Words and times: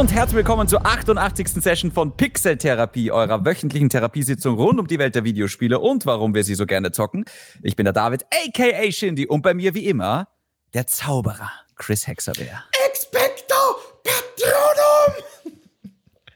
und 0.00 0.14
herzlich 0.14 0.36
willkommen 0.36 0.66
zur 0.66 0.86
88. 0.86 1.48
Session 1.62 1.92
von 1.92 2.16
Pixel 2.16 2.56
Therapie, 2.56 3.10
eurer 3.10 3.44
wöchentlichen 3.44 3.90
Therapiesitzung 3.90 4.56
rund 4.56 4.80
um 4.80 4.86
die 4.86 4.98
Welt 4.98 5.14
der 5.14 5.24
Videospiele 5.24 5.78
und 5.78 6.06
warum 6.06 6.34
wir 6.34 6.42
sie 6.42 6.54
so 6.54 6.64
gerne 6.64 6.90
zocken. 6.90 7.26
Ich 7.62 7.76
bin 7.76 7.84
der 7.84 7.92
David, 7.92 8.24
aka 8.32 8.90
Shindy, 8.90 9.26
und 9.26 9.42
bei 9.42 9.52
mir 9.52 9.74
wie 9.74 9.84
immer 9.86 10.28
der 10.72 10.86
Zauberer 10.86 11.50
Chris 11.76 12.06
Hexerbeer. 12.06 12.64
Expecto 12.88 13.54
Patronum! 14.02 15.54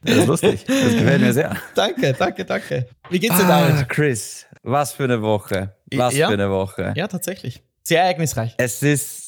Das 0.03 0.17
ist 0.17 0.27
lustig, 0.27 0.65
das 0.67 0.77
gefällt 0.93 1.21
mir 1.23 1.33
sehr. 1.33 1.57
Danke, 1.75 2.13
danke, 2.13 2.45
danke. 2.45 2.87
Wie 3.09 3.19
geht's 3.19 3.39
dir, 3.39 3.45
Ah, 3.47 3.69
David? 3.69 3.89
Chris, 3.89 4.45
was 4.63 4.93
für 4.93 5.05
eine 5.05 5.23
Woche. 5.23 5.75
Was 5.95 6.15
Ja. 6.15 6.27
für 6.29 6.35
eine 6.35 6.51
Woche. 6.51 6.93
Ja, 6.97 7.09
tatsächlich. 7.09 7.63
Sehr 7.83 8.03
ereignisreich. 8.03 8.55
Es 8.59 8.83
ist, 8.83 9.24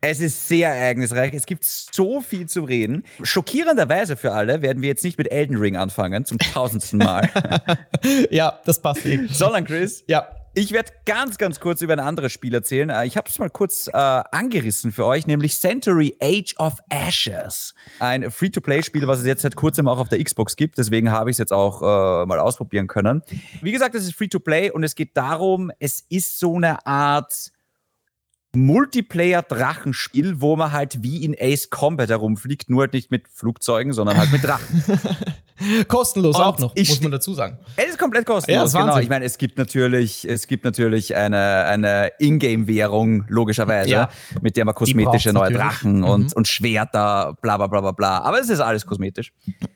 es 0.00 0.20
ist 0.20 0.48
sehr 0.48 0.68
ereignisreich. 0.70 1.34
Es 1.34 1.46
gibt 1.46 1.64
so 1.64 2.20
viel 2.20 2.46
zu 2.48 2.62
reden. 2.64 3.04
Schockierenderweise 3.22 4.16
für 4.16 4.32
alle 4.32 4.62
werden 4.62 4.82
wir 4.82 4.88
jetzt 4.88 5.04
nicht 5.04 5.18
mit 5.18 5.30
Elden 5.30 5.56
Ring 5.56 5.76
anfangen, 5.76 6.24
zum 6.24 6.38
tausendsten 6.38 6.98
Mal, 6.98 7.28
Ja, 8.30 8.60
das 8.64 8.80
passt 8.80 9.04
eh. 9.06 9.26
sondern 9.30 9.64
Chris, 9.64 10.04
Ja. 10.06 10.28
ich 10.54 10.72
werde 10.72 10.92
ganz, 11.04 11.38
ganz 11.38 11.60
kurz 11.60 11.82
über 11.82 11.92
ein 11.92 12.00
anderes 12.00 12.32
Spiel 12.32 12.54
erzählen. 12.54 12.90
Äh, 12.90 13.06
Ich 13.06 13.16
habe 13.16 13.28
es 13.28 13.38
mal 13.38 13.50
kurz 13.50 13.88
äh, 13.88 13.92
angerissen 13.92 14.92
für 14.92 15.04
euch, 15.06 15.26
nämlich 15.26 15.58
Century 15.60 16.16
Age 16.20 16.54
of 16.58 16.74
Ashes. 16.90 17.74
Ein 17.98 18.30
Free-to-Play-Spiel, 18.30 19.06
was 19.06 19.20
es 19.20 19.26
jetzt 19.26 19.42
seit 19.42 19.56
kurzem 19.56 19.88
auch 19.88 19.98
auf 19.98 20.08
der 20.08 20.22
Xbox 20.22 20.56
gibt. 20.56 20.78
Deswegen 20.78 21.10
habe 21.10 21.30
ich 21.30 21.34
es 21.34 21.38
jetzt 21.38 21.52
auch 21.52 21.82
äh, 21.82 22.26
mal 22.26 22.38
ausprobieren 22.38 22.86
können. 22.86 23.22
Wie 23.62 23.72
gesagt, 23.72 23.94
es 23.94 24.04
ist 24.04 24.14
Free-to-Play 24.14 24.70
und 24.70 24.84
es 24.84 24.94
geht 24.94 25.16
darum, 25.16 25.70
es 25.78 26.04
ist 26.08 26.38
so 26.38 26.56
eine 26.56 26.84
Art 26.86 27.50
Multiplayer-Drachenspiel, 28.54 30.40
wo 30.40 30.56
man 30.56 30.72
halt 30.72 31.02
wie 31.02 31.24
in 31.24 31.36
Ace 31.38 31.70
Combat 31.70 32.08
herumfliegt, 32.08 32.70
nur 32.70 32.82
halt 32.82 32.92
nicht 32.92 33.10
mit 33.10 33.28
Flugzeugen, 33.28 33.92
sondern 33.92 34.16
halt 34.16 34.32
mit 34.32 34.42
Drachen. 34.44 34.82
Kostenlos 35.88 36.36
Und 36.36 36.42
auch 36.44 36.58
noch, 36.60 36.76
ich- 36.76 36.88
muss 36.88 37.00
man 37.02 37.10
dazu 37.10 37.34
sagen. 37.34 37.58
Es 37.76 37.86
ist 37.90 37.98
komplett 37.98 38.28
Ja, 38.28 38.34
kostenlos, 38.34 38.66
ist 38.68 38.78
genau. 38.78 38.98
Ich 38.98 39.08
meine, 39.08 39.24
es 39.24 39.38
gibt 39.38 39.58
natürlich, 39.58 40.24
es 40.28 40.46
gibt 40.46 40.64
natürlich 40.64 41.16
eine, 41.16 41.64
eine 41.64 42.12
Ingame-Währung, 42.20 43.24
logischerweise, 43.28 43.90
Ja. 43.90 44.08
mit 44.40 44.56
der 44.56 44.64
man 44.64 44.74
kosmetische 44.76 45.32
neue 45.32 45.50
natürlich. 45.50 45.60
Drachen 45.60 46.04
und, 46.04 46.34
und 46.36 46.46
Schwerter, 46.46 47.36
bla 47.42 47.56
bla 47.56 47.66
bla 47.66 47.80
bla 47.80 47.90
bla. 47.90 48.18
Aber 48.20 48.38
es 48.38 48.48
ist 48.50 48.60
alles 48.60 48.86
kosmetisch. 48.86 49.32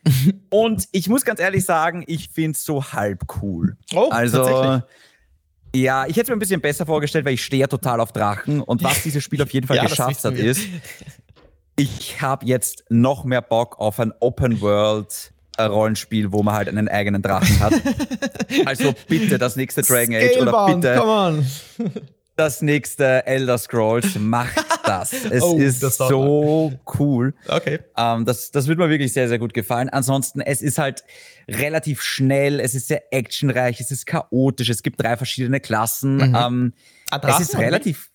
und 0.50 0.86
ich 0.92 1.08
muss 1.08 1.24
ganz 1.24 1.40
ehrlich 1.40 1.64
sagen, 1.64 2.04
ich 2.06 2.28
finde 2.28 2.52
es 2.52 2.64
so 2.64 2.84
halb 2.84 3.24
cool. 3.42 3.76
Oh, 3.92 4.08
also, 4.10 4.38
tatsächlich. 4.38 4.82
Ja, 5.74 6.06
ich 6.06 6.16
hätte 6.16 6.22
es 6.22 6.28
mir 6.28 6.36
ein 6.36 6.38
bisschen 6.38 6.60
besser 6.60 6.86
vorgestellt, 6.86 7.24
weil 7.24 7.34
ich 7.34 7.44
stehe 7.44 7.60
ja 7.60 7.66
total 7.66 8.00
auf 8.00 8.12
Drachen. 8.12 8.60
Und 8.60 8.82
was 8.82 9.02
dieses 9.04 9.22
Spiel 9.22 9.42
auf 9.42 9.50
jeden 9.50 9.66
Fall 9.66 9.76
Ja, 9.76 9.84
geschafft 9.84 10.24
hat, 10.24 10.34
ist, 10.34 10.62
ich 11.76 12.20
habe 12.20 12.46
jetzt 12.46 12.84
noch 12.90 13.24
mehr 13.24 13.42
Bock 13.42 13.78
auf 13.78 13.98
ein 13.98 14.12
Open 14.20 14.60
World 14.60 15.32
äh, 15.56 15.64
Rollenspiel, 15.64 16.32
wo 16.32 16.42
man 16.42 16.54
halt 16.54 16.68
einen 16.68 16.88
eigenen 16.88 17.22
Drachen 17.22 17.60
hat. 17.60 17.74
also 18.64 18.94
bitte 19.08 19.38
das 19.38 19.56
nächste 19.56 19.82
Dragon 19.82 20.14
Age 20.14 20.36
oder 20.40 20.50
Scalebound, 20.50 20.80
bitte 20.82 20.96
come 20.98 21.12
on. 21.12 21.46
Das 22.42 22.60
nächste 22.60 23.24
Elder 23.24 23.56
Scrolls. 23.56 24.18
Macht 24.18 24.56
das. 24.84 25.12
Es 25.12 25.42
Oh, 25.42 25.56
ist 25.58 25.82
das 25.82 25.96
so 25.96 26.72
cool. 26.98 27.34
Okay. 27.46 27.78
Ähm, 27.96 28.24
das, 28.24 28.50
das 28.50 28.66
wird 28.66 28.78
mir 28.78 28.90
wirklich 28.90 29.12
sehr, 29.12 29.28
sehr 29.28 29.38
gut 29.38 29.54
gefallen. 29.54 29.88
Ansonsten, 29.88 30.40
es 30.40 30.60
ist 30.60 30.78
halt 30.78 31.04
relativ 31.48 32.02
schnell, 32.02 32.58
es 32.58 32.74
ist 32.74 32.88
sehr 32.88 33.12
actionreich, 33.12 33.80
es 33.80 33.92
ist 33.92 34.06
chaotisch, 34.06 34.70
es 34.70 34.82
gibt 34.82 35.00
drei 35.00 35.16
verschiedene 35.16 35.60
Klassen. 35.60 36.16
Mhm. 36.16 36.34
Ähm, 36.36 36.72
es 37.22 37.40
ist 37.40 37.52
wir? 37.52 37.60
relativ. 37.60 38.10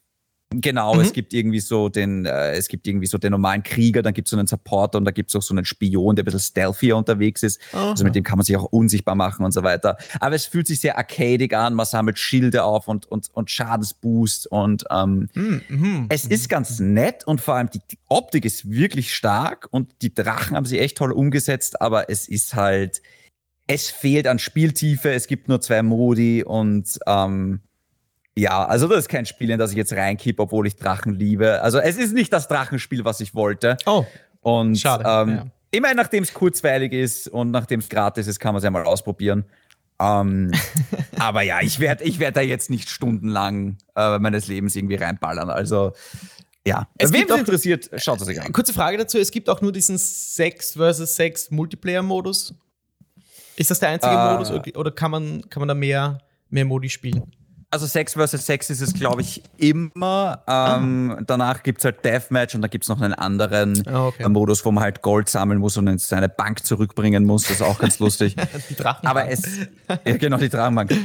Genau, 0.50 0.96
Mhm. 0.96 1.02
es 1.02 1.12
gibt 1.12 1.34
irgendwie 1.34 1.60
so 1.60 1.90
den, 1.90 2.26
äh, 2.26 2.54
es 2.54 2.70
gibt 2.70 2.88
irgendwie 2.88 3.06
so 3.06 3.18
den 3.18 3.32
normalen 3.32 3.64
Krieger, 3.64 4.02
dann 4.02 4.14
gibt 4.14 4.28
es 4.28 4.32
so 4.32 4.38
einen 4.38 4.48
Supporter 4.48 4.98
und 4.98 5.04
da 5.04 5.12
gibt 5.12 5.30
es 5.30 5.36
auch 5.36 5.42
so 5.42 5.54
einen 5.54 5.66
Spion, 5.66 6.16
der 6.16 6.24
ein 6.24 6.26
bisschen 6.26 6.40
stealthier 6.40 6.96
unterwegs 6.96 7.44
ist. 7.44 7.60
Aha. 7.74 7.92
Also 7.92 8.06
mit 8.06 8.16
dem 8.16 8.24
kann 8.24 8.38
man 8.38 8.46
sich 8.46 8.56
auch 8.56 8.64
unsichtbar 8.64 9.16
machen 9.16 9.44
und 9.44 9.52
so 9.52 9.64
weiter. 9.64 9.98
Aber 10.22 10.36
es 10.36 10.46
fühlt 10.46 10.66
sich 10.68 10.80
sehr 10.80 10.98
arcadig 10.98 11.54
an, 11.54 11.74
man 11.74 11.86
sammelt 11.86 12.18
Schilde 12.18 12.64
auf 12.64 12.88
und, 12.88 13.06
und, 13.08 13.28
und 13.34 13.52
Schadensboost 13.52 14.48
und 14.48 14.86
ähm, 14.90 15.28
Hm, 15.34 15.62
mhm. 15.68 16.06
es 16.08 16.26
ist 16.26 16.48
ganz 16.48 16.80
nett 16.80 17.28
und 17.28 17.42
vor 17.42 17.56
allem 17.56 17.70
die 17.70 17.82
die 17.92 18.00
Optik 18.08 18.46
ist 18.46 18.72
wirklich 18.72 19.14
stark 19.14 19.68
und 19.72 20.02
die 20.02 20.14
Drachen 20.14 20.56
haben 20.56 20.66
sie 20.66 20.80
echt 20.80 20.98
toll 20.98 21.12
umgesetzt, 21.12 21.82
aber 21.82 22.10
es 22.10 22.28
ist 22.30 22.56
halt, 22.56 23.02
es 23.68 23.90
fehlt 23.90 24.28
an 24.28 24.40
Spieltiefe, 24.40 25.12
es 25.12 25.28
gibt 25.28 25.50
nur 25.50 25.60
zwei 25.60 25.84
Modi 25.84 26.42
und 26.44 27.00
ähm, 27.06 27.60
ja, 28.38 28.66
also 28.66 28.88
das 28.88 29.00
ist 29.00 29.10
kein 29.10 29.26
Spiel, 29.26 29.50
in 29.50 29.58
das 29.60 29.72
ich 29.72 29.78
jetzt 29.78 29.94
reinkippe, 29.94 30.42
obwohl 30.44 30.68
ich 30.68 30.76
Drachen 30.76 31.16
liebe. 31.16 31.62
Also 31.62 31.80
es 31.80 31.98
ist 31.98 32.14
nicht 32.14 32.32
das 32.32 32.48
Drachenspiel, 32.48 33.04
was 33.04 33.20
ich 33.20 33.34
wollte. 33.34 33.78
Oh, 33.86 34.06
Und 34.42 34.78
Schade, 34.78 35.04
ähm, 35.08 35.30
ja. 35.36 35.46
immerhin, 35.72 35.98
nachdem 35.98 36.24
es 36.24 36.34
kurzweilig 36.34 36.94
ist 36.94 37.28
und 37.28 37.52
nachdem 37.52 37.80
es 37.80 37.90
gratis 37.90 38.28
ist, 38.28 38.40
kann 38.40 38.54
man 38.54 38.60
es 38.60 38.64
ja 38.64 38.70
mal 38.72 38.84
ausprobieren. 38.84 39.46
Ähm, 40.00 40.52
aber 41.20 41.42
ja, 41.42 41.62
ich 41.62 41.80
werde 41.80 42.04
ich 42.04 42.20
werd 42.20 42.38
da 42.38 42.42
jetzt 42.42 42.70
nicht 42.70 42.90
stundenlang 42.90 43.78
äh, 43.96 44.20
meines 44.20 44.48
Lebens 44.48 44.76
irgendwie 44.76 44.96
reinballern. 44.96 45.50
Also 45.50 45.94
ja, 46.68 46.88
Es 46.98 47.12
wem 47.14 47.26
es 47.30 47.36
interessiert, 47.38 47.90
schaut 47.96 48.20
es 48.22 48.28
sich 48.28 48.40
an. 48.42 48.52
kurze 48.54 48.74
Frage 48.74 48.98
dazu. 48.98 49.18
Es 49.18 49.32
gibt 49.32 49.50
auch 49.50 49.62
nur 49.62 49.72
diesen 49.72 49.98
6 49.98 50.74
versus 50.74 51.16
6 51.16 51.50
Multiplayer-Modus. 51.52 52.54
Ist 53.56 53.72
das 53.72 53.80
der 53.80 53.90
einzige 53.90 54.14
Äh. 54.14 54.34
Modus 54.34 54.52
oder- 54.52 54.78
oder 54.80 54.92
kann 54.92 55.10
man, 55.10 55.50
kann 55.50 55.62
man 55.62 55.68
da 55.70 55.74
mehr, 55.74 56.20
mehr 56.50 56.66
Modi 56.66 56.90
spielen? 56.90 57.32
Also 57.70 57.86
6 57.86 58.14
vs 58.14 58.46
6 58.46 58.70
ist 58.70 58.82
es, 58.82 58.94
glaube 58.94 59.22
ich, 59.22 59.44
immer. 59.58 60.42
Ähm, 60.48 61.18
Danach 61.28 61.64
gibt 61.64 61.80
es 61.80 61.86
halt 61.86 62.04
Deathmatch 62.06 62.56
und 62.56 62.62
dann 62.62 62.70
gibt 62.70 62.86
es 62.86 62.90
noch 62.90 63.02
einen 63.02 63.14
anderen 63.14 63.86
Ah, 63.88 64.08
okay. 64.08 64.24
äh, 64.24 64.30
Modus, 64.30 64.64
wo 64.64 64.72
man 64.72 64.84
halt 64.86 65.02
Gold 65.02 65.28
sammeln 65.28 65.60
muss 65.60 65.76
und 65.76 65.88
in 65.88 65.98
seine 65.98 66.30
Bank 66.30 66.66
zurückbringen 66.66 67.26
muss. 67.26 67.44
Das 67.44 67.52
ist 67.58 67.62
auch 67.62 67.78
ganz 67.78 68.00
lustig. 68.00 68.38
Die 68.70 68.76
Drachen. 68.76 69.06
Aber 69.06 69.28
es, 69.30 69.44
ja, 70.06 70.16
genau, 70.18 70.38
die 70.38 70.48
Drachenbank. 70.48 70.92
Äh, 70.92 70.96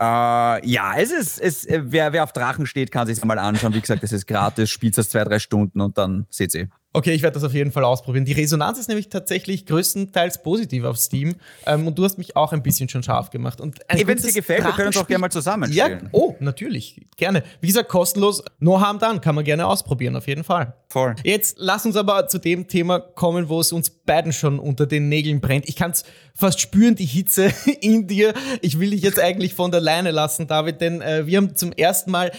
ja, 0.00 0.94
es 0.96 1.12
ist, 1.12 1.40
es, 1.40 1.66
wer, 1.68 2.12
wer 2.12 2.24
auf 2.24 2.32
Drachen 2.32 2.66
steht, 2.66 2.90
kann 2.90 3.06
sich 3.06 3.24
mal 3.24 3.38
anschauen. 3.38 3.74
Wie 3.74 3.80
gesagt, 3.80 4.02
es 4.02 4.12
ist 4.12 4.26
gratis, 4.26 4.70
spielt 4.70 4.98
das 4.98 5.10
zwei, 5.10 5.22
drei 5.24 5.38
Stunden 5.38 5.80
und 5.80 5.98
dann 5.98 6.26
seht 6.30 6.52
ihr. 6.54 6.68
Okay, 6.94 7.12
ich 7.12 7.22
werde 7.22 7.34
das 7.34 7.44
auf 7.44 7.52
jeden 7.52 7.70
Fall 7.70 7.84
ausprobieren. 7.84 8.24
Die 8.24 8.32
Resonanz 8.32 8.78
ist 8.78 8.88
nämlich 8.88 9.08
tatsächlich 9.10 9.66
größtenteils 9.66 10.42
positiv 10.42 10.84
auf 10.84 10.96
Steam. 10.96 11.36
Ähm, 11.66 11.86
und 11.86 11.98
du 11.98 12.04
hast 12.04 12.16
mich 12.16 12.34
auch 12.34 12.52
ein 12.52 12.62
bisschen 12.62 12.88
schon 12.88 13.02
scharf 13.02 13.28
gemacht. 13.30 13.60
Und 13.60 13.78
wenn 13.90 14.16
es 14.16 14.24
dir 14.24 14.32
gefällt, 14.32 14.64
wir 14.64 14.72
können 14.72 14.88
uns 14.88 14.96
auch 14.96 15.06
gerne 15.06 15.20
mal 15.20 15.30
zusammen 15.30 15.70
Ja, 15.70 15.84
spielen. 15.84 16.08
oh, 16.12 16.34
natürlich. 16.40 17.06
Gerne. 17.16 17.42
Wie 17.60 17.66
gesagt, 17.66 17.88
kostenlos. 17.90 18.42
No 18.58 18.80
harm 18.80 18.98
done. 18.98 19.20
Kann 19.20 19.34
man 19.34 19.44
gerne 19.44 19.66
ausprobieren, 19.66 20.16
auf 20.16 20.26
jeden 20.26 20.44
Fall. 20.44 20.74
Voll. 20.88 21.14
Jetzt 21.24 21.56
lass 21.58 21.84
uns 21.84 21.94
aber 21.96 22.26
zu 22.28 22.38
dem 22.38 22.66
Thema 22.68 22.98
kommen, 23.00 23.50
wo 23.50 23.60
es 23.60 23.70
uns 23.72 23.90
beiden 23.90 24.32
schon 24.32 24.58
unter 24.58 24.86
den 24.86 25.10
Nägeln 25.10 25.42
brennt. 25.42 25.68
Ich 25.68 25.76
kann 25.76 25.90
es 25.90 26.04
fast 26.34 26.58
spüren, 26.60 26.94
die 26.94 27.04
Hitze 27.04 27.52
in 27.82 28.06
dir. 28.06 28.32
Ich 28.62 28.80
will 28.80 28.90
dich 28.90 29.02
jetzt 29.02 29.20
eigentlich 29.20 29.52
von 29.52 29.70
der 29.70 29.80
Leine 29.82 30.10
lassen, 30.10 30.46
David, 30.46 30.80
denn 30.80 31.02
äh, 31.02 31.26
wir 31.26 31.36
haben 31.36 31.54
zum 31.54 31.72
ersten 31.72 32.10
Mal 32.10 32.32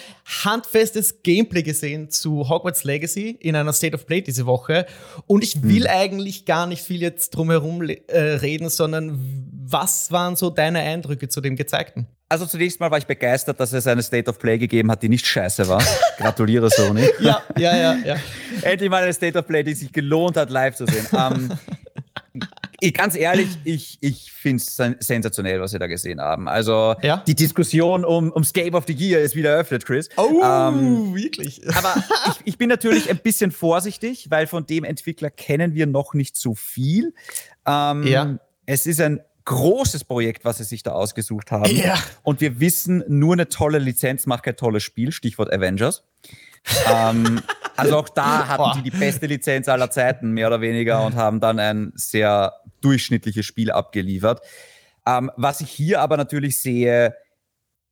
handfestes 0.44 1.22
Gameplay 1.22 1.62
gesehen 1.64 2.10
zu 2.10 2.50
Hogwarts 2.50 2.84
Legacy 2.84 3.38
in 3.40 3.56
einer 3.56 3.74
State 3.74 3.96
of 3.96 4.08
Play 4.08 4.22
diese 4.40 4.46
Woche. 4.46 4.86
Und 5.28 5.44
ich 5.44 5.64
will 5.64 5.88
eigentlich 5.88 6.46
gar 6.46 6.66
nicht 6.66 6.82
viel 6.82 7.02
jetzt 7.02 7.32
drumherum 7.32 7.82
äh, 7.82 8.18
reden, 8.18 8.70
sondern 8.70 9.20
was 9.66 10.12
waren 10.12 10.36
so 10.36 10.50
deine 10.50 10.80
Eindrücke 10.80 11.28
zu 11.28 11.42
dem 11.42 11.56
Gezeigten? 11.56 12.08
Also 12.30 12.46
zunächst 12.46 12.80
mal 12.80 12.92
war 12.92 13.00
ich 13.00 13.08
begeistert, 13.08 13.60
dass 13.60 13.74
es 13.74 13.88
eine 13.88 14.04
State 14.04 14.30
of 14.30 14.38
Play 14.38 14.58
gegeben 14.58 14.92
hat, 14.92 15.02
die 15.02 15.10
nicht 15.10 15.26
scheiße 15.26 15.68
war. 15.68 15.84
Gratuliere, 16.18 16.70
Sony. 16.70 17.08
Ja, 17.20 17.42
ja, 17.58 17.76
ja, 17.76 17.98
ja. 18.06 18.16
Endlich 18.62 18.90
mal 18.90 19.04
eine 19.04 19.14
State 19.14 19.38
of 19.38 19.48
Play, 19.48 19.64
die 19.64 19.74
sich 19.74 19.92
gelohnt 19.92 20.38
hat, 20.38 20.50
live 20.50 20.76
zu 20.76 20.86
sehen. 20.86 21.08
Ähm, 21.20 21.52
ich, 22.82 22.94
ganz 22.94 23.16
ehrlich, 23.16 23.48
ich, 23.64 23.98
ich 24.02 24.32
finde 24.32 24.64
es 24.64 24.76
sensationell, 25.06 25.60
was 25.62 25.74
wir 25.74 25.80
da 25.80 25.88
gesehen 25.88 26.22
haben. 26.22 26.48
Also 26.48 26.96
Ja? 27.02 27.24
die 27.28 27.36
Diskussion 27.36 28.06
um, 28.06 28.32
ums 28.32 28.54
Game 28.54 28.74
of 28.76 28.86
the 28.88 28.94
Year 28.94 29.22
ist 29.22 29.36
wieder 29.36 29.52
eröffnet, 29.52 29.86
Chris. 29.86 30.10
Oh, 30.18 30.42
Ähm, 30.44 31.16
wirklich? 31.16 31.62
aber 31.76 31.96
ich, 32.28 32.42
ich 32.46 32.58
bin 32.58 32.70
natürlich 32.70 33.10
ein 33.10 33.18
bisschen 33.18 33.52
vorsichtig, 33.52 34.28
weil 34.30 34.48
von 34.48 34.66
dem 34.66 34.84
Entwickler 34.84 35.30
kennen 35.30 35.74
wir 35.74 35.88
noch 35.88 36.14
nicht 36.14 36.36
so 36.38 36.56
viel. 36.56 37.14
Ähm, 37.66 38.04
Ja. 38.08 38.40
Es 38.66 38.86
ist 38.86 39.02
ein 39.02 39.22
großes 39.46 40.04
Projekt, 40.04 40.46
was 40.46 40.60
sie 40.60 40.64
sich 40.64 40.84
da 40.84 40.92
ausgesucht 40.92 41.50
haben. 41.52 41.76
Ja. 41.76 41.98
Und 42.22 42.40
wir 42.40 42.60
wissen, 42.60 43.04
nur 43.08 43.34
eine 43.34 43.50
tolle 43.50 43.80
Lizenz 43.80 44.28
macht 44.28 44.44
kein 44.44 44.56
tolles 44.56 44.84
Spiel. 44.84 45.12
Stichwort 45.12 45.52
Avengers. 45.52 46.04
ähm, 46.88 47.42
also 47.80 47.98
auch 47.98 48.10
da 48.10 48.48
hatten 48.48 48.58
Boah. 48.58 48.74
die 48.78 48.90
die 48.90 48.98
beste 48.98 49.26
Lizenz 49.26 49.68
aller 49.68 49.92
Zeiten, 49.92 50.32
mehr 50.32 50.48
oder 50.48 50.62
weniger, 50.62 51.06
und 51.06 51.16
haben 51.16 51.40
dann 51.40 51.60
ein 51.60 51.92
sehr 51.96 52.54
durchschnittliches 52.82 53.46
Spiel 53.46 53.72
abgeliefert. 53.72 54.42
Ähm, 55.06 55.32
was 55.36 55.62
ich 55.62 55.70
hier 55.70 56.02
aber 56.02 56.18
natürlich 56.18 56.62
sehe, 56.62 57.16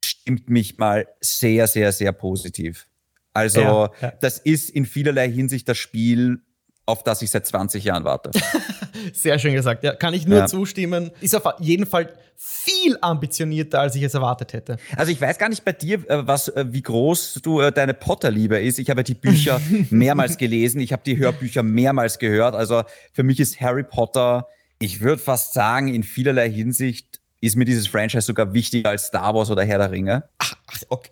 stimmt 0.04 0.48
mich 0.48 0.78
mal 0.78 1.06
sehr, 1.20 1.66
sehr, 1.66 1.92
sehr 1.92 2.12
positiv. 2.12 2.86
Also, 3.32 3.60
Ja, 3.60 3.90
ja. 4.00 4.12
das 4.20 4.38
ist 4.38 4.70
in 4.70 4.84
vielerlei 4.84 5.30
Hinsicht 5.30 5.68
das 5.68 5.78
Spiel 5.78 6.40
auf 6.88 7.04
das 7.04 7.20
ich 7.20 7.30
seit 7.30 7.46
20 7.46 7.84
Jahren 7.84 8.04
warte. 8.04 8.30
Sehr 9.12 9.38
schön 9.38 9.52
gesagt, 9.52 9.84
ja. 9.84 9.94
Kann 9.94 10.14
ich 10.14 10.26
nur 10.26 10.38
ja. 10.38 10.46
zustimmen. 10.46 11.10
Ist 11.20 11.36
auf 11.36 11.44
jeden 11.60 11.86
Fall 11.86 12.14
viel 12.34 12.96
ambitionierter, 13.00 13.80
als 13.80 13.94
ich 13.94 14.02
es 14.02 14.14
erwartet 14.14 14.54
hätte. 14.54 14.78
Also 14.96 15.12
ich 15.12 15.20
weiß 15.20 15.38
gar 15.38 15.50
nicht 15.50 15.64
bei 15.64 15.72
dir, 15.72 16.08
äh, 16.08 16.26
was, 16.26 16.48
äh, 16.48 16.64
wie 16.68 16.80
groß 16.80 17.40
du 17.42 17.60
äh, 17.60 17.72
deine 17.72 17.92
Potter-Liebe 17.92 18.58
ist. 18.58 18.78
Ich 18.78 18.88
habe 18.88 19.04
die 19.04 19.14
Bücher 19.14 19.60
mehrmals 19.90 20.38
gelesen, 20.38 20.80
ich 20.80 20.92
habe 20.92 21.02
die 21.04 21.18
Hörbücher 21.18 21.62
mehrmals 21.62 22.18
gehört. 22.18 22.54
Also 22.54 22.84
für 23.12 23.22
mich 23.22 23.38
ist 23.38 23.60
Harry 23.60 23.84
Potter, 23.84 24.46
ich 24.78 25.00
würde 25.00 25.20
fast 25.20 25.52
sagen, 25.52 25.92
in 25.92 26.02
vielerlei 26.02 26.50
Hinsicht 26.50 27.20
ist 27.40 27.56
mir 27.56 27.64
dieses 27.64 27.86
Franchise 27.86 28.26
sogar 28.26 28.54
wichtiger 28.54 28.90
als 28.90 29.06
Star 29.06 29.34
Wars 29.34 29.50
oder 29.50 29.64
Herr 29.64 29.78
der 29.78 29.90
Ringe. 29.90 30.24
Ach, 30.38 30.54
okay. 30.88 31.10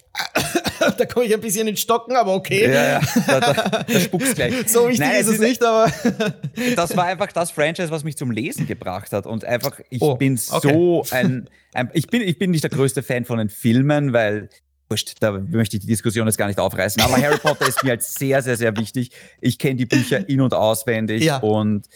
da 0.98 1.06
komme 1.06 1.26
ich 1.26 1.34
ein 1.34 1.40
bisschen 1.40 1.68
in 1.68 1.76
Stocken, 1.76 2.16
aber 2.16 2.34
okay. 2.34 2.72
Ja, 2.72 2.84
ja, 2.84 3.00
da, 3.26 3.40
da, 3.40 3.52
da 3.82 4.00
spuck's 4.00 4.34
gleich. 4.34 4.54
So 4.66 4.88
wichtig 4.88 5.06
Nein, 5.06 5.20
ist 5.20 5.28
es 5.28 5.38
nicht, 5.38 5.62
aber. 5.62 5.90
das 6.76 6.96
war 6.96 7.06
einfach 7.06 7.32
das 7.32 7.50
Franchise, 7.50 7.90
was 7.90 8.04
mich 8.04 8.16
zum 8.16 8.30
Lesen 8.30 8.66
gebracht 8.66 9.12
hat. 9.12 9.26
Und 9.26 9.44
einfach, 9.44 9.78
ich 9.90 10.02
oh, 10.02 10.16
bin 10.16 10.38
okay. 10.50 10.68
so 10.72 11.04
ein, 11.10 11.48
ein, 11.72 11.90
ich, 11.92 12.08
bin, 12.08 12.22
ich 12.22 12.38
bin 12.38 12.50
nicht 12.50 12.64
der 12.64 12.70
größte 12.70 13.02
Fan 13.02 13.24
von 13.24 13.38
den 13.38 13.48
Filmen, 13.48 14.12
weil 14.12 14.48
Wurscht, 14.88 15.14
da 15.20 15.32
möchte 15.32 15.76
ich 15.76 15.80
die 15.80 15.88
Diskussion 15.88 16.26
jetzt 16.26 16.38
gar 16.38 16.46
nicht 16.46 16.60
aufreißen. 16.60 17.02
Aber 17.02 17.16
Harry 17.16 17.38
Potter 17.38 17.66
ist 17.66 17.82
mir 17.82 17.90
halt 17.90 18.02
sehr, 18.02 18.40
sehr, 18.42 18.56
sehr 18.56 18.76
wichtig. 18.76 19.10
Ich 19.40 19.58
kenne 19.58 19.76
die 19.76 19.86
Bücher 19.86 20.28
in- 20.28 20.40
und 20.40 20.54
auswendig 20.54 21.24
ja. 21.24 21.38
und 21.38 21.86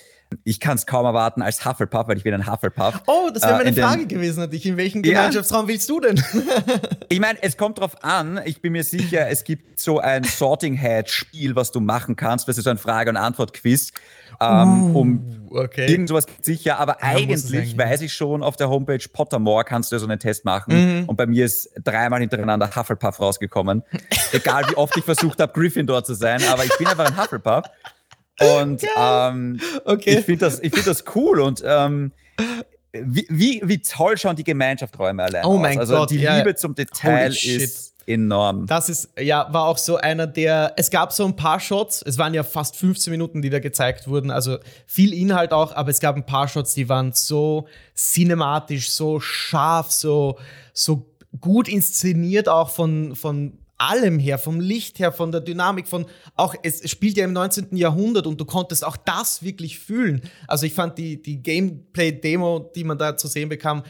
ich 0.45 0.61
kann 0.61 0.77
es 0.77 0.87
kaum 0.87 1.05
erwarten 1.05 1.43
als 1.43 1.65
Hufflepuff, 1.65 2.09
weil 2.09 2.17
ich 2.17 2.23
bin 2.23 2.33
ein 2.35 2.51
Hufflepuff. 2.51 3.03
Oh, 3.07 3.31
das 3.33 3.43
wäre 3.43 3.55
meine 3.55 3.71
äh, 3.71 3.81
Frage 3.81 4.07
gewesen 4.07 4.43
an 4.43 4.51
dich. 4.51 4.65
In 4.65 4.77
welchem 4.77 5.03
Gemeinschaftsraum 5.03 5.67
ja. 5.67 5.69
willst 5.69 5.91
du 5.91 6.01
denn? 6.01 6.23
ich 7.09 7.21
meine, 7.21 7.43
es 7.43 7.57
kommt 7.57 7.79
drauf 7.81 8.03
an. 8.05 8.41
Ich 8.45 8.63
bin 8.63 8.73
mir 8.73 8.85
sicher, 8.85 9.29
es 9.29 9.45
gibt 9.45 9.81
so 9.81 9.99
ein 9.99 10.25
Sorting 10.25 10.75
Head 10.75 11.11
Spiel, 11.11 11.57
was 11.57 11.73
du 11.73 11.81
machen 11.81 12.17
kannst. 12.17 12.49
Das 12.49 12.59
ist 12.59 12.65
so 12.65 12.71
ein 12.71 12.79
Frage- 12.79 13.11
und 13.11 13.17
Antwort-Quiz. 13.17 13.93
Ähm, 14.41 14.95
uh, 14.95 14.99
um 14.99 15.49
okay. 15.51 15.91
irgend 15.91 16.09
sowas 16.09 16.27
sicher. 16.41 16.79
Aber 16.79 16.99
ja, 17.01 17.09
eigentlich 17.09 17.77
weiß 17.77 18.03
ich 18.03 18.13
schon, 18.13 18.43
auf 18.43 18.57
der 18.57 18.71
Homepage 18.71 19.05
Pottermore 19.13 19.65
kannst 19.65 19.93
du 19.93 19.99
so 19.99 20.07
einen 20.07 20.19
Test 20.19 20.45
machen. 20.45 21.01
Mhm. 21.01 21.05
Und 21.07 21.17
bei 21.17 21.27
mir 21.27 21.45
ist 21.45 21.71
dreimal 21.83 22.21
hintereinander 22.21 22.75
Hufflepuff 22.75 23.21
rausgekommen. 23.21 23.83
Egal 24.33 24.65
wie 24.71 24.77
oft 24.77 24.97
ich 24.97 25.05
versucht 25.05 25.41
habe, 25.41 25.53
Gryffindor 25.53 26.05
zu 26.05 26.15
sein, 26.15 26.41
aber 26.51 26.65
ich 26.65 26.77
bin 26.79 26.87
einfach 26.87 27.07
ein 27.07 27.17
Hufflepuff. 27.21 27.65
Und 28.41 28.83
ähm, 28.97 29.61
okay. 29.85 30.19
ich 30.19 30.25
finde 30.25 30.47
das, 30.47 30.61
find 30.61 30.87
das 30.87 31.05
cool 31.15 31.41
und 31.41 31.63
ähm, 31.65 32.13
wie, 32.93 33.27
wie, 33.29 33.63
wie 33.65 33.83
toll 33.83 34.17
schauen 34.17 34.37
die 34.37 34.45
Gemeinschaftsräume 34.45 35.23
allein 35.23 35.45
oh 35.45 35.59
mein 35.59 35.79
Also 35.79 35.95
Gott, 35.95 36.11
die 36.11 36.21
ja. 36.21 36.39
Liebe 36.39 36.55
zum 36.55 36.75
Detail 36.75 37.31
ist 37.31 37.95
enorm. 38.07 38.67
Das 38.67 38.89
ist, 38.89 39.11
ja, 39.19 39.47
war 39.53 39.67
auch 39.67 39.79
so 39.79 39.97
einer 39.97 40.27
der, 40.27 40.73
es 40.77 40.91
gab 40.91 41.13
so 41.13 41.25
ein 41.25 41.37
paar 41.37 41.61
Shots, 41.61 42.03
es 42.03 42.19
waren 42.19 42.35
ja 42.35 42.43
fast 42.43 42.77
15 42.77 43.11
Minuten, 43.13 43.43
die 43.43 43.51
da 43.51 43.61
gezeigt 43.61 44.09
wurden, 44.09 44.31
also 44.31 44.59
viel 44.87 45.15
Inhalt 45.15 45.53
auch, 45.53 45.73
aber 45.75 45.91
es 45.91 46.01
gab 46.01 46.17
ein 46.17 46.27
paar 46.27 46.49
Shots, 46.49 46.75
die 46.75 46.89
waren 46.89 47.13
so 47.13 47.69
cinematisch, 47.95 48.91
so 48.91 49.21
scharf, 49.21 49.93
so, 49.93 50.39
so 50.73 51.07
gut 51.41 51.69
inszeniert 51.69 52.49
auch 52.49 52.71
von, 52.71 53.15
von 53.15 53.60
allem 53.81 54.19
her, 54.19 54.39
vom 54.39 54.61
Licht 54.61 54.99
her, 54.99 55.11
von 55.11 55.33
der 55.33 55.41
Dynamik, 55.41 55.89
von 55.89 56.07
auch, 56.37 56.55
es 56.63 56.89
spielt 56.91 57.17
ja 57.17 57.25
im 57.25 57.33
19. 57.33 57.77
Jahrhundert 57.77 58.27
und 58.27 58.41
du 58.41 58.45
konntest 58.45 58.85
auch 58.85 58.97
das 58.97 59.43
wirklich 59.43 59.79
fühlen. 59.79 60.23
Also 60.47 60.67
ich 60.67 60.75
fand 60.75 60.99
die, 60.99 61.21
die 61.23 61.43
Gameplay-Demo, 61.43 62.71
die 62.75 62.85
man 62.85 62.99
da 62.99 63.17
zu 63.17 63.27
sehen 63.27 63.49
bekam, 63.49 63.83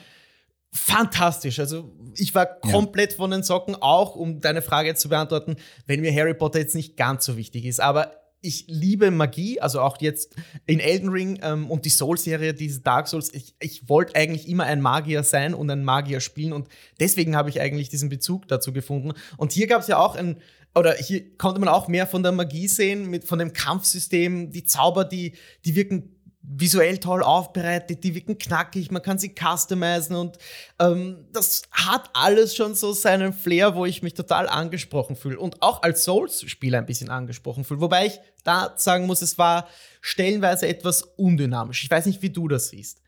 fantastisch. 0.72 1.58
Also 1.58 1.92
ich 2.14 2.34
war 2.34 2.46
komplett 2.46 3.12
ja. 3.12 3.16
von 3.16 3.32
den 3.32 3.42
Socken, 3.42 3.75
auch 3.75 4.14
um 4.14 4.40
deine 4.40 4.62
Frage 4.62 4.88
jetzt 4.88 5.00
zu 5.00 5.08
beantworten, 5.08 5.56
wenn 5.87 6.00
mir 6.00 6.14
Harry 6.14 6.34
Potter 6.34 6.60
jetzt 6.60 6.76
nicht 6.76 6.96
ganz 6.96 7.25
so 7.25 7.37
wichtig 7.37 7.64
ist. 7.64 7.81
Aber 7.81 8.19
ich 8.42 8.64
liebe 8.69 9.10
Magie, 9.10 9.60
also 9.60 9.81
auch 9.81 10.00
jetzt 10.00 10.34
in 10.66 10.81
Elden 10.81 11.10
Ring 11.10 11.38
ähm, 11.42 11.70
und 11.70 11.84
die 11.84 11.90
Soul-Serie, 11.90 12.54
diese 12.54 12.81
Dark 12.81 13.08
Souls. 13.08 13.32
Ich, 13.34 13.54
ich 13.60 13.88
wollte 13.88 14.16
eigentlich 14.16 14.48
immer 14.48 14.64
ein 14.64 14.81
Magier 14.81 15.22
sein 15.22 15.54
und 15.54 15.70
ein 15.70 15.84
Magier 15.84 16.20
spielen 16.20 16.52
und 16.52 16.69
deswegen 16.98 17.37
habe 17.37 17.50
ich 17.50 17.60
eigentlich 17.60 17.88
diesen 17.88 18.08
Bezug 18.08 18.48
dazu 18.48 18.72
gefunden. 18.72 19.12
Und 19.37 19.52
hier 19.52 19.66
gab 19.66 19.82
es 19.82 19.88
ja 19.88 19.98
auch 19.98 20.16
ein, 20.16 20.37
oder 20.75 20.94
hier 20.94 21.37
konnte 21.37 21.60
man 21.60 21.69
auch 21.69 21.88
mehr 21.88 22.06
von 22.06 22.22
der 22.22 22.32
Magie 22.32 22.69
sehen, 22.69 23.10
mit, 23.10 23.25
von 23.25 23.38
dem 23.38 23.52
Kampfsystem, 23.52 24.52
die 24.52 24.64
Zauber, 24.64 25.04
die, 25.04 25.34
die 25.64 25.75
wirken 25.75 26.19
visuell 26.52 26.99
toll 26.99 27.23
aufbereitet, 27.23 28.02
die 28.02 28.14
wirken 28.14 28.37
knackig, 28.38 28.91
man 28.91 29.02
kann 29.02 29.19
sie 29.19 29.35
customizen 29.35 30.17
und 30.17 30.38
ähm, 30.81 31.26
das 31.32 31.62
hat 31.70 32.11
alles 32.12 32.56
schon 32.56 32.75
so 32.75 32.93
seinen 32.93 33.32
Flair, 33.32 33.75
wo 33.75 33.87
ich 33.87 34.02
mich 34.02 34.14
total 34.14 34.49
angesprochen 34.49 35.14
fühle 35.14 35.38
und 35.38 35.62
auch 35.62 35.82
als 35.82 36.05
Souls-Spieler 36.05 36.79
ein 36.79 36.87
bisschen 36.87 37.11
angesprochen 37.11 37.64
fühle. 37.64 37.81
Wobei 37.81 38.06
ich 38.06 38.20
da 38.43 38.75
sagen 38.76 39.06
muss, 39.06 39.23
es 39.23 39.38
war 39.38 39.69
stellenweise 40.00 40.67
etwas 40.67 41.02
undynamisch. 41.02 41.85
Ich 41.85 41.91
weiß 41.91 42.06
nicht, 42.06 42.23
wie 42.23 42.31
du 42.31 42.49
das 42.49 42.70
siehst. 42.70 43.00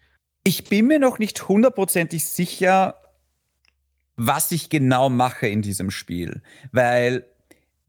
Ich 0.44 0.64
bin 0.64 0.86
mir 0.86 0.98
noch 0.98 1.18
nicht 1.18 1.48
hundertprozentig 1.48 2.26
sicher, 2.26 3.00
was 4.16 4.52
ich 4.52 4.68
genau 4.68 5.08
mache 5.08 5.48
in 5.48 5.62
diesem 5.62 5.90
Spiel, 5.90 6.42
weil 6.70 7.26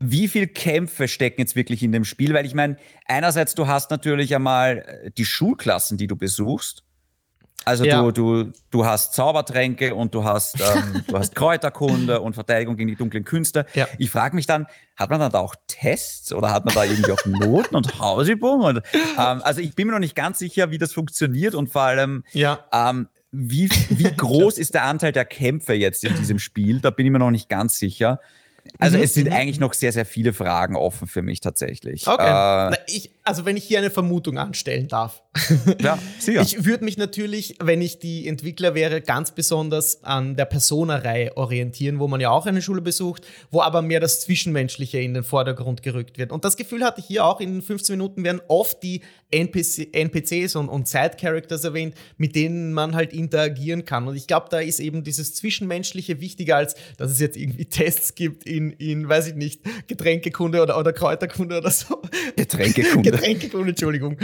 wie 0.06 0.28
viel 0.28 0.48
Kämpfe 0.48 1.08
stecken 1.08 1.42
jetzt 1.42 1.56
wirklich 1.56 1.82
in 1.82 1.92
dem 1.92 2.04
Spiel? 2.04 2.34
Weil 2.34 2.46
ich 2.46 2.54
meine, 2.54 2.78
einerseits, 3.06 3.56
du 3.56 3.68
hast 3.68 3.90
natürlich 3.92 4.36
einmal 4.36 5.02
äh, 5.04 5.12
die 5.12 5.26
Schulklassen, 5.26 5.98
die 5.98 6.08
du 6.08 6.16
besuchst. 6.16 6.84
Also 7.66 7.86
ja. 7.86 8.02
du, 8.02 8.12
du, 8.12 8.52
du 8.72 8.86
hast 8.86 9.14
Zaubertränke 9.14 9.96
und 9.96 10.14
du 10.14 10.26
hast, 10.26 10.60
ähm, 10.60 11.04
du 11.08 11.18
hast 11.18 11.34
Kräuterkunde 11.34 12.20
und 12.20 12.34
Verteidigung 12.34 12.76
gegen 12.76 12.90
die 12.90 12.96
dunklen 12.96 13.24
Künste. 13.24 13.66
Ja. 13.74 13.88
Ich 13.98 14.10
frage 14.10 14.36
mich 14.36 14.46
dann, 14.46 14.68
hat 14.98 15.10
man 15.10 15.22
dann 15.22 15.32
da 15.32 15.40
auch 15.40 15.56
Tests 15.68 16.34
oder 16.34 16.52
hat 16.52 16.66
man 16.66 16.76
da 16.76 16.84
irgendwie 16.84 17.12
auch 17.12 17.26
Noten 17.26 17.76
und 17.76 18.00
Hausübungen? 18.00 18.82
ähm, 18.94 19.42
also 19.44 19.62
ich 19.62 19.76
bin 19.76 19.88
mir 19.88 19.94
noch 19.94 20.00
nicht 20.00 20.16
ganz 20.16 20.40
sicher, 20.40 20.72
wie 20.72 20.78
das 20.78 20.92
funktioniert 20.92 21.56
und 21.56 21.70
vor 21.70 21.84
allem, 21.84 22.26
ja. 22.34 22.66
ähm, 22.74 23.08
wie, 23.32 23.70
wie 23.90 24.12
groß 24.18 24.58
ist 24.58 24.74
der 24.74 24.84
Anteil 24.84 25.14
der 25.14 25.26
Kämpfe 25.26 25.74
jetzt 25.74 26.04
in 26.04 26.16
diesem 26.16 26.40
Spiel? 26.40 26.82
Da 26.82 26.90
bin 26.90 27.06
ich 27.06 27.12
mir 27.12 27.20
noch 27.20 27.32
nicht 27.32 27.48
ganz 27.48 27.78
sicher. 27.78 28.20
Also 28.80 28.98
mhm. 28.98 29.04
es 29.04 29.14
sind 29.14 29.28
mhm. 29.28 29.34
eigentlich 29.34 29.60
noch 29.60 29.74
sehr, 29.74 29.92
sehr 29.92 30.06
viele 30.06 30.34
Fragen 30.34 30.76
offen 30.76 31.08
für 31.08 31.22
mich 31.22 31.42
tatsächlich. 31.42 32.08
Okay. 32.08 32.72
Äh, 32.72 32.78
ich, 32.88 33.13
also 33.24 33.46
wenn 33.46 33.56
ich 33.56 33.64
hier 33.64 33.80
eine 33.80 33.90
Vermutung 33.90 34.38
anstellen 34.38 34.88
darf. 34.88 35.24
ja, 35.82 35.98
sicher. 36.20 36.42
Ich 36.42 36.66
würde 36.66 36.84
mich 36.84 36.98
natürlich, 36.98 37.56
wenn 37.62 37.82
ich 37.82 38.00
die 38.00 38.28
Entwickler 38.28 38.76
wäre, 38.76 39.02
ganz 39.02 39.32
besonders 39.32 40.04
an 40.04 40.36
der 40.36 40.46
Persona-Reihe 40.46 41.38
orientieren, 41.38 42.00
wo 42.00 42.08
man 42.08 42.20
ja 42.20 42.30
auch 42.30 42.46
eine 42.46 42.62
Schule 42.62 42.82
besucht, 42.82 43.26
wo 43.50 43.62
aber 43.62 43.82
mehr 43.82 44.00
das 44.00 44.22
Zwischenmenschliche 44.22 45.00
in 45.00 45.14
den 45.14 45.24
Vordergrund 45.24 45.82
gerückt 45.82 46.18
wird. 46.18 46.32
Und 46.32 46.46
das 46.46 46.58
Gefühl 46.58 46.84
hatte 46.84 47.00
ich 47.00 47.08
hier 47.08 47.26
auch, 47.26 47.40
in 47.40 47.62
15 47.62 47.98
Minuten 47.98 48.24
werden 48.24 48.42
oft 48.48 48.84
die 48.84 49.02
NPC, 49.32 49.90
NPCs 49.94 50.56
und, 50.56 50.70
und 50.70 50.88
Side-Characters 50.88 51.64
erwähnt, 51.64 51.96
mit 52.18 52.36
denen 52.36 52.74
man 52.74 52.94
halt 52.94 53.14
interagieren 53.14 53.86
kann. 53.86 54.08
Und 54.08 54.16
ich 54.16 54.28
glaube, 54.28 54.48
da 54.52 54.60
ist 54.60 54.80
eben 54.80 55.04
dieses 55.04 55.34
Zwischenmenschliche 55.34 56.20
wichtiger, 56.20 56.58
als 56.58 56.76
dass 56.98 57.10
es 57.10 57.20
jetzt 57.20 57.38
irgendwie 57.38 57.66
Tests 57.66 58.14
gibt 58.14 58.44
in, 58.44 58.72
in 58.74 59.10
weiß 59.10 59.30
ich 59.30 59.36
nicht, 59.36 59.62
Getränkekunde 59.88 60.62
oder, 60.62 60.78
oder 60.78 60.94
Kräuterkunde 60.94 61.58
oder 61.58 61.72
so. 61.72 62.02
Getränkekunde. 62.36 63.13
Getränkekunde, 63.14 63.70
Entschuldigung. 63.70 64.18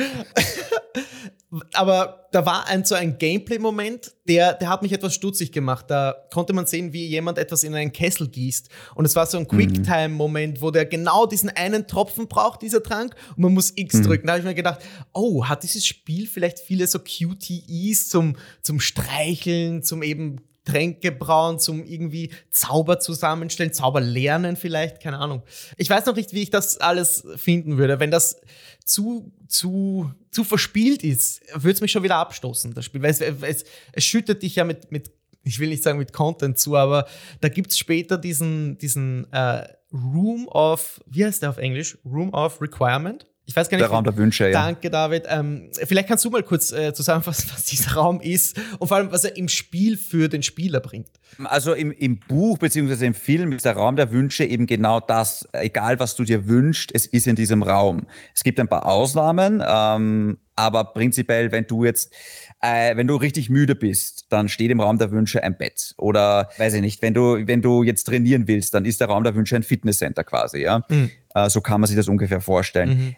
Aber 1.74 2.27
da 2.31 2.46
war 2.46 2.67
ein 2.67 2.86
so 2.86 2.93
ein 2.93 3.17
Gameplay-Moment, 3.17 4.12
der, 4.27 4.53
der 4.53 4.69
hat 4.69 4.84
mich 4.84 4.91
etwas 4.91 5.15
stutzig 5.15 5.51
gemacht. 5.51 5.86
Da 5.88 6.15
konnte 6.31 6.53
man 6.53 6.67
sehen, 6.67 6.93
wie 6.93 7.08
jemand 7.08 7.39
etwas 7.39 7.63
in 7.63 7.74
einen 7.74 7.91
Kessel 7.91 8.27
gießt. 8.27 8.69
Und 8.93 9.05
es 9.05 9.15
war 9.15 9.25
so 9.25 9.38
ein 9.38 9.43
mhm. 9.43 9.58
Quicktime-Moment, 9.58 10.62
wo 10.62 10.69
der 10.69 10.86
genau 10.86 11.25
diesen 11.25 11.50
einen 11.50 11.88
Tropfen 11.88 12.27
braucht, 12.27 12.62
dieser 12.62 12.84
Trank, 12.84 13.15
und 13.36 13.43
man 13.43 13.53
muss 13.53 13.74
X 13.75 13.96
mhm. 13.96 14.03
drücken. 14.03 14.27
Da 14.27 14.34
habe 14.34 14.41
ich 14.41 14.46
mir 14.46 14.53
gedacht, 14.53 14.81
oh, 15.12 15.46
hat 15.46 15.63
dieses 15.63 15.88
Spiel 15.88 16.27
vielleicht 16.27 16.60
viele 16.60 16.86
so 16.86 17.00
QTEs 17.00 18.10
zum, 18.10 18.36
zum 18.62 18.79
Streicheln, 18.79 19.81
zum 19.81 20.03
eben 20.03 20.41
Tränke 20.69 21.11
brauen, 21.11 21.59
zum 21.59 21.83
irgendwie 21.83 22.31
Zauber 22.51 22.99
zusammenstellen, 22.99 23.73
Zauber 23.73 24.01
lernen 24.01 24.55
vielleicht, 24.55 25.01
keine 25.01 25.17
Ahnung. 25.17 25.41
Ich 25.77 25.89
weiß 25.89 26.05
noch 26.05 26.15
nicht, 26.15 26.33
wie 26.33 26.43
ich 26.43 26.49
das 26.49 26.77
alles 26.77 27.25
finden 27.38 27.77
würde. 27.77 27.99
Wenn 27.99 28.11
das 28.11 28.39
zu, 28.85 29.31
zu, 29.47 30.11
zu 30.31 30.43
verspielt 30.43 31.03
ist, 31.03 31.41
würde 31.53 31.73
es 31.73 31.81
mich 31.81 31.91
schon 31.91 32.03
wieder 32.03 32.17
abstoßen, 32.17 32.73
das 32.73 32.85
Spiel. 32.85 33.01
Weil 33.01 33.11
es, 33.11 33.21
es, 33.21 33.65
es 33.93 34.03
schüttet 34.03 34.43
dich 34.43 34.55
ja 34.55 34.63
mit, 34.63 34.91
mit, 34.91 35.11
ich 35.43 35.59
will 35.59 35.69
nicht 35.69 35.83
sagen 35.83 35.97
mit 35.97 36.13
Content 36.13 36.57
zu, 36.57 36.75
aber 36.75 37.07
da 37.41 37.49
gibt 37.49 37.71
es 37.71 37.77
später 37.77 38.17
diesen, 38.17 38.77
diesen 38.77 39.31
äh, 39.31 39.67
Room 39.91 40.47
of, 40.49 41.01
wie 41.07 41.25
heißt 41.25 41.41
der 41.41 41.49
auf 41.49 41.57
Englisch? 41.57 41.97
Room 42.05 42.33
of 42.33 42.61
Requirement. 42.61 43.25
Ich 43.49 43.55
weiß 43.55 43.67
gar 43.67 43.79
nicht. 43.79 43.83
Der 43.83 43.89
Raum 43.89 44.03
der 44.03 44.15
Wünsche, 44.15 44.47
ja. 44.47 44.51
Danke, 44.51 44.91
David. 44.91 45.23
Ähm, 45.27 45.71
vielleicht 45.73 46.07
kannst 46.07 46.23
du 46.23 46.29
mal 46.29 46.43
kurz 46.43 46.71
äh, 46.71 46.93
zusammenfassen, 46.93 47.49
was 47.51 47.63
dieser 47.65 47.93
Raum 47.93 48.21
ist 48.21 48.55
und 48.77 48.87
vor 48.87 48.97
allem, 48.97 49.11
was 49.11 49.23
er 49.23 49.35
im 49.37 49.47
Spiel 49.47 49.97
für 49.97 50.29
den 50.29 50.43
Spieler 50.43 50.79
bringt. 50.79 51.09
Also 51.45 51.73
im, 51.73 51.91
im 51.91 52.19
Buch 52.19 52.59
bzw. 52.59 53.07
im 53.07 53.15
Film 53.15 53.51
ist 53.53 53.65
der 53.65 53.75
Raum 53.75 53.95
der 53.95 54.11
Wünsche 54.11 54.45
eben 54.45 54.67
genau 54.67 54.99
das, 54.99 55.49
egal 55.51 55.99
was 55.99 56.15
du 56.15 56.25
dir 56.25 56.47
wünschst, 56.47 56.91
es 56.93 57.07
ist 57.07 57.25
in 57.25 57.35
diesem 57.35 57.63
Raum. 57.63 58.05
Es 58.35 58.43
gibt 58.43 58.59
ein 58.59 58.67
paar 58.67 58.85
Ausnahmen, 58.85 59.63
ähm, 59.67 60.37
aber 60.55 60.83
prinzipiell, 60.83 61.51
wenn 61.51 61.65
du 61.65 61.85
jetzt 61.85 62.13
äh, 62.61 62.95
wenn 62.97 63.07
du 63.07 63.15
richtig 63.15 63.49
müde 63.49 63.73
bist, 63.73 64.27
dann 64.29 64.47
steht 64.47 64.69
im 64.69 64.79
Raum 64.79 64.99
der 64.99 65.09
Wünsche 65.09 65.41
ein 65.41 65.57
Bett. 65.57 65.95
Oder 65.97 66.49
weiß 66.57 66.75
ich 66.75 66.81
nicht, 66.81 67.01
wenn 67.01 67.15
du, 67.15 67.47
wenn 67.47 67.63
du 67.63 67.81
jetzt 67.81 68.03
trainieren 68.03 68.47
willst, 68.47 68.75
dann 68.75 68.85
ist 68.85 69.01
der 69.01 69.07
Raum 69.07 69.23
der 69.23 69.33
Wünsche 69.33 69.55
ein 69.55 69.63
Fitnesscenter 69.63 70.23
quasi, 70.23 70.59
ja. 70.59 70.85
Mhm. 70.89 71.09
Äh, 71.33 71.49
so 71.49 71.61
kann 71.61 71.81
man 71.81 71.87
sich 71.87 71.97
das 71.97 72.07
ungefähr 72.07 72.41
vorstellen. 72.41 72.89
Mhm 72.89 73.15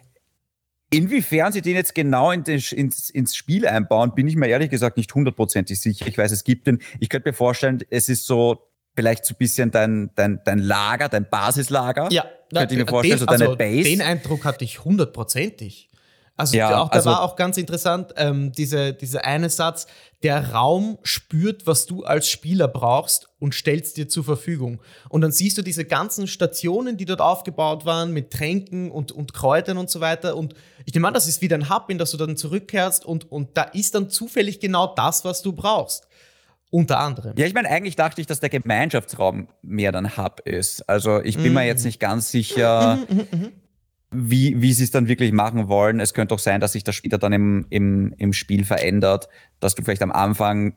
Inwiefern 0.92 1.52
sie 1.52 1.62
den 1.62 1.74
jetzt 1.74 1.94
genau 1.94 2.30
in 2.30 2.44
den, 2.44 2.60
ins, 2.70 3.08
ins 3.08 3.34
Spiel 3.34 3.66
einbauen, 3.66 4.14
bin 4.14 4.28
ich 4.28 4.36
mir 4.36 4.48
ehrlich 4.48 4.68
gesagt 4.68 4.98
nicht 4.98 5.14
hundertprozentig 5.14 5.80
sicher. 5.80 6.06
Ich 6.06 6.18
weiß, 6.18 6.30
es 6.32 6.44
gibt 6.44 6.66
den, 6.66 6.80
ich 7.00 7.08
könnte 7.08 7.30
mir 7.30 7.32
vorstellen, 7.32 7.82
es 7.88 8.10
ist 8.10 8.26
so 8.26 8.68
vielleicht 8.94 9.24
so 9.24 9.34
ein 9.34 9.38
bisschen 9.38 9.70
dein, 9.70 10.10
dein, 10.16 10.40
dein 10.44 10.58
Lager, 10.58 11.08
dein 11.08 11.28
Basislager. 11.28 12.08
Ja, 12.12 12.26
könnte 12.54 12.74
ich 12.74 12.80
mir 12.80 12.86
vorstellen, 12.86 13.18
den, 13.18 13.20
so 13.20 13.26
deine 13.26 13.44
also 13.44 13.56
Base. 13.56 13.84
Den 13.84 14.02
Eindruck 14.02 14.44
hatte 14.44 14.64
ich 14.64 14.84
hundertprozentig. 14.84 15.88
Also 16.42 16.56
ja, 16.56 16.82
auch, 16.82 16.88
da 16.88 16.96
also, 16.96 17.10
war 17.10 17.22
auch 17.22 17.36
ganz 17.36 17.56
interessant, 17.56 18.14
ähm, 18.16 18.52
diese, 18.52 18.92
dieser 18.92 19.24
eine 19.24 19.48
Satz, 19.48 19.86
der 20.22 20.52
Raum 20.52 20.98
spürt, 21.02 21.66
was 21.66 21.86
du 21.86 22.04
als 22.04 22.28
Spieler 22.28 22.68
brauchst 22.68 23.28
und 23.38 23.54
stellt 23.54 23.96
dir 23.96 24.08
zur 24.08 24.24
Verfügung. 24.24 24.80
Und 25.08 25.20
dann 25.20 25.32
siehst 25.32 25.58
du 25.58 25.62
diese 25.62 25.84
ganzen 25.84 26.26
Stationen, 26.26 26.96
die 26.96 27.04
dort 27.04 27.20
aufgebaut 27.20 27.84
waren, 27.84 28.12
mit 28.12 28.32
Tränken 28.32 28.90
und, 28.90 29.12
und 29.12 29.34
Kräutern 29.34 29.78
und 29.78 29.90
so 29.90 30.00
weiter. 30.00 30.36
Und 30.36 30.54
ich 30.84 30.94
nehme 30.94 31.08
an, 31.08 31.14
das 31.14 31.26
ist 31.26 31.42
wieder 31.42 31.56
ein 31.56 31.70
Hub, 31.70 31.90
in 31.90 31.98
das 31.98 32.10
du 32.10 32.16
dann 32.16 32.36
zurückkehrst 32.36 33.04
und, 33.04 33.30
und 33.30 33.56
da 33.56 33.62
ist 33.62 33.94
dann 33.94 34.10
zufällig 34.10 34.60
genau 34.60 34.92
das, 34.94 35.24
was 35.24 35.42
du 35.42 35.52
brauchst. 35.52 36.08
Unter 36.70 37.00
anderem. 37.00 37.34
Ja, 37.36 37.44
ich 37.44 37.52
meine, 37.52 37.68
eigentlich 37.68 37.96
dachte 37.96 38.22
ich, 38.22 38.26
dass 38.26 38.40
der 38.40 38.48
Gemeinschaftsraum 38.48 39.48
mehr 39.60 39.92
dann 39.92 40.16
Hub 40.16 40.40
ist. 40.46 40.88
Also 40.88 41.20
ich 41.20 41.36
bin 41.36 41.52
mm. 41.52 41.54
mir 41.54 41.66
jetzt 41.66 41.84
nicht 41.84 42.00
ganz 42.00 42.30
sicher, 42.30 42.96
mm, 42.96 43.36
mm, 43.36 43.52
wie, 44.12 44.60
wie 44.60 44.72
sie 44.72 44.84
es 44.84 44.90
dann 44.90 45.08
wirklich 45.08 45.32
machen 45.32 45.68
wollen. 45.68 46.00
Es 46.00 46.14
könnte 46.14 46.34
auch 46.34 46.38
sein, 46.38 46.60
dass 46.60 46.72
sich 46.72 46.84
das 46.84 46.94
später 46.94 47.18
dann 47.18 47.32
im, 47.32 47.66
im, 47.70 48.14
im 48.18 48.32
Spiel 48.32 48.64
verändert, 48.64 49.28
dass 49.60 49.74
du 49.74 49.82
vielleicht 49.82 50.02
am 50.02 50.12
Anfang 50.12 50.76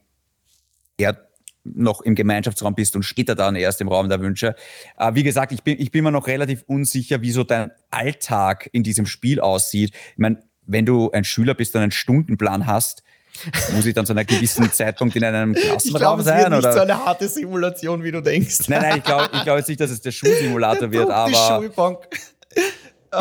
eher 0.97 1.17
noch 1.63 2.01
im 2.01 2.15
Gemeinschaftsraum 2.15 2.75
bist 2.75 2.95
und 2.95 3.03
später 3.03 3.35
dann 3.35 3.55
erst 3.55 3.81
im 3.81 3.87
Raum 3.87 4.07
der 4.07 4.21
Wünsche. 4.21 4.55
Äh, 4.97 5.15
wie 5.15 5.23
gesagt, 5.23 5.51
ich 5.51 5.63
bin, 5.63 5.79
ich 5.79 5.91
bin 5.91 6.03
mir 6.03 6.11
noch 6.11 6.27
relativ 6.27 6.63
unsicher, 6.67 7.21
wie 7.21 7.31
so 7.31 7.43
dein 7.43 7.71
Alltag 7.89 8.69
in 8.71 8.83
diesem 8.83 9.05
Spiel 9.05 9.39
aussieht. 9.39 9.91
Ich 10.11 10.17
meine, 10.17 10.43
wenn 10.67 10.85
du 10.85 11.11
ein 11.11 11.23
Schüler 11.23 11.53
bist 11.53 11.75
und 11.75 11.81
einen 11.81 11.91
Stundenplan 11.91 12.67
hast, 12.67 13.03
muss 13.73 13.85
ich 13.85 13.93
dann 13.93 14.05
zu 14.05 14.13
einem 14.13 14.25
gewissen 14.25 14.71
Zeitpunkt 14.71 15.15
in 15.15 15.23
einem 15.23 15.53
Klassenraum 15.53 16.21
sein? 16.21 16.39
Ich 16.39 16.45
glaube, 16.45 16.57
es 16.57 16.63
wird 16.63 16.63
nicht 16.63 16.73
so 16.73 16.79
eine 16.79 17.05
harte 17.05 17.27
Simulation, 17.27 18.03
wie 18.03 18.11
du 18.11 18.21
denkst. 18.21 18.69
Nein, 18.69 18.81
nein, 18.81 18.97
ich 18.99 19.03
glaube 19.03 19.29
ich 19.33 19.43
glaub 19.43 19.57
jetzt 19.57 19.67
nicht, 19.67 19.81
dass 19.81 19.91
es 19.91 20.01
der 20.01 20.11
Schulsimulator 20.13 20.91
wird, 20.91 21.09
aber... 21.09 21.29
Die 21.29 21.35
Schulbank. 21.35 21.97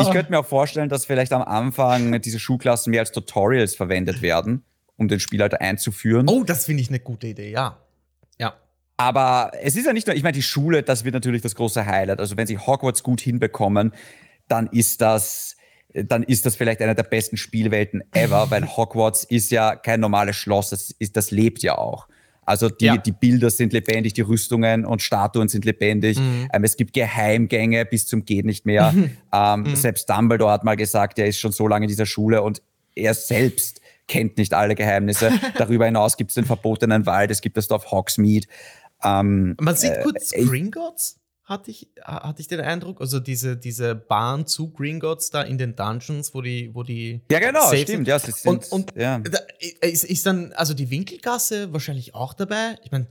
Ich 0.02 0.10
könnte 0.10 0.30
mir 0.30 0.38
auch 0.38 0.46
vorstellen, 0.46 0.88
dass 0.88 1.04
vielleicht 1.04 1.32
am 1.32 1.42
Anfang 1.42 2.20
diese 2.20 2.38
Schulklassen 2.38 2.90
mehr 2.90 3.00
als 3.00 3.12
Tutorials 3.12 3.74
verwendet 3.74 4.22
werden, 4.22 4.64
um 4.96 5.08
den 5.08 5.20
Spielhalter 5.20 5.60
einzuführen. 5.60 6.28
Oh, 6.28 6.44
das 6.44 6.66
finde 6.66 6.82
ich 6.82 6.88
eine 6.88 7.00
gute 7.00 7.28
Idee, 7.28 7.50
ja. 7.50 7.78
Ja. 8.38 8.54
Aber 8.96 9.52
es 9.60 9.76
ist 9.76 9.86
ja 9.86 9.92
nicht 9.92 10.06
nur, 10.06 10.16
ich 10.16 10.22
meine, 10.22 10.34
die 10.34 10.42
Schule, 10.42 10.82
das 10.82 11.04
wird 11.04 11.14
natürlich 11.14 11.42
das 11.42 11.54
große 11.54 11.84
Highlight. 11.84 12.20
Also 12.20 12.36
wenn 12.36 12.46
sie 12.46 12.58
Hogwarts 12.58 13.02
gut 13.02 13.20
hinbekommen, 13.20 13.92
dann 14.48 14.66
ist 14.68 15.00
das, 15.00 15.56
dann 15.92 16.22
ist 16.22 16.46
das 16.46 16.56
vielleicht 16.56 16.80
eine 16.80 16.94
der 16.94 17.02
besten 17.04 17.36
Spielwelten 17.36 18.02
ever, 18.12 18.50
weil 18.50 18.66
Hogwarts 18.76 19.24
ist 19.24 19.50
ja 19.50 19.76
kein 19.76 20.00
normales 20.00 20.36
Schloss, 20.36 20.70
das, 20.70 20.90
ist, 20.98 21.16
das 21.16 21.30
lebt 21.30 21.62
ja 21.62 21.78
auch. 21.78 22.08
Also 22.46 22.68
die, 22.68 22.86
ja. 22.86 22.96
die 22.96 23.12
Bilder 23.12 23.50
sind 23.50 23.72
lebendig, 23.72 24.14
die 24.14 24.22
Rüstungen 24.22 24.84
und 24.84 25.02
Statuen 25.02 25.48
sind 25.48 25.64
lebendig. 25.64 26.18
Mhm. 26.18 26.48
Ähm, 26.52 26.64
es 26.64 26.76
gibt 26.76 26.92
Geheimgänge 26.92 27.84
bis 27.84 28.06
zum 28.06 28.24
geht 28.24 28.44
nicht 28.44 28.66
mehr. 28.66 28.92
Mhm. 28.92 29.10
Ähm, 29.32 29.60
mhm. 29.62 29.76
Selbst 29.76 30.08
Dumbledore 30.08 30.52
hat 30.52 30.64
mal 30.64 30.76
gesagt, 30.76 31.18
er 31.18 31.26
ist 31.26 31.38
schon 31.38 31.52
so 31.52 31.68
lange 31.68 31.84
in 31.84 31.88
dieser 31.88 32.06
Schule 32.06 32.42
und 32.42 32.62
er 32.94 33.14
selbst 33.14 33.80
kennt 34.06 34.36
nicht 34.36 34.54
alle 34.54 34.74
Geheimnisse. 34.74 35.32
Darüber 35.58 35.86
hinaus 35.86 36.16
gibt 36.16 36.30
es 36.30 36.34
den 36.34 36.44
verbotenen 36.44 37.06
Wald, 37.06 37.30
es 37.30 37.40
gibt 37.40 37.56
das 37.56 37.68
Dorf 37.68 37.90
Hogsmeade. 37.90 38.46
Ähm, 39.02 39.56
Man 39.60 39.76
sieht 39.76 40.00
kurz 40.02 40.32
äh, 40.32 40.44
Gringotts 40.44 41.18
hatte 41.44 41.70
ich, 41.70 41.88
hatte 42.02 42.40
ich 42.40 42.48
den 42.48 42.60
Eindruck. 42.60 43.00
Also 43.00 43.20
diese, 43.20 43.56
diese 43.56 43.94
Bahn 43.94 44.46
zu 44.46 44.70
Gringotts 44.70 45.30
da 45.30 45.42
in 45.42 45.58
den 45.58 45.76
Dungeons, 45.76 46.34
wo 46.34 46.40
die, 46.40 46.74
wo 46.74 46.82
die. 46.82 47.20
Ja, 47.30 47.38
genau, 47.38 47.72
stimmt. 47.74 48.08
Ja, 48.08 48.18
sind, 48.18 48.46
und 48.46 48.72
und 48.72 48.94
ja. 48.96 49.22
ist, 49.80 50.04
ist 50.04 50.26
dann, 50.26 50.52
also 50.54 50.74
die 50.74 50.90
Winkelgasse 50.90 51.72
wahrscheinlich 51.72 52.14
auch 52.14 52.32
dabei. 52.32 52.76
Ich 52.82 52.92
meine, 52.92 53.08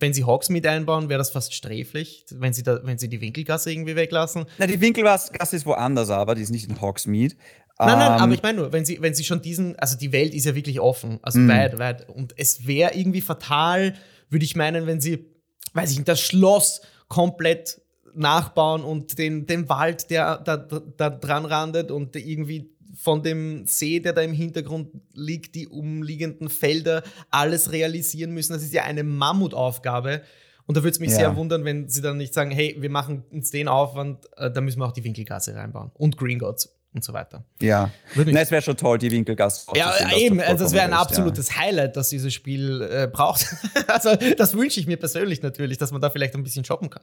wenn 0.00 0.14
sie 0.14 0.24
Hogsmeade 0.24 0.70
einbauen, 0.70 1.08
wäre 1.08 1.18
das 1.18 1.30
fast 1.30 1.54
sträflich, 1.54 2.24
wenn 2.30 2.52
sie, 2.52 2.62
da, 2.62 2.80
wenn 2.84 2.98
sie 2.98 3.08
die 3.08 3.20
Winkelgasse 3.20 3.70
irgendwie 3.70 3.96
weglassen. 3.96 4.46
Na, 4.58 4.66
die 4.66 4.80
Winkelgasse 4.80 5.56
ist 5.56 5.66
woanders, 5.66 6.10
aber 6.10 6.34
die 6.34 6.42
ist 6.42 6.50
nicht 6.50 6.68
in 6.68 6.80
Hogsmeade. 6.80 7.36
Nein, 7.78 7.98
nein, 7.98 8.12
aber 8.12 8.24
ähm, 8.24 8.32
ich 8.32 8.42
meine 8.42 8.58
nur, 8.58 8.72
wenn 8.72 8.84
sie, 8.84 9.02
wenn 9.02 9.14
sie 9.14 9.24
schon 9.24 9.42
diesen, 9.42 9.76
also 9.78 9.98
die 9.98 10.12
Welt 10.12 10.32
ist 10.32 10.46
ja 10.46 10.54
wirklich 10.54 10.78
offen, 10.78 11.18
also 11.22 11.40
mm. 11.40 11.48
weit, 11.48 11.78
weit. 11.78 12.08
Und 12.08 12.32
es 12.36 12.66
wäre 12.66 12.94
irgendwie 12.94 13.20
fatal, 13.20 13.94
würde 14.30 14.44
ich 14.44 14.54
meinen, 14.54 14.86
wenn 14.86 15.00
sie, 15.00 15.26
weiß 15.72 15.90
ich 15.90 15.98
nicht, 15.98 16.08
das 16.08 16.20
Schloss 16.20 16.82
komplett 17.08 17.80
nachbauen 18.14 18.84
und 18.84 19.18
den, 19.18 19.46
den 19.46 19.68
Wald, 19.68 20.10
der 20.10 20.38
da, 20.38 20.56
da 20.56 21.10
dran 21.10 21.44
randet 21.44 21.90
und 21.90 22.14
irgendwie 22.16 22.70
von 22.96 23.22
dem 23.22 23.66
See, 23.66 24.00
der 24.00 24.12
da 24.12 24.22
im 24.22 24.32
Hintergrund 24.32 24.90
liegt, 25.14 25.54
die 25.54 25.66
umliegenden 25.66 26.48
Felder, 26.48 27.02
alles 27.30 27.72
realisieren 27.72 28.32
müssen. 28.32 28.52
Das 28.52 28.62
ist 28.62 28.72
ja 28.72 28.84
eine 28.84 29.02
Mammutaufgabe. 29.02 30.22
Und 30.66 30.76
da 30.76 30.82
würde 30.82 30.92
es 30.92 31.00
mich 31.00 31.10
ja. 31.10 31.16
sehr 31.16 31.36
wundern, 31.36 31.64
wenn 31.64 31.88
sie 31.88 32.00
dann 32.00 32.16
nicht 32.16 32.32
sagen, 32.32 32.50
hey, 32.50 32.76
wir 32.78 32.90
machen 32.90 33.24
uns 33.30 33.50
den 33.50 33.68
Aufwand, 33.68 34.26
äh, 34.36 34.50
da 34.50 34.60
müssen 34.60 34.78
wir 34.78 34.86
auch 34.86 34.92
die 34.92 35.04
Winkelgasse 35.04 35.54
reinbauen. 35.54 35.90
Und 35.94 36.16
Green 36.16 36.38
Gods 36.38 36.74
und 36.94 37.02
so 37.02 37.12
weiter. 37.12 37.44
Ja, 37.60 37.90
Na, 38.14 38.40
es 38.40 38.50
wäre 38.52 38.62
schon 38.62 38.76
toll, 38.76 38.98
die 38.98 39.10
Winkelgasse. 39.10 39.66
Ja, 39.74 39.92
eben, 40.16 40.40
also 40.40 40.64
das 40.64 40.72
wäre 40.72 40.84
ein 40.84 40.92
absolutes 40.92 41.48
ja. 41.48 41.56
Highlight, 41.56 41.96
das 41.96 42.08
dieses 42.08 42.32
Spiel 42.32 42.82
äh, 42.82 43.08
braucht. 43.12 43.46
also 43.88 44.14
das 44.14 44.54
wünsche 44.54 44.78
ich 44.78 44.86
mir 44.86 44.96
persönlich 44.96 45.42
natürlich, 45.42 45.76
dass 45.76 45.90
man 45.90 46.00
da 46.00 46.08
vielleicht 46.08 46.34
ein 46.34 46.44
bisschen 46.44 46.64
shoppen 46.64 46.90
kann. 46.90 47.02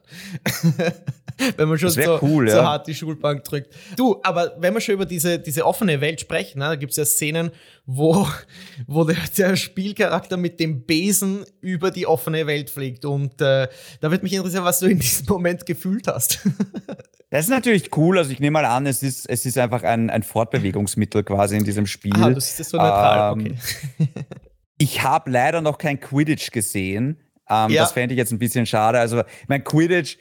wenn 1.56 1.68
man 1.68 1.78
schon 1.78 1.90
so, 1.90 2.18
cool, 2.22 2.48
so 2.48 2.62
hart 2.62 2.86
die 2.86 2.94
Schulbank 2.94 3.44
drückt. 3.44 3.74
Du, 3.96 4.18
aber 4.22 4.54
wenn 4.58 4.72
wir 4.72 4.80
schon 4.80 4.94
über 4.94 5.04
diese, 5.06 5.38
diese 5.38 5.66
offene 5.66 6.00
Welt 6.00 6.20
sprechen, 6.20 6.60
ne, 6.60 6.64
da 6.64 6.76
gibt 6.76 6.92
es 6.92 6.96
ja 6.96 7.04
Szenen, 7.04 7.50
wo, 7.84 8.26
wo 8.86 9.04
der, 9.04 9.16
der, 9.36 9.56
Spielcharakter 9.56 10.36
mit 10.36 10.60
dem 10.60 10.84
Besen 10.84 11.44
über 11.60 11.90
die 11.90 12.06
offene 12.06 12.46
Welt 12.46 12.70
fliegt. 12.70 13.04
Und 13.04 13.40
äh, 13.40 13.68
da 14.00 14.10
wird 14.10 14.22
mich 14.22 14.32
interessieren, 14.32 14.64
was 14.64 14.78
du 14.80 14.86
in 14.86 14.98
diesem 14.98 15.26
Moment 15.26 15.66
gefühlt 15.66 16.06
hast. 16.06 16.40
Das 17.32 17.46
ist 17.46 17.50
natürlich 17.50 17.96
cool. 17.96 18.18
Also 18.18 18.30
ich 18.30 18.40
nehme 18.40 18.60
mal 18.60 18.66
an, 18.66 18.84
es 18.84 19.02
ist, 19.02 19.26
es 19.26 19.46
ist 19.46 19.56
einfach 19.56 19.84
ein, 19.84 20.10
ein 20.10 20.22
Fortbewegungsmittel 20.22 21.22
quasi 21.22 21.56
in 21.56 21.64
diesem 21.64 21.86
Spiel. 21.86 22.12
Ah, 22.14 22.28
das 22.28 22.60
ist 22.60 22.68
so 22.68 22.76
neutral, 22.76 23.32
ähm, 23.32 23.56
okay. 23.98 24.08
ich 24.76 25.02
habe 25.02 25.30
leider 25.30 25.62
noch 25.62 25.78
kein 25.78 25.98
Quidditch 25.98 26.50
gesehen. 26.50 27.16
Ähm, 27.48 27.70
ja. 27.70 27.84
Das 27.84 27.92
fände 27.92 28.12
ich 28.12 28.18
jetzt 28.18 28.32
ein 28.32 28.38
bisschen 28.38 28.66
schade. 28.66 29.00
Also 29.00 29.22
mein 29.48 29.64
Quidditch, 29.64 30.18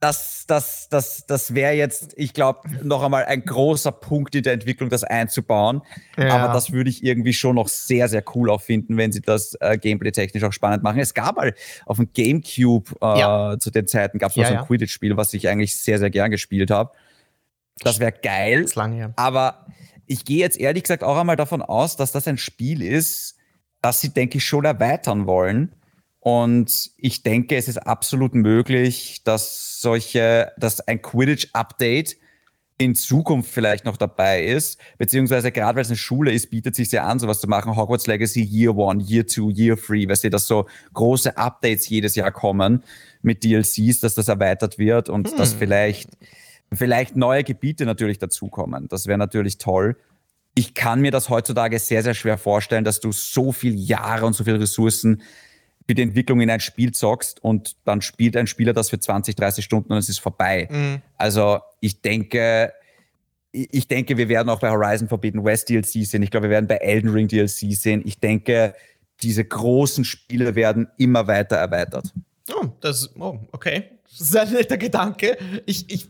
das, 0.00 0.44
das, 0.46 0.88
das, 0.90 1.24
das 1.26 1.54
wäre 1.54 1.72
jetzt, 1.72 2.12
ich 2.16 2.34
glaube, 2.34 2.68
noch 2.82 3.02
einmal 3.02 3.24
ein 3.24 3.44
großer 3.44 3.92
Punkt 3.92 4.34
in 4.34 4.42
der 4.42 4.52
Entwicklung, 4.52 4.90
das 4.90 5.04
einzubauen. 5.04 5.82
Ja. 6.18 6.36
Aber 6.36 6.52
das 6.52 6.70
würde 6.70 6.90
ich 6.90 7.02
irgendwie 7.02 7.32
schon 7.32 7.56
noch 7.56 7.68
sehr, 7.68 8.08
sehr 8.08 8.22
cool 8.34 8.50
auch 8.50 8.60
finden, 8.60 8.98
wenn 8.98 9.10
sie 9.10 9.22
das 9.22 9.56
äh, 9.60 9.78
gameplay-technisch 9.78 10.44
auch 10.44 10.52
spannend 10.52 10.82
machen. 10.82 11.00
Es 11.00 11.14
gab 11.14 11.36
mal 11.36 11.54
auf 11.86 11.96
dem 11.96 12.12
Gamecube 12.12 12.94
äh, 13.00 13.18
ja. 13.18 13.56
zu 13.58 13.70
den 13.70 13.86
Zeiten 13.86 14.18
gab 14.18 14.30
es 14.30 14.36
ja, 14.36 14.48
so 14.48 14.54
ein 14.54 14.66
Quidditch-Spiel, 14.66 15.16
was 15.16 15.32
ich 15.32 15.48
eigentlich 15.48 15.76
sehr, 15.76 15.98
sehr 15.98 16.10
gern 16.10 16.30
gespielt 16.30 16.70
habe. 16.70 16.92
Das 17.80 17.98
wäre 17.98 18.12
geil. 18.12 18.62
Das 18.62 18.74
lange. 18.74 19.14
Aber 19.16 19.66
ich 20.06 20.26
gehe 20.26 20.38
jetzt 20.38 20.58
ehrlich 20.60 20.82
gesagt 20.82 21.04
auch 21.04 21.16
einmal 21.16 21.36
davon 21.36 21.62
aus, 21.62 21.96
dass 21.96 22.12
das 22.12 22.28
ein 22.28 22.38
Spiel 22.38 22.82
ist, 22.82 23.36
das 23.80 24.00
sie, 24.00 24.10
denke 24.10 24.38
ich, 24.38 24.44
schon 24.44 24.64
erweitern 24.64 25.26
wollen. 25.26 25.74
Und 26.26 26.90
ich 26.96 27.22
denke, 27.22 27.54
es 27.54 27.68
ist 27.68 27.78
absolut 27.78 28.34
möglich, 28.34 29.22
dass 29.22 29.80
solche, 29.80 30.50
dass 30.58 30.80
ein 30.80 31.00
Quidditch-Update 31.00 32.16
in 32.78 32.96
Zukunft 32.96 33.48
vielleicht 33.48 33.84
noch 33.84 33.96
dabei 33.96 34.42
ist, 34.42 34.80
beziehungsweise 34.98 35.52
gerade 35.52 35.76
weil 35.76 35.82
es 35.82 35.88
eine 35.88 35.96
Schule 35.96 36.32
ist, 36.32 36.50
bietet 36.50 36.74
sich 36.74 36.90
sehr 36.90 37.04
an, 37.04 37.20
sowas 37.20 37.38
zu 37.38 37.46
machen. 37.46 37.76
Hogwarts 37.76 38.08
Legacy 38.08 38.42
Year 38.42 38.76
One, 38.76 39.04
Year 39.04 39.24
Two, 39.24 39.50
Year 39.50 39.76
Three, 39.76 40.08
weißt 40.08 40.24
du, 40.24 40.30
dass 40.30 40.48
so 40.48 40.66
große 40.94 41.36
Updates 41.36 41.88
jedes 41.88 42.16
Jahr 42.16 42.32
kommen 42.32 42.82
mit 43.22 43.44
DLCs, 43.44 44.00
dass 44.00 44.16
das 44.16 44.26
erweitert 44.26 44.80
wird 44.80 45.08
und 45.08 45.30
hm. 45.30 45.36
dass 45.36 45.52
vielleicht, 45.52 46.10
vielleicht 46.72 47.14
neue 47.14 47.44
Gebiete 47.44 47.86
natürlich 47.86 48.18
dazukommen. 48.18 48.88
Das 48.88 49.06
wäre 49.06 49.18
natürlich 49.18 49.58
toll. 49.58 49.96
Ich 50.56 50.74
kann 50.74 51.00
mir 51.00 51.12
das 51.12 51.28
heutzutage 51.28 51.78
sehr, 51.78 52.02
sehr 52.02 52.14
schwer 52.14 52.36
vorstellen, 52.36 52.82
dass 52.82 52.98
du 52.98 53.12
so 53.12 53.52
viele 53.52 53.76
Jahre 53.76 54.26
und 54.26 54.32
so 54.32 54.42
viele 54.42 54.58
Ressourcen 54.58 55.22
für 55.86 55.94
die 55.94 56.02
Entwicklung 56.02 56.40
in 56.40 56.50
ein 56.50 56.60
Spiel 56.60 56.92
zockst 56.92 57.42
und 57.42 57.76
dann 57.84 58.02
spielt 58.02 58.36
ein 58.36 58.46
Spieler 58.46 58.72
das 58.72 58.90
für 58.90 58.98
20, 58.98 59.36
30 59.36 59.64
Stunden 59.64 59.92
und 59.92 59.98
es 59.98 60.08
ist 60.08 60.18
vorbei. 60.18 60.68
Mhm. 60.70 61.02
Also 61.16 61.60
ich 61.80 62.02
denke, 62.02 62.72
ich 63.52 63.88
denke, 63.88 64.16
wir 64.16 64.28
werden 64.28 64.48
auch 64.48 64.60
bei 64.60 64.70
Horizon 64.70 65.08
Forbidden 65.08 65.44
West 65.44 65.68
DLC 65.68 66.04
sehen. 66.04 66.22
Ich 66.22 66.30
glaube, 66.30 66.44
wir 66.44 66.50
werden 66.50 66.66
bei 66.66 66.76
Elden 66.76 67.10
Ring 67.10 67.28
DLC 67.28 67.72
sehen. 67.72 68.02
Ich 68.04 68.18
denke, 68.18 68.74
diese 69.22 69.44
großen 69.44 70.04
Spiele 70.04 70.54
werden 70.54 70.88
immer 70.98 71.26
weiter 71.26 71.56
erweitert. 71.56 72.12
Oh, 72.52 72.66
das, 72.80 73.10
oh, 73.18 73.38
okay. 73.52 73.84
Ein 74.34 74.52
netter 74.52 74.78
Gedanke. 74.78 75.36
Ich, 75.66 75.90
ich 75.90 76.08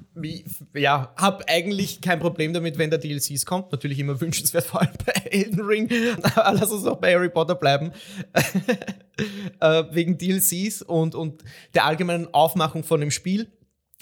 ja, 0.75 1.13
habe 1.17 1.49
eigentlich 1.49 2.01
kein 2.01 2.21
Problem 2.21 2.53
damit, 2.53 2.79
wenn 2.79 2.91
der 2.91 2.99
DLCs 2.99 3.47
kommt. 3.47 3.73
Natürlich 3.73 3.99
immer 3.99 4.21
wünschenswert, 4.21 4.65
vor 4.65 4.83
allem 4.83 4.93
bei 5.05 5.13
Elden 5.31 5.61
Ring. 5.61 5.89
Lass 6.37 6.71
uns 6.71 6.87
auch 6.87 6.99
bei 6.99 7.15
Harry 7.15 7.31
Potter 7.31 7.55
bleiben. 7.55 7.93
äh, 9.61 9.85
wegen 9.91 10.19
DLCs 10.19 10.83
und, 10.83 11.15
und 11.15 11.43
der 11.75 11.87
allgemeinen 11.87 12.33
Aufmachung 12.33 12.85
von 12.85 13.01
dem 13.01 13.11
Spiel. 13.11 13.49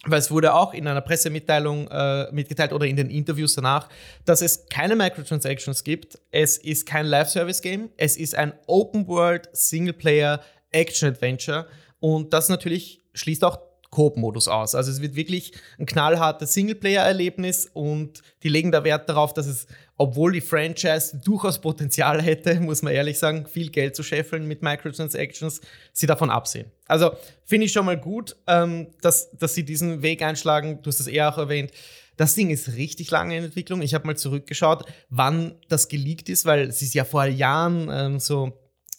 weil 0.05 0.19
es 0.19 0.31
wurde 0.31 0.55
auch 0.55 0.75
in 0.75 0.89
einer 0.89 1.01
Pressemitteilung 1.01 1.89
äh, 1.89 2.31
mitgeteilt 2.33 2.73
oder 2.73 2.87
in 2.87 2.97
den 2.97 3.11
Interviews 3.11 3.55
danach, 3.55 3.89
dass 4.25 4.43
es 4.43 4.67
keine 4.69 4.97
Microtransactions 4.97 5.85
gibt. 5.85 6.19
Es 6.33 6.57
ist 6.57 6.85
kein 6.85 7.07
Live-Service-Game. 7.07 7.91
Es 7.97 8.17
ist 8.17 8.35
ein 8.35 8.53
Open-World, 8.67 9.49
Singleplayer, 9.53 10.41
Action-Adventure. 10.73 11.69
Und 12.01 12.33
das 12.33 12.49
natürlich 12.49 13.03
schließt 13.15 13.45
auch 13.45 13.59
Coop-Modus 13.95 14.49
aus. 14.49 14.75
Also 14.75 14.91
es 14.91 15.01
wird 15.01 15.15
wirklich 15.15 15.53
ein 15.79 15.87
knallhartes 15.87 16.53
Singleplayer-Erlebnis 16.53 17.71
und 17.73 18.23
die 18.43 18.49
legen 18.49 18.73
da 18.73 18.83
Wert 18.83 19.09
darauf, 19.09 19.33
dass 19.33 19.47
es, 19.47 19.69
obwohl 19.97 20.33
die 20.33 20.41
Franchise 20.41 21.21
durchaus 21.25 21.61
Potenzial 21.61 22.21
hätte, 22.21 22.55
muss 22.61 22.83
man 22.83 22.93
ehrlich 22.93 23.19
sagen, 23.19 23.47
viel 23.47 23.71
Geld 23.71 23.95
zu 23.95 24.03
scheffeln 24.03 24.47
mit 24.49 24.63
Microtransactions, 24.63 25.61
sie 25.93 26.07
davon 26.07 26.29
absehen. 26.29 26.73
Also 26.89 27.13
finde 27.45 27.67
ich 27.67 27.73
schon 27.73 27.87
mal 27.87 27.99
gut, 27.99 28.37
ähm, 28.49 28.89
dass, 29.01 29.31
dass 29.31 29.55
sie 29.55 29.65
diesen 29.65 30.03
Weg 30.03 30.23
einschlagen. 30.23 30.81
Du 30.83 30.89
hast 30.89 30.99
es 30.99 31.07
eher 31.07 31.33
auch 31.33 31.39
erwähnt. 31.39 31.71
Das 32.17 32.35
Ding 32.35 32.51
ist 32.51 32.75
richtig 32.75 33.11
lange 33.11 33.37
in 33.37 33.45
Entwicklung. 33.45 33.81
Ich 33.81 33.95
habe 33.95 34.07
mal 34.07 34.17
zurückgeschaut, 34.17 34.85
wann 35.09 35.55
das 35.69 35.89
geleakt 35.89 36.29
ist, 36.29 36.45
weil 36.45 36.69
es 36.69 36.83
ist 36.83 36.95
ja 36.95 37.05
vor 37.05 37.27
Jahren 37.27 37.89
ähm, 37.93 38.21
so 38.21 38.53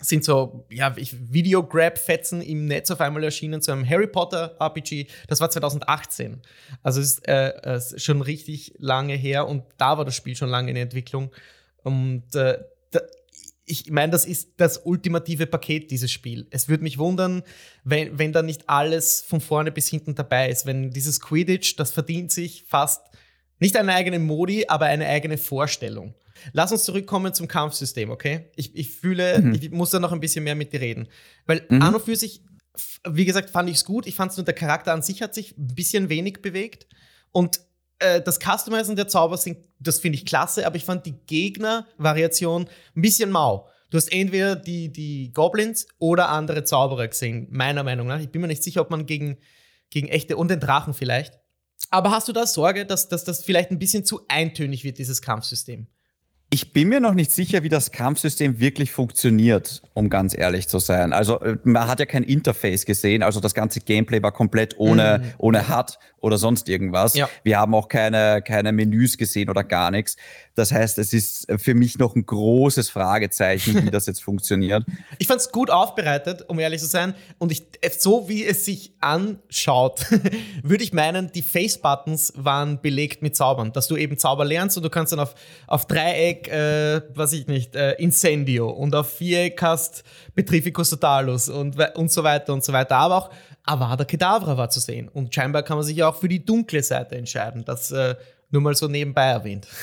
sind 0.08 0.24
so 0.24 0.66
ja, 0.70 0.96
Video-Grab-Fetzen 0.96 2.42
im 2.42 2.66
Netz 2.66 2.92
auf 2.92 3.02
einmal 3.02 3.24
erschienen 3.24 3.62
zu 3.62 3.72
einem 3.72 3.88
Harry 3.88 4.08
Potter 4.08 4.56
RPG. 4.60 5.08
Das 5.28 5.42
war 5.42 5.50
2018. 5.50 6.42
Also 6.84 7.02
ist 7.02 7.28
äh, 7.28 7.78
ist 7.78 8.02
schon 8.02 8.22
richtig 8.22 8.74
lange 8.78 9.16
her 9.16 9.48
und 9.48 9.64
da 9.78 9.98
war 9.98 10.06
das 10.06 10.16
Spiel 10.16 10.36
schon 10.36 10.50
lange 10.50 10.72
in 10.72 10.78
Entwicklung. 10.78 11.32
Und 11.84 12.36
äh, 12.36 12.60
da, 12.92 13.02
ich 13.66 13.90
meine, 13.90 14.12
das 14.12 14.26
ist 14.26 14.54
das 14.58 14.78
ultimative 14.86 15.48
Paket, 15.48 15.90
dieses 15.92 16.12
Spiel. 16.12 16.48
Es 16.52 16.70
würde 16.70 16.84
mich 16.84 16.98
wundern, 16.98 17.44
wenn, 17.84 18.18
wenn 18.18 18.32
da 18.32 18.42
nicht 18.42 18.70
alles 18.70 19.22
von 19.22 19.42
vorne 19.42 19.72
bis 19.72 19.88
hinten 19.88 20.16
dabei 20.16 20.50
ist. 20.50 20.66
Wenn 20.66 20.92
dieses 20.92 21.20
Quidditch, 21.20 21.76
das 21.78 21.92
verdient 21.92 22.32
sich 22.32 22.66
fast 22.68 23.02
nicht 23.60 23.78
eine 23.78 23.94
eigene 23.94 24.20
Modi, 24.20 24.66
aber 24.68 24.86
eine 24.86 25.08
eigene 25.08 25.38
Vorstellung. 25.38 26.14
Lass 26.54 26.72
uns 26.72 26.84
zurückkommen 26.84 27.34
zum 27.34 27.48
Kampfsystem, 27.48 28.10
okay? 28.10 28.52
Ich, 28.56 28.76
ich 28.76 28.92
fühle, 28.92 29.42
mhm. 29.42 29.54
ich 29.54 29.72
muss 29.72 29.92
da 29.92 30.00
noch 30.00 30.12
ein 30.12 30.20
bisschen 30.20 30.44
mehr 30.44 30.56
mit 30.56 30.74
dir 30.74 30.82
reden. 30.82 31.08
Weil 31.46 31.66
mhm. 31.70 31.82
an 31.82 31.96
und 31.96 32.04
für 32.04 32.16
sich, 32.16 32.44
wie 33.08 33.26
gesagt, 33.26 33.50
fand 33.50 33.70
ich 33.70 33.78
es 33.78 33.86
gut. 33.86 34.06
Ich 34.08 34.16
fand 34.16 34.32
es 34.32 34.38
nur, 34.38 34.46
der 34.46 34.54
Charakter 34.54 34.94
an 34.94 35.02
sich 35.02 35.22
hat 35.22 35.34
sich 35.34 35.58
ein 35.58 35.76
bisschen 35.76 36.10
wenig 36.10 36.42
bewegt. 36.42 36.88
Und 37.32 37.62
äh, 38.00 38.22
das 38.22 38.40
Customizen 38.40 38.96
der 38.96 39.08
Zauber, 39.08 39.38
sind, 39.38 39.58
das 39.80 40.00
finde 40.00 40.18
ich 40.18 40.26
klasse, 40.26 40.66
aber 40.66 40.76
ich 40.76 40.86
fand 40.86 41.06
die 41.06 41.16
Gegner-Variation 41.26 42.68
ein 42.96 43.02
bisschen 43.02 43.32
mau. 43.32 43.70
Du 43.90 43.98
hast 43.98 44.12
entweder 44.12 44.56
die, 44.56 44.92
die 44.92 45.32
Goblins 45.32 45.88
oder 46.00 46.30
andere 46.30 46.64
Zauberer 46.64 47.08
gesehen, 47.08 47.48
meiner 47.52 47.84
Meinung 47.84 48.08
nach. 48.08 48.20
Ich 48.20 48.30
bin 48.30 48.42
mir 48.42 48.48
nicht 48.48 48.64
sicher, 48.64 48.82
ob 48.82 48.90
man 48.90 49.06
gegen, 49.06 49.38
gegen 49.90 50.08
echte 50.08 50.38
und 50.38 50.50
den 50.50 50.60
Drachen 50.60 50.94
vielleicht. 50.94 51.40
Aber 51.92 52.12
hast 52.12 52.28
du 52.28 52.34
da 52.34 52.46
Sorge, 52.48 52.86
dass, 52.86 53.08
dass 53.08 53.24
das 53.24 53.44
vielleicht 53.44 53.72
ein 53.72 53.80
bisschen 53.80 54.04
zu 54.06 54.26
eintönig 54.28 54.84
wird, 54.84 54.98
dieses 54.98 55.22
Kampfsystem? 55.22 55.88
Ich 56.52 56.72
bin 56.72 56.90
mir 56.90 57.00
noch 57.00 57.14
nicht 57.14 57.32
sicher, 57.32 57.64
wie 57.64 57.70
das 57.70 57.92
Kampfsystem 57.92 58.60
wirklich 58.60 58.92
funktioniert, 58.92 59.82
um 59.94 60.10
ganz 60.10 60.38
ehrlich 60.38 60.68
zu 60.68 60.80
sein. 60.80 61.12
Also 61.12 61.40
äh, 61.42 61.58
man 61.64 61.88
hat 61.88 62.00
ja 62.00 62.06
kein 62.06 62.24
Interface 62.24 62.86
gesehen, 62.86 63.24
also 63.24 63.40
das 63.40 63.54
ganze 63.54 63.80
Gameplay 63.82 64.22
war 64.22 64.32
komplett 64.32 64.78
ohne, 64.78 65.22
mhm. 65.22 65.34
ohne 65.38 65.70
HUD 65.70 65.98
oder 66.26 66.40
sonst 66.40 66.70
irgendwas. 66.70 67.14
Ja. 67.14 67.30
Wir 67.44 67.60
haben 67.60 67.76
auch 67.76 67.88
keine, 67.88 68.42
keine 68.42 68.72
Menüs 68.72 69.18
gesehen 69.18 69.48
oder 69.50 69.64
gar 69.64 69.92
nichts. 69.92 70.18
Das 70.56 70.72
heißt, 70.72 70.98
es 70.98 71.14
ist 71.14 71.46
für 71.58 71.76
mich 71.76 72.00
noch 72.00 72.16
ein 72.16 72.26
großes 72.26 72.90
Fragezeichen, 72.90 73.86
wie 73.86 73.92
das 73.92 74.08
jetzt 74.08 74.24
funktioniert. 74.24 74.84
Ich 75.20 75.28
fand 75.28 75.42
es 75.42 75.52
gut 75.52 75.70
aufbereitet, 75.70 76.46
um 76.48 76.60
ehrlich 76.60 76.82
zu 76.82 76.88
sein. 76.88 77.14
Und 77.38 77.52
ich, 77.52 77.68
so 78.00 78.28
wie 78.28 78.44
es 78.44 78.66
sich 78.66 78.94
anschaut, 79.02 80.06
würde 80.64 80.84
ich 80.84 80.94
meinen, 80.94 81.32
die 81.32 81.44
Face-Buttons 81.44 82.34
waren 82.36 82.82
belegt 82.82 83.22
mit 83.22 83.36
Zaubern. 83.36 83.72
Dass 83.72 83.88
du 83.88 83.96
eben 83.96 84.18
Zauber 84.18 84.46
lernst 84.46 84.78
und 84.78 84.84
du 84.84 84.90
kannst 84.90 85.12
dann 85.12 85.20
auf, 85.20 85.36
auf 85.68 85.86
Dreieck, 85.86 86.35
äh, 86.48 87.02
was 87.14 87.34
ich 87.34 87.48
nicht, 87.48 87.76
äh, 87.76 87.94
Incendio 87.94 88.70
und 88.70 88.94
auf 88.96 89.10
Viereck 89.18 89.62
hast 89.62 90.04
Petrificus 90.36 90.90
Totalus 90.90 91.50
und, 91.50 91.78
und 91.96 92.12
so 92.12 92.24
weiter 92.24 92.54
und 92.54 92.64
so 92.64 92.74
weiter. 92.74 92.98
Aber 92.98 93.16
auch 93.18 93.30
Avada 93.64 94.06
Kedavra 94.06 94.58
war 94.58 94.70
zu 94.70 94.80
sehen. 94.80 95.10
Und 95.10 95.34
scheinbar 95.34 95.64
kann 95.64 95.78
man 95.78 95.86
sich 95.86 95.98
ja 95.98 96.10
auch 96.10 96.16
für 96.16 96.28
die 96.28 96.44
dunkle 96.46 96.84
Seite 96.84 97.16
entscheiden. 97.16 97.64
Das 97.66 97.92
äh, 97.92 98.16
nur 98.52 98.62
mal 98.62 98.76
so 98.76 98.88
nebenbei 98.88 99.26
erwähnt. 99.26 99.68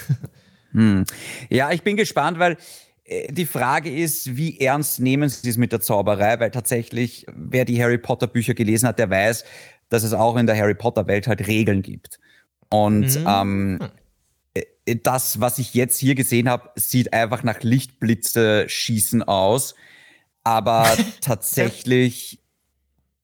Hm. 0.74 1.04
Ja, 1.50 1.70
ich 1.70 1.82
bin 1.82 1.98
gespannt, 1.98 2.38
weil 2.38 2.56
äh, 3.04 3.30
die 3.30 3.44
Frage 3.44 3.94
ist, 3.94 4.38
wie 4.38 4.58
ernst 4.58 5.00
nehmen 5.00 5.28
Sie 5.28 5.50
es 5.50 5.58
mit 5.58 5.70
der 5.70 5.82
Zauberei? 5.82 6.40
Weil 6.40 6.50
tatsächlich, 6.50 7.26
wer 7.34 7.66
die 7.66 7.82
Harry 7.82 7.98
Potter 7.98 8.26
Bücher 8.26 8.54
gelesen 8.54 8.88
hat, 8.88 8.98
der 8.98 9.10
weiß, 9.10 9.44
dass 9.90 10.02
es 10.02 10.14
auch 10.14 10.34
in 10.36 10.46
der 10.46 10.56
Harry 10.56 10.74
Potter 10.74 11.06
Welt 11.06 11.26
halt 11.26 11.46
Regeln 11.46 11.82
gibt. 11.82 12.18
Und 12.70 13.20
mhm. 13.20 13.26
ähm, 13.28 13.78
äh, 13.82 13.88
das, 14.86 15.40
was 15.40 15.58
ich 15.58 15.74
jetzt 15.74 15.98
hier 15.98 16.14
gesehen 16.14 16.48
habe, 16.48 16.70
sieht 16.74 17.12
einfach 17.12 17.42
nach 17.42 17.62
Lichtblitze 17.62 18.68
schießen 18.68 19.22
aus. 19.22 19.74
Aber 20.44 20.96
tatsächlich 21.20 22.40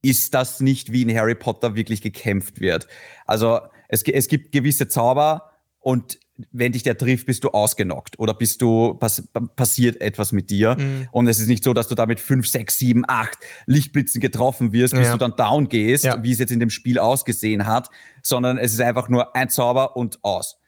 ist 0.02 0.34
das 0.34 0.60
nicht, 0.60 0.92
wie 0.92 1.02
in 1.02 1.16
Harry 1.16 1.34
Potter 1.34 1.74
wirklich 1.74 2.02
gekämpft 2.02 2.60
wird. 2.60 2.86
Also 3.26 3.60
es, 3.88 4.02
es 4.02 4.28
gibt 4.28 4.52
gewisse 4.52 4.88
Zauber 4.88 5.52
und 5.80 6.18
wenn 6.52 6.70
dich 6.70 6.84
der 6.84 6.96
trifft, 6.96 7.26
bist 7.26 7.42
du 7.42 7.48
ausgenockt 7.48 8.18
oder 8.20 8.32
bist 8.32 8.62
du 8.62 8.94
pass, 8.94 9.24
passiert 9.56 10.00
etwas 10.00 10.30
mit 10.30 10.50
dir. 10.50 10.76
Mhm. 10.78 11.08
Und 11.10 11.26
es 11.26 11.40
ist 11.40 11.48
nicht 11.48 11.64
so, 11.64 11.74
dass 11.74 11.88
du 11.88 11.96
damit 11.96 12.20
fünf, 12.20 12.46
sechs, 12.46 12.78
sieben, 12.78 13.04
acht 13.08 13.38
Lichtblitzen 13.66 14.20
getroffen 14.20 14.72
wirst, 14.72 14.94
bis 14.94 15.06
ja. 15.06 15.12
du 15.12 15.18
dann 15.18 15.34
down 15.34 15.68
gehst, 15.68 16.04
ja. 16.04 16.22
wie 16.22 16.30
es 16.30 16.38
jetzt 16.38 16.52
in 16.52 16.60
dem 16.60 16.70
Spiel 16.70 17.00
ausgesehen 17.00 17.66
hat, 17.66 17.90
sondern 18.22 18.56
es 18.56 18.72
ist 18.72 18.80
einfach 18.80 19.08
nur 19.08 19.34
ein 19.34 19.50
Zauber 19.50 19.96
und 19.96 20.22
aus. 20.22 20.58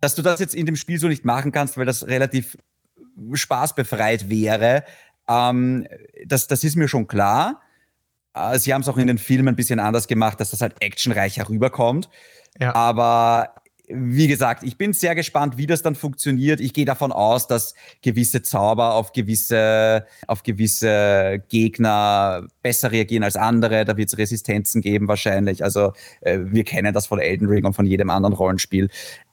Dass 0.00 0.14
du 0.14 0.22
das 0.22 0.40
jetzt 0.40 0.54
in 0.54 0.66
dem 0.66 0.76
Spiel 0.76 0.98
so 0.98 1.08
nicht 1.08 1.24
machen 1.24 1.52
kannst, 1.52 1.76
weil 1.76 1.86
das 1.86 2.06
relativ 2.06 2.56
spaßbefreit 3.32 4.28
wäre, 4.28 4.84
ähm, 5.28 5.86
das, 6.26 6.46
das 6.46 6.64
ist 6.64 6.76
mir 6.76 6.88
schon 6.88 7.06
klar. 7.06 7.60
Äh, 8.34 8.58
sie 8.58 8.72
haben 8.72 8.82
es 8.82 8.88
auch 8.88 8.96
in 8.96 9.06
den 9.06 9.18
Filmen 9.18 9.48
ein 9.48 9.56
bisschen 9.56 9.80
anders 9.80 10.08
gemacht, 10.08 10.40
dass 10.40 10.50
das 10.50 10.60
halt 10.60 10.80
actionreicher 10.80 11.48
rüberkommt. 11.48 12.08
Ja. 12.58 12.74
Aber 12.74 13.54
wie 13.90 14.28
gesagt, 14.28 14.64
ich 14.64 14.76
bin 14.76 14.92
sehr 14.92 15.14
gespannt, 15.14 15.56
wie 15.56 15.66
das 15.66 15.82
dann 15.82 15.94
funktioniert. 15.94 16.60
Ich 16.60 16.74
gehe 16.74 16.84
davon 16.84 17.10
aus, 17.10 17.46
dass 17.46 17.74
gewisse 18.02 18.42
Zauber 18.42 18.94
auf 18.94 19.12
gewisse, 19.12 20.06
auf 20.26 20.42
gewisse 20.42 21.42
Gegner 21.48 22.46
besser 22.62 22.92
reagieren 22.92 23.24
als 23.24 23.36
andere. 23.36 23.86
Da 23.86 23.96
wird 23.96 24.10
es 24.10 24.18
Resistenzen 24.18 24.82
geben 24.82 25.08
wahrscheinlich. 25.08 25.64
Also 25.64 25.92
äh, 26.20 26.38
wir 26.42 26.64
kennen 26.64 26.92
das 26.92 27.06
von 27.06 27.18
Elden 27.18 27.48
Ring 27.48 27.64
und 27.64 27.74
von 27.74 27.86
jedem 27.86 28.10
anderen 28.10 28.34
Rollenspiel. 28.34 28.90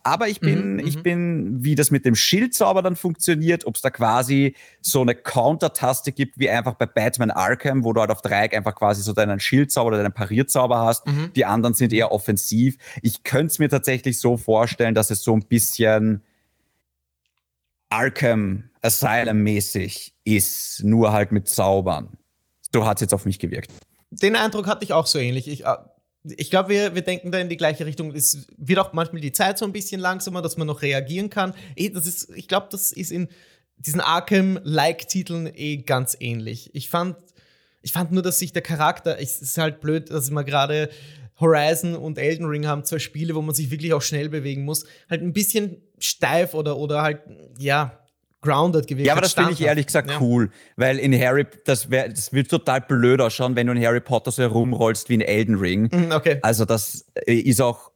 Aber 0.07 0.27
ich 0.27 0.39
bin, 0.39 0.73
mhm, 0.73 0.79
ich 0.79 0.97
mhm. 0.97 1.03
bin, 1.03 1.63
wie 1.63 1.73
das 1.73 1.89
mit 1.89 2.05
dem 2.05 2.13
Schildzauber 2.13 2.83
dann 2.83 2.95
funktioniert, 2.95 3.65
ob 3.65 3.73
es 3.73 3.81
da 3.81 3.89
quasi 3.89 4.55
so 4.79 5.01
eine 5.01 5.15
Counter-Taste 5.15 6.11
gibt, 6.11 6.37
wie 6.37 6.47
einfach 6.47 6.75
bei 6.75 6.85
Batman 6.85 7.31
Arkham, 7.31 7.83
wo 7.83 7.91
du 7.91 8.01
halt 8.01 8.11
auf 8.11 8.21
Dreieck 8.21 8.55
einfach 8.55 8.75
quasi 8.75 9.01
so 9.01 9.13
deinen 9.13 9.39
Schildzauber 9.39 9.87
oder 9.87 9.97
deinen 9.97 10.13
Parierzauber 10.13 10.77
hast. 10.77 11.07
Mhm. 11.07 11.31
Die 11.35 11.43
anderen 11.45 11.73
sind 11.73 11.91
eher 11.91 12.11
offensiv. 12.11 12.77
Ich 13.01 13.23
könnte 13.23 13.47
es 13.47 13.57
mir 13.57 13.67
tatsächlich 13.67 14.19
so 14.19 14.37
vorstellen, 14.37 14.93
dass 14.93 15.09
es 15.09 15.23
so 15.23 15.33
ein 15.33 15.47
bisschen 15.47 16.21
Arkham 17.89 18.69
Asylum-mäßig 18.83 20.13
ist, 20.23 20.83
nur 20.83 21.13
halt 21.13 21.31
mit 21.31 21.49
Zaubern. 21.49 22.09
So 22.71 22.85
hat 22.85 22.97
es 22.97 23.01
jetzt 23.01 23.13
auf 23.15 23.25
mich 23.25 23.39
gewirkt. 23.39 23.71
Den 24.11 24.35
Eindruck 24.35 24.67
hatte 24.67 24.83
ich 24.83 24.93
auch 24.93 25.07
so 25.07 25.17
ähnlich. 25.17 25.47
Ich, 25.47 25.65
äh, 25.65 25.77
ich 26.37 26.49
glaube, 26.49 26.69
wir, 26.69 26.95
wir 26.95 27.01
denken 27.01 27.31
da 27.31 27.39
in 27.39 27.49
die 27.49 27.57
gleiche 27.57 27.85
Richtung. 27.85 28.13
Es 28.13 28.47
wird 28.57 28.79
auch 28.79 28.93
manchmal 28.93 29.21
die 29.21 29.31
Zeit 29.31 29.57
so 29.57 29.65
ein 29.65 29.71
bisschen 29.71 30.01
langsamer, 30.01 30.41
dass 30.41 30.57
man 30.57 30.67
noch 30.67 30.81
reagieren 30.81 31.29
kann. 31.29 31.53
Eh, 31.75 31.89
das 31.89 32.07
ist, 32.07 32.29
ich 32.35 32.47
glaube, 32.47 32.67
das 32.71 32.91
ist 32.91 33.11
in 33.11 33.27
diesen 33.77 34.01
Arkham-like-Titeln 34.01 35.51
eh 35.53 35.77
ganz 35.77 36.15
ähnlich. 36.19 36.71
Ich 36.73 36.89
fand, 36.89 37.17
ich 37.81 37.91
fand 37.91 38.11
nur, 38.11 38.23
dass 38.23 38.39
sich 38.39 38.53
der 38.53 38.61
Charakter, 38.61 39.19
es 39.19 39.41
ist 39.41 39.57
halt 39.57 39.81
blöd, 39.81 40.09
dass 40.09 40.31
wir 40.31 40.43
gerade 40.43 40.89
Horizon 41.39 41.95
und 41.95 42.17
Elden 42.17 42.45
Ring 42.45 42.65
haben, 42.65 42.85
zwei 42.85 42.99
Spiele, 42.99 43.35
wo 43.35 43.41
man 43.41 43.53
sich 43.53 43.69
wirklich 43.69 43.93
auch 43.93 44.01
schnell 44.01 44.29
bewegen 44.29 44.63
muss, 44.63 44.85
halt 45.09 45.21
ein 45.21 45.33
bisschen 45.33 45.81
steif 45.99 46.53
oder, 46.53 46.77
oder 46.77 47.01
halt, 47.01 47.21
ja, 47.59 47.99
grounded 48.45 48.87
gewesen. 48.87 49.07
Ja, 49.07 49.13
aber 49.13 49.21
das 49.21 49.33
finde 49.33 49.51
ich 49.51 49.61
ehrlich 49.61 49.87
gesagt 49.87 50.09
ja. 50.09 50.17
cool, 50.21 50.49
weil 50.77 50.99
in 50.99 51.13
Harry, 51.19 51.45
das, 51.65 51.89
wär, 51.89 52.09
das 52.09 52.31
wird 52.31 52.49
total 52.49 52.81
blöd 52.81 53.19
ausschauen, 53.19 53.55
wenn 53.55 53.67
du 53.67 53.73
in 53.73 53.83
Harry 53.83 53.99
Potter 53.99 54.31
so 54.31 54.41
herumrollst 54.41 55.09
wie 55.09 55.15
in 55.15 55.21
Elden 55.21 55.55
Ring. 55.55 55.89
Mhm, 55.91 56.11
okay. 56.11 56.39
Also 56.41 56.65
das 56.65 57.05
äh, 57.25 57.33
ist 57.33 57.61
auch, 57.61 57.91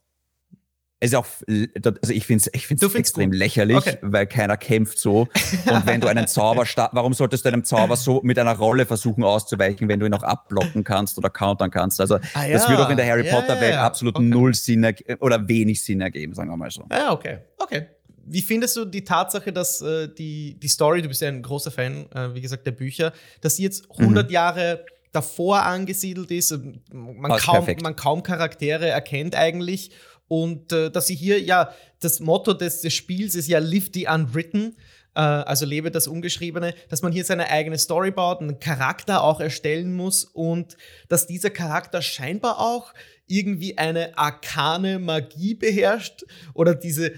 ist 1.01 1.15
auch, 1.15 1.25
also 1.47 2.13
ich 2.13 2.25
finde 2.25 2.43
es 2.43 2.49
ich 2.53 2.67
find's 2.67 2.83
extrem 2.93 3.31
gut. 3.31 3.39
lächerlich, 3.39 3.77
okay. 3.77 3.97
weil 4.01 4.27
keiner 4.27 4.57
kämpft 4.57 4.99
so. 4.99 5.29
Und 5.71 5.85
wenn 5.85 6.01
du 6.01 6.07
einen 6.07 6.27
Zauber 6.27 6.65
warum 6.91 7.13
solltest 7.13 7.45
du 7.45 7.49
einem 7.49 7.63
Zauber 7.63 7.95
so 7.95 8.19
mit 8.21 8.37
einer 8.37 8.57
Rolle 8.57 8.85
versuchen 8.85 9.23
auszuweichen, 9.23 9.87
wenn 9.87 10.01
du 10.01 10.05
ihn 10.05 10.13
auch 10.13 10.23
abblocken 10.23 10.83
kannst 10.83 11.17
oder 11.17 11.29
countern 11.29 11.71
kannst? 11.71 12.01
Also 12.01 12.15
ah, 12.33 12.45
ja. 12.45 12.51
das 12.51 12.67
würde 12.67 12.85
auch 12.85 12.89
in 12.89 12.97
der 12.97 13.07
Harry 13.07 13.23
Potter 13.23 13.61
Welt 13.61 13.75
ja, 13.75 13.85
absolut 13.85 14.17
okay. 14.17 14.25
null 14.25 14.53
Sinn 14.53 14.85
oder 15.21 15.47
wenig 15.47 15.81
Sinn 15.83 16.01
ergeben, 16.01 16.33
sagen 16.33 16.49
wir 16.49 16.57
mal 16.57 16.69
so. 16.69 16.83
Ja, 16.91 17.13
okay, 17.13 17.39
okay 17.59 17.87
wie 18.31 18.41
findest 18.41 18.75
du 18.77 18.85
die 18.85 19.03
Tatsache, 19.03 19.51
dass 19.51 19.81
äh, 19.81 20.07
die, 20.07 20.59
die 20.59 20.67
Story, 20.67 21.01
du 21.01 21.07
bist 21.07 21.21
ja 21.21 21.27
ein 21.27 21.41
großer 21.41 21.71
Fan, 21.71 22.05
äh, 22.13 22.33
wie 22.33 22.41
gesagt, 22.41 22.65
der 22.65 22.71
Bücher, 22.71 23.11
dass 23.41 23.55
sie 23.55 23.63
jetzt 23.63 23.89
100 23.91 24.27
mhm. 24.27 24.33
Jahre 24.33 24.85
davor 25.11 25.63
angesiedelt 25.63 26.29
ist, 26.31 26.57
man, 26.91 27.31
kaum, 27.39 27.65
man 27.81 27.95
kaum 27.95 28.23
Charaktere 28.23 28.87
erkennt 28.87 29.35
eigentlich. 29.35 29.91
Und 30.27 30.71
äh, 30.71 30.91
dass 30.91 31.07
sie 31.07 31.15
hier, 31.15 31.41
ja, 31.41 31.73
das 32.01 32.19
Motto 32.19 32.53
des, 32.53 32.81
des 32.81 32.93
Spiels 32.93 33.33
ist 33.33 33.47
ja 33.47 33.57
Live 33.57 33.89
the 33.93 34.07
Unwritten, 34.07 34.75
äh, 35.15 35.21
also 35.21 35.65
lebe 35.65 35.89
das 35.89 36.07
Ungeschriebene, 36.07 36.75
dass 36.89 37.01
man 37.01 37.11
hier 37.11 37.25
seine 37.25 37.49
eigene 37.49 37.79
Story 37.79 38.11
baut, 38.11 38.41
einen 38.41 38.59
Charakter 38.59 39.23
auch 39.23 39.39
erstellen 39.39 39.95
muss 39.95 40.23
und 40.23 40.77
dass 41.07 41.25
dieser 41.25 41.49
Charakter 41.49 42.03
scheinbar 42.03 42.59
auch 42.59 42.93
irgendwie 43.25 43.77
eine 43.77 44.17
arkane 44.17 44.99
Magie 44.99 45.55
beherrscht 45.55 46.25
oder 46.53 46.75
diese 46.75 47.13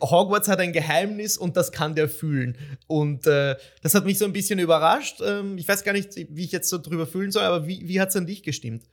Hogwarts 0.00 0.48
hat 0.48 0.60
ein 0.60 0.72
Geheimnis 0.72 1.38
und 1.38 1.56
das 1.56 1.72
kann 1.72 1.94
der 1.94 2.08
fühlen. 2.08 2.58
Und 2.86 3.26
äh, 3.26 3.56
das 3.82 3.94
hat 3.94 4.04
mich 4.04 4.18
so 4.18 4.24
ein 4.24 4.32
bisschen 4.32 4.58
überrascht. 4.58 5.22
Ähm, 5.26 5.56
ich 5.56 5.66
weiß 5.66 5.84
gar 5.84 5.92
nicht, 5.92 6.10
wie 6.30 6.44
ich 6.44 6.52
jetzt 6.52 6.68
so 6.68 6.78
drüber 6.78 7.06
fühlen 7.06 7.30
soll, 7.30 7.44
aber 7.44 7.66
wie, 7.66 7.88
wie 7.88 8.00
hat 8.00 8.10
es 8.10 8.16
an 8.16 8.26
dich 8.26 8.42
gestimmt? 8.42 8.84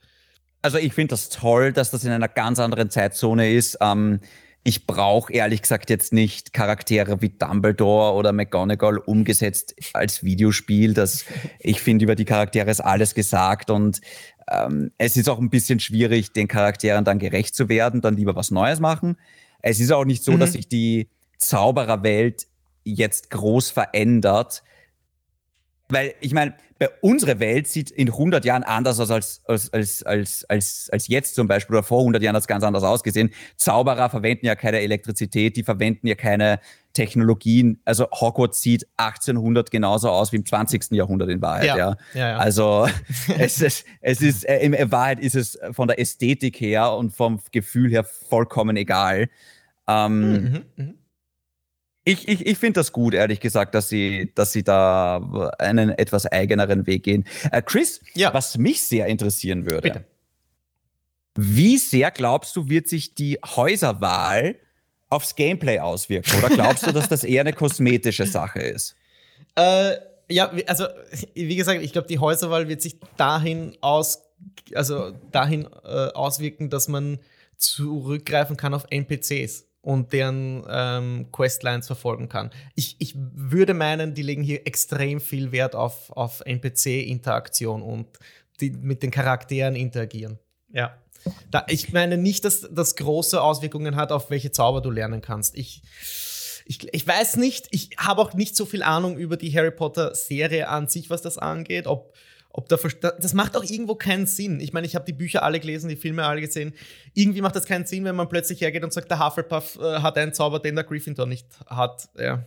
Also 0.62 0.78
ich 0.78 0.92
finde 0.92 1.12
das 1.12 1.28
toll, 1.28 1.72
dass 1.72 1.90
das 1.90 2.04
in 2.04 2.10
einer 2.10 2.28
ganz 2.28 2.58
anderen 2.58 2.90
Zeitzone 2.90 3.52
ist. 3.52 3.78
Ähm, 3.80 4.20
ich 4.62 4.86
brauche 4.86 5.32
ehrlich 5.32 5.62
gesagt 5.62 5.88
jetzt 5.88 6.12
nicht 6.12 6.52
Charaktere 6.52 7.22
wie 7.22 7.30
Dumbledore 7.30 8.12
oder 8.14 8.32
McGonagall 8.32 8.98
umgesetzt 8.98 9.74
als 9.94 10.22
Videospiel. 10.22 10.92
Das, 10.92 11.24
ich 11.60 11.80
finde, 11.80 12.04
über 12.04 12.14
die 12.14 12.26
Charaktere 12.26 12.70
ist 12.70 12.80
alles 12.80 13.14
gesagt 13.14 13.70
und 13.70 14.00
ähm, 14.50 14.90
es 14.98 15.16
ist 15.16 15.30
auch 15.30 15.38
ein 15.38 15.48
bisschen 15.48 15.80
schwierig, 15.80 16.32
den 16.32 16.46
Charakteren 16.46 17.04
dann 17.04 17.18
gerecht 17.18 17.54
zu 17.54 17.70
werden, 17.70 18.02
dann 18.02 18.16
lieber 18.16 18.36
was 18.36 18.50
Neues 18.50 18.80
machen. 18.80 19.16
Es 19.62 19.80
ist 19.80 19.92
auch 19.92 20.04
nicht 20.04 20.24
so, 20.24 20.32
mhm. 20.32 20.40
dass 20.40 20.52
sich 20.52 20.68
die 20.68 21.08
Zaubererwelt 21.38 22.46
jetzt 22.84 23.30
groß 23.30 23.70
verändert. 23.70 24.62
Weil 25.88 26.14
ich 26.20 26.32
meine, 26.32 26.54
bei 26.78 26.88
unserer 27.02 27.40
Welt 27.40 27.68
sieht 27.68 27.90
in 27.90 28.08
100 28.08 28.44
Jahren 28.44 28.62
anders 28.62 29.00
aus 29.00 29.10
als, 29.10 29.42
als, 29.44 29.72
als, 29.72 30.02
als, 30.02 30.44
als, 30.48 30.88
als 30.90 31.08
jetzt 31.08 31.34
zum 31.34 31.46
Beispiel 31.46 31.76
oder 31.76 31.82
vor 31.82 31.98
100 31.98 32.22
Jahren 32.22 32.34
hat 32.34 32.42
es 32.42 32.46
ganz 32.46 32.64
anders 32.64 32.84
ausgesehen. 32.84 33.30
Zauberer 33.56 34.08
verwenden 34.08 34.46
ja 34.46 34.54
keine 34.54 34.80
Elektrizität, 34.80 35.56
die 35.56 35.62
verwenden 35.62 36.06
ja 36.06 36.14
keine 36.14 36.58
Technologien. 36.92 37.80
Also 37.84 38.08
Hogwarts 38.10 38.60
sieht 38.60 38.86
1800 38.96 39.70
genauso 39.70 40.10
aus 40.10 40.32
wie 40.32 40.36
im 40.36 40.46
20. 40.46 40.92
Jahrhundert 40.92 41.30
in 41.30 41.40
Wahrheit. 41.42 41.66
Ja. 41.66 41.76
ja. 41.76 41.96
ja, 42.14 42.28
ja. 42.30 42.36
Also 42.38 42.88
es 43.38 43.60
ist, 43.60 43.84
es 44.00 44.20
ist, 44.20 44.48
äh, 44.48 44.58
in 44.58 44.92
Wahrheit 44.92 45.20
ist 45.20 45.36
es 45.36 45.58
von 45.72 45.88
der 45.88 45.98
Ästhetik 45.98 46.60
her 46.60 46.92
und 46.92 47.10
vom 47.10 47.40
Gefühl 47.52 47.90
her 47.90 48.04
vollkommen 48.04 48.76
egal. 48.76 49.28
Ähm, 49.86 50.42
mhm, 50.42 50.64
mh. 50.76 50.94
Ich, 52.04 52.26
ich, 52.28 52.46
ich 52.46 52.58
finde 52.58 52.80
das 52.80 52.92
gut, 52.92 53.12
ehrlich 53.12 53.40
gesagt, 53.40 53.74
dass 53.74 53.88
sie, 53.88 54.32
dass 54.34 54.52
sie 54.52 54.64
da 54.64 55.52
einen 55.58 55.90
etwas 55.90 56.26
eigeneren 56.26 56.86
Weg 56.86 57.04
gehen. 57.04 57.24
Äh, 57.52 57.60
Chris, 57.62 58.00
ja. 58.14 58.32
was 58.32 58.56
mich 58.56 58.82
sehr 58.82 59.06
interessieren 59.06 59.70
würde. 59.70 59.82
Bitte. 59.82 60.04
Wie 61.36 61.78
sehr 61.78 62.10
glaubst 62.10 62.56
du, 62.56 62.68
wird 62.68 62.88
sich 62.88 63.14
die 63.14 63.38
Häuserwahl 63.44 64.56
aufs 65.10 65.34
Gameplay 65.34 65.78
auswirken? 65.78 66.38
Oder 66.38 66.48
glaubst 66.48 66.86
du, 66.86 66.92
dass 66.92 67.08
das 67.08 67.24
eher 67.24 67.42
eine 67.42 67.52
kosmetische 67.52 68.26
Sache 68.26 68.60
ist? 68.60 68.96
Äh, 69.56 69.96
ja, 70.30 70.50
also 70.66 70.86
wie 71.34 71.56
gesagt, 71.56 71.82
ich 71.82 71.92
glaube, 71.92 72.08
die 72.08 72.18
Häuserwahl 72.18 72.68
wird 72.68 72.80
sich 72.80 72.98
dahin 73.16 73.76
aus, 73.80 74.22
also 74.74 75.10
dahin 75.32 75.66
äh, 75.84 76.08
auswirken, 76.12 76.70
dass 76.70 76.88
man 76.88 77.18
zurückgreifen 77.56 78.56
kann 78.56 78.72
auf 78.72 78.86
NPCs 78.90 79.66
und 79.82 80.12
deren 80.12 80.64
ähm, 80.68 81.28
Questlines 81.32 81.86
verfolgen 81.86 82.28
kann. 82.28 82.50
Ich, 82.74 82.96
ich 82.98 83.14
würde 83.16 83.74
meinen, 83.74 84.14
die 84.14 84.22
legen 84.22 84.42
hier 84.42 84.66
extrem 84.66 85.20
viel 85.20 85.52
Wert 85.52 85.74
auf, 85.74 86.10
auf 86.10 86.42
NPC-Interaktion 86.44 87.82
und 87.82 88.06
die 88.60 88.70
mit 88.70 89.02
den 89.02 89.10
Charakteren 89.10 89.74
interagieren. 89.74 90.38
Ja. 90.72 90.96
Da, 91.50 91.64
ich 91.68 91.92
meine 91.92 92.16
nicht, 92.16 92.44
dass 92.44 92.68
das 92.70 92.96
große 92.96 93.40
Auswirkungen 93.40 93.96
hat, 93.96 94.12
auf 94.12 94.30
welche 94.30 94.52
Zauber 94.52 94.80
du 94.80 94.90
lernen 94.90 95.20
kannst. 95.20 95.56
Ich, 95.56 95.82
ich, 96.64 96.92
ich 96.92 97.06
weiß 97.06 97.36
nicht, 97.36 97.66
ich 97.70 97.90
habe 97.98 98.20
auch 98.20 98.34
nicht 98.34 98.56
so 98.56 98.66
viel 98.66 98.82
Ahnung 98.82 99.18
über 99.18 99.36
die 99.36 99.54
Harry 99.54 99.70
Potter-Serie 99.70 100.68
an 100.68 100.88
sich, 100.88 101.10
was 101.10 101.22
das 101.22 101.38
angeht, 101.38 101.86
ob 101.86 102.14
ob 102.52 102.68
da 102.68 102.76
das 102.76 103.32
macht 103.32 103.56
auch 103.56 103.62
irgendwo 103.62 103.94
keinen 103.94 104.26
Sinn. 104.26 104.58
Ich 104.58 104.72
meine, 104.72 104.86
ich 104.86 104.96
habe 104.96 105.04
die 105.04 105.12
Bücher 105.12 105.44
alle 105.44 105.60
gelesen, 105.60 105.88
die 105.88 105.96
Filme 105.96 106.24
alle 106.24 106.40
gesehen. 106.40 106.74
Irgendwie 107.14 107.42
macht 107.42 107.54
das 107.54 107.64
keinen 107.64 107.86
Sinn, 107.86 108.04
wenn 108.04 108.16
man 108.16 108.28
plötzlich 108.28 108.60
hergeht 108.60 108.82
und 108.82 108.92
sagt, 108.92 109.08
der 109.08 109.24
Hufflepuff 109.24 109.78
äh, 109.80 110.00
hat 110.00 110.18
einen 110.18 110.34
Zauber, 110.34 110.58
den 110.58 110.74
der 110.74 110.84
Gryffindor 110.84 111.26
nicht 111.26 111.46
hat. 111.66 112.08
Ja. 112.18 112.44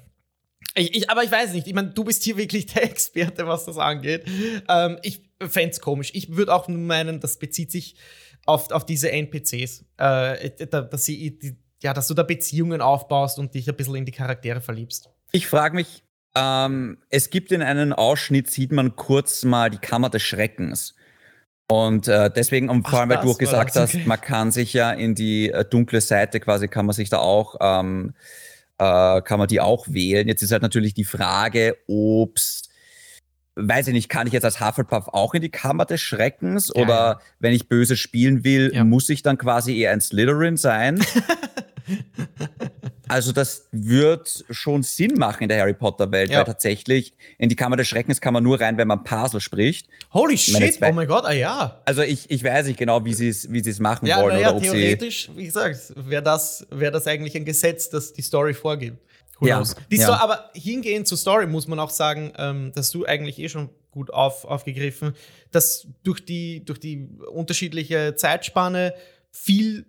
Ich, 0.75 0.95
ich, 0.95 1.09
aber 1.09 1.23
ich 1.23 1.31
weiß 1.31 1.53
nicht. 1.53 1.67
Ich 1.67 1.73
meine, 1.73 1.91
du 1.91 2.03
bist 2.03 2.23
hier 2.23 2.37
wirklich 2.37 2.65
der 2.67 2.83
Experte, 2.91 3.47
was 3.47 3.65
das 3.65 3.77
angeht. 3.77 4.25
Ähm, 4.67 4.99
ich 5.03 5.21
fände 5.39 5.71
es 5.71 5.79
komisch. 5.79 6.11
Ich 6.13 6.35
würde 6.35 6.53
auch 6.53 6.67
meinen, 6.67 7.19
das 7.19 7.37
bezieht 7.37 7.71
sich 7.71 7.95
auf, 8.45 8.71
auf 8.71 8.85
diese 8.85 9.11
NPCs. 9.11 9.85
Äh, 9.97 10.67
dass, 10.67 11.05
sie, 11.05 11.57
ja, 11.81 11.93
dass 11.93 12.07
du 12.07 12.13
da 12.13 12.23
Beziehungen 12.23 12.81
aufbaust 12.81 13.39
und 13.39 13.53
dich 13.53 13.69
ein 13.69 13.75
bisschen 13.75 13.95
in 13.95 14.05
die 14.05 14.11
Charaktere 14.11 14.61
verliebst. 14.61 15.09
Ich 15.31 15.47
frage 15.47 15.75
mich, 15.75 16.03
ähm, 16.35 16.97
es 17.09 17.29
gibt 17.29 17.51
in 17.51 17.61
einem 17.61 17.93
Ausschnitt, 17.93 18.49
sieht 18.49 18.71
man 18.71 18.95
kurz 18.95 19.43
mal 19.43 19.69
die 19.69 19.77
Kammer 19.77 20.09
des 20.09 20.23
Schreckens. 20.23 20.95
Und 21.69 22.07
äh, 22.07 22.29
deswegen, 22.29 22.69
und 22.69 22.87
vor 22.87 22.99
allem, 22.99 23.09
weil 23.09 23.21
du 23.21 23.31
auch 23.31 23.37
gesagt 23.37 23.75
hast, 23.75 23.95
okay. 23.95 24.03
man 24.05 24.19
kann 24.19 24.51
sich 24.51 24.73
ja 24.73 24.91
in 24.91 25.15
die 25.15 25.49
äh, 25.49 25.63
dunkle 25.65 26.01
Seite 26.01 26.39
quasi, 26.39 26.67
kann 26.67 26.85
man 26.85 26.93
sich 26.93 27.09
da 27.09 27.19
auch, 27.19 27.55
ähm, 27.61 28.13
äh, 28.77 29.21
kann 29.21 29.39
man 29.39 29.47
die 29.47 29.61
auch 29.61 29.87
wählen. 29.87 30.27
Jetzt 30.27 30.41
ist 30.41 30.51
halt 30.51 30.61
natürlich 30.61 30.93
die 30.93 31.05
Frage, 31.05 31.77
ob's, 31.87 32.69
weiß 33.55 33.87
ich 33.87 33.93
nicht, 33.93 34.09
kann 34.09 34.27
ich 34.27 34.33
jetzt 34.33 34.45
als 34.45 34.59
Hufflepuff 34.59 35.07
auch 35.09 35.33
in 35.33 35.41
die 35.41 35.49
Kammer 35.49 35.85
des 35.85 36.01
Schreckens? 36.01 36.71
Ja, 36.73 36.81
oder 36.81 36.95
ja. 36.95 37.19
wenn 37.39 37.53
ich 37.53 37.67
böse 37.67 37.97
spielen 37.97 38.43
will, 38.43 38.71
ja. 38.73 38.83
muss 38.83 39.09
ich 39.09 39.21
dann 39.21 39.37
quasi 39.37 39.77
eher 39.77 39.91
ein 39.91 40.01
Slytherin 40.01 40.57
sein? 40.57 41.03
Also 43.09 43.31
das 43.31 43.67
wird 43.71 44.43
schon 44.49 44.81
Sinn 44.81 45.19
machen 45.19 45.43
in 45.43 45.49
der 45.49 45.59
Harry 45.59 45.73
Potter 45.73 46.11
Welt, 46.11 46.31
ja. 46.31 46.39
weil 46.39 46.45
tatsächlich 46.45 47.13
in 47.37 47.47
die 47.47 47.55
Kammer 47.55 47.75
des 47.75 47.87
Schreckens 47.87 48.21
kann 48.21 48.33
man 48.33 48.43
nur 48.43 48.59
rein, 48.59 48.77
wenn 48.77 48.87
man 48.87 49.03
Parsel 49.03 49.39
spricht. 49.39 49.87
Holy 50.13 50.35
shit, 50.35 50.79
oh 50.81 50.91
mein 50.93 51.07
Gott, 51.07 51.23
ah 51.25 51.33
ja. 51.33 51.81
Also 51.85 52.01
ich, 52.01 52.31
ich 52.31 52.43
weiß 52.43 52.65
nicht 52.65 52.79
genau, 52.79 53.05
wie 53.05 53.13
sie 53.13 53.29
es 53.29 53.51
wie 53.51 53.81
machen 53.81 54.07
ja, 54.07 54.21
wollen. 54.21 54.39
Ja, 54.39 54.49
oder 54.49 54.57
ob 54.57 54.63
theoretisch, 54.63 55.29
wie 55.35 55.45
gesagt, 55.45 55.93
wäre 55.95 56.23
das, 56.23 56.65
wär 56.71 56.89
das 56.89 57.05
eigentlich 57.05 57.35
ein 57.35 57.45
Gesetz, 57.45 57.89
das 57.89 58.13
die 58.13 58.21
Story 58.23 58.53
vorgibt. 58.53 58.97
Who 59.39 59.47
ja, 59.47 59.63
die 59.91 59.97
ja. 59.97 60.13
aber 60.13 60.51
hingehend 60.53 61.07
zur 61.07 61.17
Story 61.17 61.47
muss 61.47 61.67
man 61.67 61.79
auch 61.79 61.89
sagen, 61.89 62.33
ähm, 62.37 62.71
dass 62.75 62.91
du 62.91 63.05
eigentlich 63.05 63.39
eh 63.39 63.49
schon 63.49 63.69
gut 63.91 64.11
auf, 64.11 64.45
aufgegriffen, 64.45 65.13
dass 65.51 65.87
durch 66.03 66.23
die, 66.23 66.65
durch 66.65 66.79
die 66.79 67.07
unterschiedliche 67.31 68.15
Zeitspanne 68.15 68.93
viel 69.31 69.85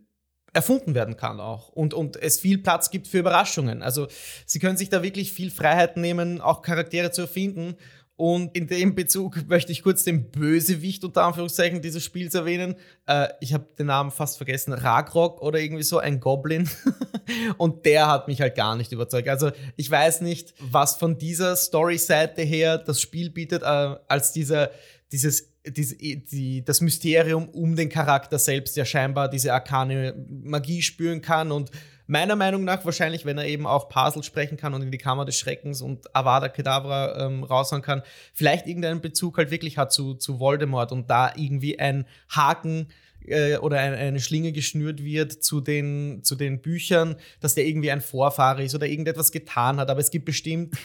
erfunden 0.52 0.94
werden 0.94 1.16
kann 1.16 1.40
auch 1.40 1.68
und, 1.68 1.94
und 1.94 2.16
es 2.16 2.38
viel 2.38 2.58
Platz 2.58 2.90
gibt 2.90 3.08
für 3.08 3.18
Überraschungen. 3.18 3.82
Also 3.82 4.06
sie 4.46 4.60
können 4.60 4.76
sich 4.76 4.88
da 4.88 5.02
wirklich 5.02 5.32
viel 5.32 5.50
Freiheit 5.50 5.96
nehmen, 5.96 6.40
auch 6.40 6.62
Charaktere 6.62 7.10
zu 7.10 7.22
erfinden. 7.22 7.76
Und 8.16 8.56
in 8.56 8.68
dem 8.68 8.94
Bezug 8.94 9.48
möchte 9.48 9.72
ich 9.72 9.82
kurz 9.82 10.04
den 10.04 10.30
Bösewicht 10.30 11.02
unter 11.04 11.24
Anführungszeichen 11.24 11.82
dieses 11.82 12.04
Spiels 12.04 12.34
erwähnen. 12.34 12.76
Äh, 13.06 13.28
ich 13.40 13.52
habe 13.52 13.66
den 13.76 13.86
Namen 13.86 14.12
fast 14.12 14.36
vergessen, 14.36 14.72
Ragrok 14.72 15.42
oder 15.42 15.58
irgendwie 15.58 15.82
so, 15.82 15.98
ein 15.98 16.20
Goblin. 16.20 16.70
und 17.58 17.84
der 17.86 18.06
hat 18.06 18.28
mich 18.28 18.40
halt 18.40 18.54
gar 18.54 18.76
nicht 18.76 18.92
überzeugt. 18.92 19.28
Also 19.28 19.50
ich 19.76 19.90
weiß 19.90 20.20
nicht, 20.20 20.54
was 20.60 20.94
von 20.94 21.18
dieser 21.18 21.56
Story-Seite 21.56 22.42
her 22.42 22.78
das 22.78 23.00
Spiel 23.00 23.30
bietet, 23.30 23.62
äh, 23.62 23.96
als 24.06 24.30
dieser, 24.32 24.70
dieses 25.10 25.52
die, 25.66 26.24
die, 26.24 26.64
das 26.64 26.80
Mysterium 26.80 27.48
um 27.48 27.74
den 27.74 27.88
Charakter 27.88 28.38
selbst, 28.38 28.76
der 28.76 28.84
scheinbar 28.84 29.28
diese 29.28 29.52
arkane 29.52 30.14
Magie 30.28 30.82
spüren 30.82 31.22
kann 31.22 31.50
und 31.50 31.70
meiner 32.06 32.36
Meinung 32.36 32.64
nach 32.64 32.84
wahrscheinlich, 32.84 33.24
wenn 33.24 33.38
er 33.38 33.46
eben 33.46 33.66
auch 33.66 33.88
Puzzle 33.88 34.22
sprechen 34.22 34.56
kann 34.56 34.74
und 34.74 34.82
in 34.82 34.90
die 34.90 34.98
Kammer 34.98 35.24
des 35.24 35.38
Schreckens 35.38 35.80
und 35.80 36.14
Avada 36.14 36.48
Kedavra 36.48 37.26
ähm, 37.26 37.44
raushauen 37.44 37.82
kann, 37.82 38.02
vielleicht 38.32 38.66
irgendeinen 38.66 39.00
Bezug 39.00 39.38
halt 39.38 39.50
wirklich 39.50 39.78
hat 39.78 39.92
zu, 39.92 40.14
zu 40.14 40.38
Voldemort 40.38 40.92
und 40.92 41.08
da 41.10 41.32
irgendwie 41.36 41.78
ein 41.78 42.06
Haken 42.28 42.88
äh, 43.26 43.56
oder 43.56 43.78
ein, 43.80 43.94
eine 43.94 44.20
Schlinge 44.20 44.52
geschnürt 44.52 45.02
wird 45.02 45.32
zu 45.32 45.60
den, 45.60 46.20
zu 46.22 46.34
den 46.34 46.60
Büchern, 46.60 47.16
dass 47.40 47.54
der 47.54 47.66
irgendwie 47.66 47.90
ein 47.90 48.00
Vorfahre 48.00 48.62
ist 48.62 48.74
oder 48.74 48.86
irgendetwas 48.86 49.32
getan 49.32 49.78
hat. 49.78 49.90
Aber 49.90 50.00
es 50.00 50.10
gibt 50.10 50.26
bestimmt 50.26 50.76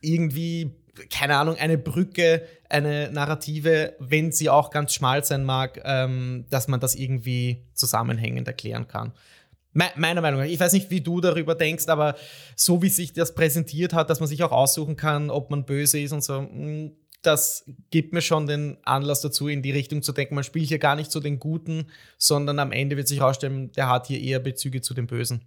irgendwie 0.00 0.72
keine 1.10 1.36
Ahnung, 1.36 1.56
eine 1.56 1.78
Brücke, 1.78 2.46
eine 2.68 3.10
Narrative, 3.10 3.94
wenn 3.98 4.32
sie 4.32 4.48
auch 4.48 4.70
ganz 4.70 4.94
schmal 4.94 5.24
sein 5.24 5.44
mag, 5.44 5.80
ähm, 5.84 6.46
dass 6.50 6.68
man 6.68 6.80
das 6.80 6.94
irgendwie 6.94 7.64
zusammenhängend 7.74 8.48
erklären 8.48 8.88
kann. 8.88 9.12
Me 9.76 9.90
meiner 9.96 10.22
Meinung 10.22 10.40
nach. 10.40 10.46
Ich 10.46 10.58
weiß 10.58 10.72
nicht, 10.72 10.90
wie 10.90 11.02
du 11.02 11.20
darüber 11.20 11.54
denkst, 11.54 11.88
aber 11.88 12.16
so 12.54 12.82
wie 12.82 12.88
sich 12.88 13.12
das 13.12 13.34
präsentiert 13.34 13.92
hat, 13.92 14.08
dass 14.08 14.20
man 14.20 14.28
sich 14.28 14.42
auch 14.42 14.52
aussuchen 14.52 14.96
kann, 14.96 15.28
ob 15.30 15.50
man 15.50 15.66
böse 15.66 16.00
ist 16.00 16.12
und 16.12 16.24
so, 16.24 16.40
mm, 16.40 16.92
das 17.22 17.64
gibt 17.90 18.12
mir 18.12 18.22
schon 18.22 18.46
den 18.46 18.78
Anlass 18.84 19.20
dazu, 19.20 19.48
in 19.48 19.60
die 19.62 19.72
Richtung 19.72 20.02
zu 20.02 20.12
denken, 20.12 20.34
man 20.34 20.44
spielt 20.44 20.68
hier 20.68 20.78
gar 20.78 20.96
nicht 20.96 21.10
zu 21.10 21.20
den 21.20 21.38
Guten, 21.38 21.88
sondern 22.16 22.58
am 22.58 22.72
Ende 22.72 22.96
wird 22.96 23.08
sich 23.08 23.20
herausstellen, 23.20 23.70
der 23.72 23.88
hat 23.88 24.06
hier 24.06 24.20
eher 24.20 24.38
Bezüge 24.38 24.80
zu 24.80 24.94
den 24.94 25.06
Bösen 25.06 25.42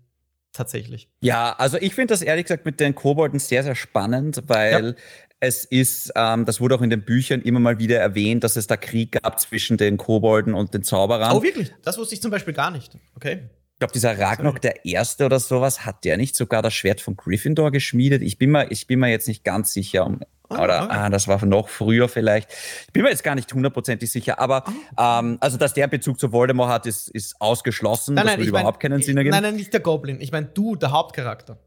tatsächlich. 0.52 1.10
Ja, 1.22 1.56
also 1.58 1.78
ich 1.78 1.96
finde 1.96 2.14
das 2.14 2.22
ehrlich 2.22 2.46
gesagt 2.46 2.66
mit 2.66 2.80
den 2.80 2.94
Kobolden 2.94 3.40
sehr, 3.40 3.64
sehr 3.64 3.76
spannend, 3.76 4.44
weil 4.48 4.96
Es 5.42 5.64
ist, 5.64 6.12
ähm, 6.16 6.44
das 6.46 6.60
wurde 6.60 6.76
auch 6.76 6.82
in 6.82 6.90
den 6.90 7.06
Büchern 7.06 7.42
immer 7.42 7.62
mal 7.62 7.80
wieder 7.80 7.98
erwähnt, 7.98 8.44
dass 8.44 8.58
es 8.58 8.68
da 8.68 8.76
Krieg 8.76 9.14
gab 9.24 9.40
zwischen 9.40 9.78
den 9.78 9.96
Kobolden 9.96 10.54
und 10.54 10.74
den 10.74 10.84
Zauberern. 10.84 11.36
Oh, 11.36 11.42
wirklich? 11.42 11.74
Das 11.82 11.98
wusste 11.98 12.16
ich 12.16 12.22
zum 12.22 12.30
Beispiel 12.30 12.54
gar 12.54 12.72
nicht. 12.72 12.98
Okay. 13.16 13.50
Ich 13.80 13.88
glaube, 13.88 13.94
dieser 13.94 14.20
Ragnarok 14.20 14.60
der 14.60 14.84
Erste 14.86 15.26
oder 15.26 15.40
sowas, 15.40 15.86
hat 15.86 16.04
der 16.04 16.18
nicht 16.18 16.36
sogar 16.36 16.62
das 16.62 16.74
Schwert 16.74 17.00
von 17.00 17.16
Gryffindor 17.16 17.72
geschmiedet? 17.72 18.22
Ich 18.22 18.38
bin 18.38 18.52
mir, 18.52 18.70
ich 18.74 18.88
bin 18.88 19.00
mir 19.00 19.08
jetzt 19.08 19.30
nicht 19.30 19.46
ganz 19.46 19.72
sicher. 19.72 20.06
Um, 20.06 20.20
oh, 20.50 20.56
oder 20.56 20.84
okay. 20.84 20.94
ah, 20.94 21.10
das 21.10 21.30
war 21.30 21.46
noch 21.46 21.70
früher 21.70 22.10
vielleicht. 22.10 22.50
Ich 22.88 22.92
bin 22.92 23.04
mir 23.04 23.10
jetzt 23.10 23.24
gar 23.24 23.36
nicht 23.36 23.54
hundertprozentig 23.54 24.12
sicher. 24.12 24.38
Aber 24.38 24.66
oh. 24.68 25.02
ähm, 25.02 25.38
also, 25.40 25.56
dass 25.56 25.74
der 25.74 25.88
Bezug 25.88 26.20
zu 26.20 26.34
Voldemort 26.34 26.70
hat, 26.70 26.88
ist, 26.88 27.08
ist 27.08 27.40
ausgeschlossen. 27.40 28.16
Nein, 28.16 28.26
das 28.26 28.34
nein, 28.34 28.40
würde 28.42 28.50
überhaupt 28.50 28.84
mein, 28.84 28.92
keinen 28.92 29.02
Sinn 29.02 29.16
ergeben. 29.16 29.32
Nein, 29.32 29.44
nein, 29.44 29.56
nicht 29.56 29.72
der 29.72 29.80
Goblin. 29.80 30.20
Ich 30.20 30.34
meine, 30.34 30.48
du, 30.48 30.76
der 30.76 30.92
Hauptcharakter. 30.92 31.58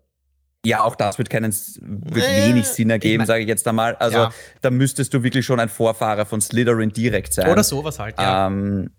Ja, 0.66 0.84
auch 0.84 0.96
das 0.96 1.16
wird 1.16 1.30
keinen 1.30 1.50
wird 1.50 2.26
äh, 2.26 2.46
wenig 2.46 2.66
Sinn 2.66 2.90
ergeben, 2.90 3.14
ich 3.14 3.18
mein, 3.20 3.26
sage 3.26 3.40
ich 3.40 3.48
jetzt 3.48 3.66
einmal. 3.66 3.96
Also 3.96 4.18
ja. 4.18 4.30
da 4.60 4.70
müsstest 4.70 5.14
du 5.14 5.22
wirklich 5.22 5.46
schon 5.46 5.60
ein 5.60 5.70
Vorfahrer 5.70 6.26
von 6.26 6.42
Slytherin 6.42 6.90
direkt 6.90 7.32
sein. 7.32 7.50
Oder 7.50 7.64
sowas 7.64 7.98
halt, 7.98 8.18
ja. 8.18 8.48
Ähm, 8.48 8.90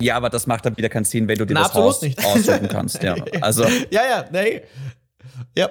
ja, 0.00 0.16
aber 0.16 0.30
das 0.30 0.46
macht 0.46 0.66
dann 0.66 0.76
wieder 0.76 0.88
keinen 0.88 1.04
Sinn, 1.04 1.28
wenn 1.28 1.38
du 1.38 1.44
dir 1.44 1.54
Na, 1.54 1.62
das 1.62 1.74
Haus 1.74 2.02
nicht. 2.02 2.24
aussuchen 2.24 2.68
kannst. 2.68 3.02
Ja, 3.02 3.14
also. 3.40 3.64
ja, 3.90 4.02
ja, 4.04 4.24
nee. 4.30 4.62
Ja. 5.56 5.70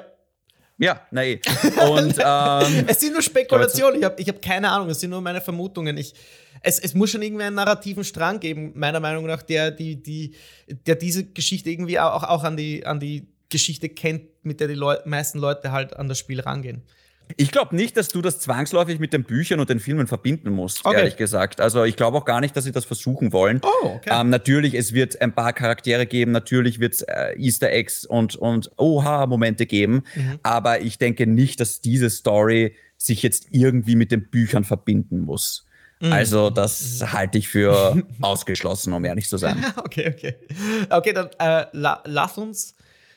Ja, 0.77 1.01
nee. 1.11 1.39
Und, 1.89 2.15
ähm, 2.25 2.85
es 2.87 2.99
sind 2.99 3.13
nur 3.13 3.21
Spekulationen. 3.21 3.99
Ich 3.99 4.03
habe 4.03 4.21
ich 4.21 4.27
hab 4.27 4.41
keine 4.41 4.69
Ahnung. 4.69 4.89
Es 4.89 4.99
sind 4.99 5.09
nur 5.09 5.21
meine 5.21 5.39
Vermutungen. 5.39 5.97
Ich, 5.97 6.13
es, 6.61 6.79
es 6.79 6.93
muss 6.93 7.11
schon 7.11 7.21
irgendwie 7.21 7.43
einen 7.43 7.55
narrativen 7.55 8.03
Strang 8.03 8.39
geben, 8.39 8.73
meiner 8.75 8.99
Meinung 8.99 9.25
nach, 9.25 9.41
der, 9.41 9.71
die, 9.71 10.01
die, 10.01 10.35
der 10.67 10.95
diese 10.95 11.25
Geschichte 11.25 11.69
irgendwie 11.69 11.99
auch, 11.99 12.23
auch 12.23 12.43
an, 12.43 12.57
die, 12.57 12.85
an 12.85 12.99
die 12.99 13.27
Geschichte 13.49 13.87
kennt, 13.87 14.23
mit 14.43 14.59
der 14.59 14.67
die 14.67 14.73
Leu 14.73 14.97
meisten 15.05 15.39
Leute 15.39 15.71
halt 15.71 15.95
an 15.95 16.09
das 16.09 16.19
Spiel 16.19 16.41
rangehen. 16.41 16.83
Ich 17.37 17.51
glaube 17.51 17.75
nicht, 17.75 17.97
dass 17.97 18.09
du 18.09 18.21
das 18.21 18.39
zwangsläufig 18.39 18.99
mit 18.99 19.13
den 19.13 19.23
Büchern 19.23 19.59
und 19.59 19.69
den 19.69 19.79
Filmen 19.79 20.07
verbinden 20.07 20.51
musst, 20.51 20.85
okay. 20.85 20.97
ehrlich 20.97 21.17
gesagt. 21.17 21.59
Also 21.59 21.83
ich 21.83 21.95
glaube 21.95 22.17
auch 22.17 22.25
gar 22.25 22.41
nicht, 22.41 22.55
dass 22.55 22.63
sie 22.63 22.71
das 22.71 22.85
versuchen 22.85 23.33
wollen. 23.33 23.61
Oh, 23.63 23.87
okay. 23.95 24.09
Ähm, 24.11 24.29
natürlich, 24.29 24.73
es 24.73 24.93
wird 24.93 25.19
ein 25.21 25.33
paar 25.33 25.53
Charaktere 25.53 26.05
geben, 26.05 26.31
natürlich 26.31 26.79
wird 26.79 26.93
es 26.93 27.01
äh, 27.01 27.33
Easter 27.37 27.71
Eggs 27.71 28.05
und, 28.05 28.35
und 28.35 28.71
Oha-Momente 28.77 29.65
geben, 29.65 30.03
mhm. 30.15 30.39
aber 30.43 30.81
ich 30.81 30.97
denke 30.97 31.27
nicht, 31.27 31.59
dass 31.59 31.81
diese 31.81 32.09
Story 32.09 32.75
sich 32.97 33.23
jetzt 33.23 33.47
irgendwie 33.51 33.95
mit 33.95 34.11
den 34.11 34.29
Büchern 34.29 34.63
verbinden 34.63 35.19
muss. 35.19 35.65
Mhm. 35.99 36.11
Also 36.11 36.49
das 36.49 36.99
mhm. 37.01 37.13
halte 37.13 37.37
ich 37.37 37.47
für 37.47 38.03
ausgeschlossen, 38.21 38.93
um 38.93 39.03
ehrlich 39.05 39.27
zu 39.27 39.37
sein. 39.37 39.63
okay, 39.77 40.13
okay. 40.15 40.35
Okay, 40.89 41.13
dann 41.13 41.29
äh, 41.39 41.67
la 41.71 42.01
lass 42.05 42.37
uns 42.37 42.75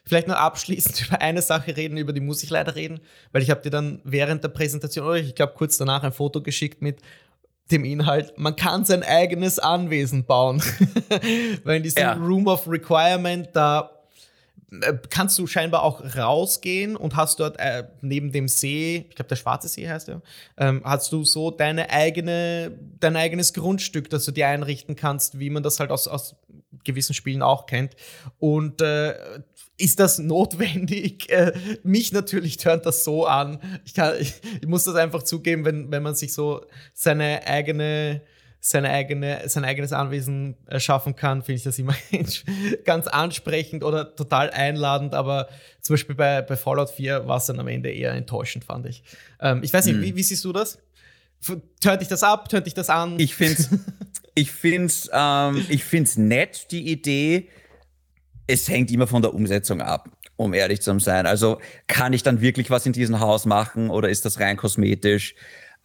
vielleicht 0.09 0.29
noch 0.29 0.37
abschließend 0.37 1.01
über 1.09 1.21
eine 1.21 1.43
Sache 1.43 1.77
reden, 1.77 1.97
über 1.97 2.13
die 2.13 2.21
muss 2.21 2.43
ich 2.43 2.51
leider 2.51 2.75
reden, 2.75 3.01
weil 3.33 3.43
ich 3.43 3.51
habe 3.51 3.61
dir 3.61 3.71
dann 3.71 4.01
während 4.05 4.43
der 4.43 4.49
Präsentation, 4.49 5.07
oder 5.07 5.17
ich 5.17 5.35
glaube 5.35 5.55
kurz 5.57 5.77
danach 5.77 6.03
ein 6.03 6.13
Foto 6.13 6.43
geschickt 6.43 6.83
mit 6.83 7.01
dem 7.71 7.85
Inhalt, 7.85 8.33
man 8.39 8.57
kann 8.57 8.85
sein 8.85 9.03
eigenes 9.03 9.59
Anwesen 9.59 10.25
bauen. 10.25 10.63
weil 11.65 11.77
in 11.77 11.83
diesem 11.83 12.03
ja. 12.03 12.13
Room 12.15 12.47
of 12.47 12.67
Requirement, 12.67 13.49
da 13.53 13.91
äh, 14.71 14.95
kannst 15.11 15.39
du 15.39 15.47
scheinbar 15.47 15.83
auch 15.83 16.03
rausgehen 16.17 16.97
und 16.97 17.17
hast 17.17 17.41
dort 17.41 17.59
äh, 17.59 17.85
neben 18.01 18.33
dem 18.33 18.49
See, 18.49 19.07
ich 19.09 19.17
glaube 19.17 19.29
der 19.29 19.37
Schwarze 19.37 19.69
See 19.69 19.89
heißt 19.89 20.09
ja, 20.09 20.21
ähm, 20.57 20.83
hast 20.85 21.13
du 21.13 21.25
so 21.25 21.51
deine 21.51 21.91
eigene, 21.91 22.73
dein 23.01 23.17
eigenes 23.17 23.53
Grundstück, 23.55 24.11
das 24.11 24.25
du 24.25 24.33
dir 24.33 24.49
einrichten 24.49 24.97
kannst, 24.97 25.39
wie 25.39 25.51
man 25.51 25.63
das 25.63 25.81
halt 25.81 25.91
aus, 25.91 26.09
aus 26.09 26.37
gewissen 26.85 27.15
Spielen 27.15 27.43
auch 27.43 27.67
kennt. 27.67 27.97
Und 28.39 28.83
äh, 28.83 29.15
ist 29.79 30.01
das 30.01 30.19
notwendig? 30.19 31.29
Äh, 31.39 31.53
mich 31.83 32.13
natürlich 32.13 32.57
tönt 32.57 32.87
das 32.87 33.05
so 33.05 33.27
an. 33.27 33.59
Ich, 33.85 33.93
kann, 33.93 34.15
ich, 34.19 34.35
ich, 34.63 34.67
muss 34.67 34.85
das 34.85 34.95
einfach 34.95 35.23
zugeben, 35.23 35.65
wenn, 35.67 35.91
wenn 35.91 36.03
man 36.03 36.15
sich 36.15 36.33
so 36.33 36.65
seine 36.95 37.47
eigene, 37.47 38.23
seine 38.61 38.89
eigene, 38.89 39.43
sein 39.47 39.65
eigenes 39.65 39.93
Anwesen 39.93 40.57
erschaffen 40.67 41.17
kann, 41.17 41.43
finde 41.43 41.59
ich 41.59 41.65
das 41.65 41.79
immer 41.79 41.95
ganz 42.85 43.09
ansprechend 43.09 43.85
oder 43.85 44.17
total 44.17 44.51
einladend. 44.51 45.15
Aber 45.15 45.49
zum 45.83 45.95
Beispiel 45.95 46.15
bei, 46.15 46.41
bei 46.41 46.57
Fallout 46.57 46.91
4 46.91 47.29
war 47.29 47.37
es 47.37 47.47
dann 47.47 47.61
am 47.61 47.69
Ende 47.69 47.91
eher 47.91 48.13
enttäuschend, 48.13 48.65
fand 48.65 48.87
ich. 48.87 49.03
Ähm, 49.41 49.61
ich 49.63 49.73
weiß 49.73 49.85
nicht, 49.85 49.97
hm. 49.97 50.03
wie, 50.03 50.17
wie 50.17 50.23
siehst 50.23 50.45
du 50.45 50.53
das? 50.53 50.79
Tönt 51.81 52.01
dich 52.01 52.09
das 52.09 52.23
ab? 52.23 52.49
Tönt 52.49 52.67
dich 52.67 52.75
das 52.75 52.89
an? 52.89 53.21
Ich 53.21 53.35
finde 53.35 53.55
es 53.55 53.69
ich 54.35 54.51
find's, 54.51 55.11
ähm, 55.13 55.67
ich 55.69 55.85
find's 55.85 56.17
nett, 56.17 56.71
die 56.71 56.91
Idee 56.91 57.49
es 58.49 58.69
hängt 58.69 58.91
immer 58.91 59.07
von 59.07 59.23
der 59.23 59.35
Umsetzung 59.35 59.81
ab, 59.81 60.09
um 60.37 60.55
ehrlich 60.55 60.81
zu 60.83 60.99
sein. 60.99 61.27
Also 61.27 61.61
kann 61.87 62.13
ich 62.13 62.25
dann 62.25 62.41
wirklich 62.41 62.71
was 62.71 62.87
in 62.87 62.93
diesem 62.93 63.21
Haus 63.21 63.47
machen 63.47 63.91
oder 63.91 64.09
ist 64.09 64.25
das 64.25 64.41
rein 64.41 64.57
kosmetisch? 64.57 65.37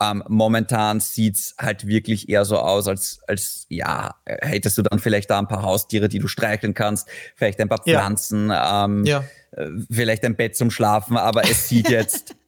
Ähm, 0.02 0.24
momentan 0.28 1.00
sieht's 1.00 1.56
halt 1.60 1.86
wirklich 1.86 2.30
eher 2.30 2.46
so 2.46 2.58
aus, 2.58 2.88
als, 2.88 3.20
als 3.28 3.68
ja, 3.70 4.16
hättest 4.26 4.78
du 4.78 4.82
dann 4.82 5.00
vielleicht 5.00 5.30
da 5.30 5.38
ein 5.38 5.48
paar 5.48 5.62
Haustiere, 5.62 6.10
die 6.10 6.20
du 6.20 6.28
streicheln 6.28 6.74
kannst, 6.74 7.08
vielleicht 7.36 7.60
ein 7.60 7.70
paar 7.70 7.84
Pflanzen, 7.84 8.50
ja. 8.50 8.86
Ähm, 8.86 9.06
ja. 9.06 9.24
Äh, 9.52 9.68
vielleicht 9.92 10.24
ein 10.24 10.36
Bett 10.36 10.56
zum 10.56 10.72
Schlafen, 10.72 11.16
aber 11.16 11.44
es 11.44 11.70
sieht 11.70 11.90
jetzt 11.90 12.36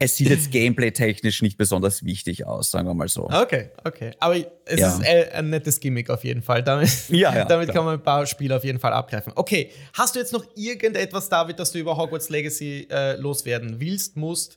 es 0.00 0.16
sieht 0.16 0.30
jetzt 0.30 0.50
gameplay-technisch 0.50 1.42
nicht 1.42 1.58
besonders 1.58 2.04
wichtig 2.04 2.46
aus, 2.46 2.70
sagen 2.70 2.88
wir 2.88 2.94
mal 2.94 3.08
so. 3.08 3.28
Okay, 3.30 3.70
okay. 3.84 4.12
Aber 4.18 4.34
es 4.64 4.80
ja. 4.80 4.96
ist 4.96 5.04
ein 5.04 5.50
nettes 5.50 5.78
Gimmick 5.78 6.10
auf 6.10 6.24
jeden 6.24 6.42
Fall. 6.42 6.64
Damit, 6.64 6.90
ja, 7.10 7.34
ja, 7.34 7.44
damit 7.44 7.70
kann 7.70 7.84
man 7.84 7.94
ein 7.94 8.02
paar 8.02 8.26
Spiele 8.26 8.56
auf 8.56 8.64
jeden 8.64 8.80
Fall 8.80 8.94
abgreifen. 8.94 9.32
Okay, 9.36 9.70
hast 9.92 10.16
du 10.16 10.18
jetzt 10.18 10.32
noch 10.32 10.44
irgendetwas, 10.56 11.28
David, 11.28 11.58
das 11.58 11.70
du 11.70 11.78
über 11.78 11.96
Hogwarts 11.96 12.30
Legacy 12.30 12.88
äh, 12.90 13.16
loswerden 13.16 13.78
willst, 13.78 14.16
musst? 14.16 14.56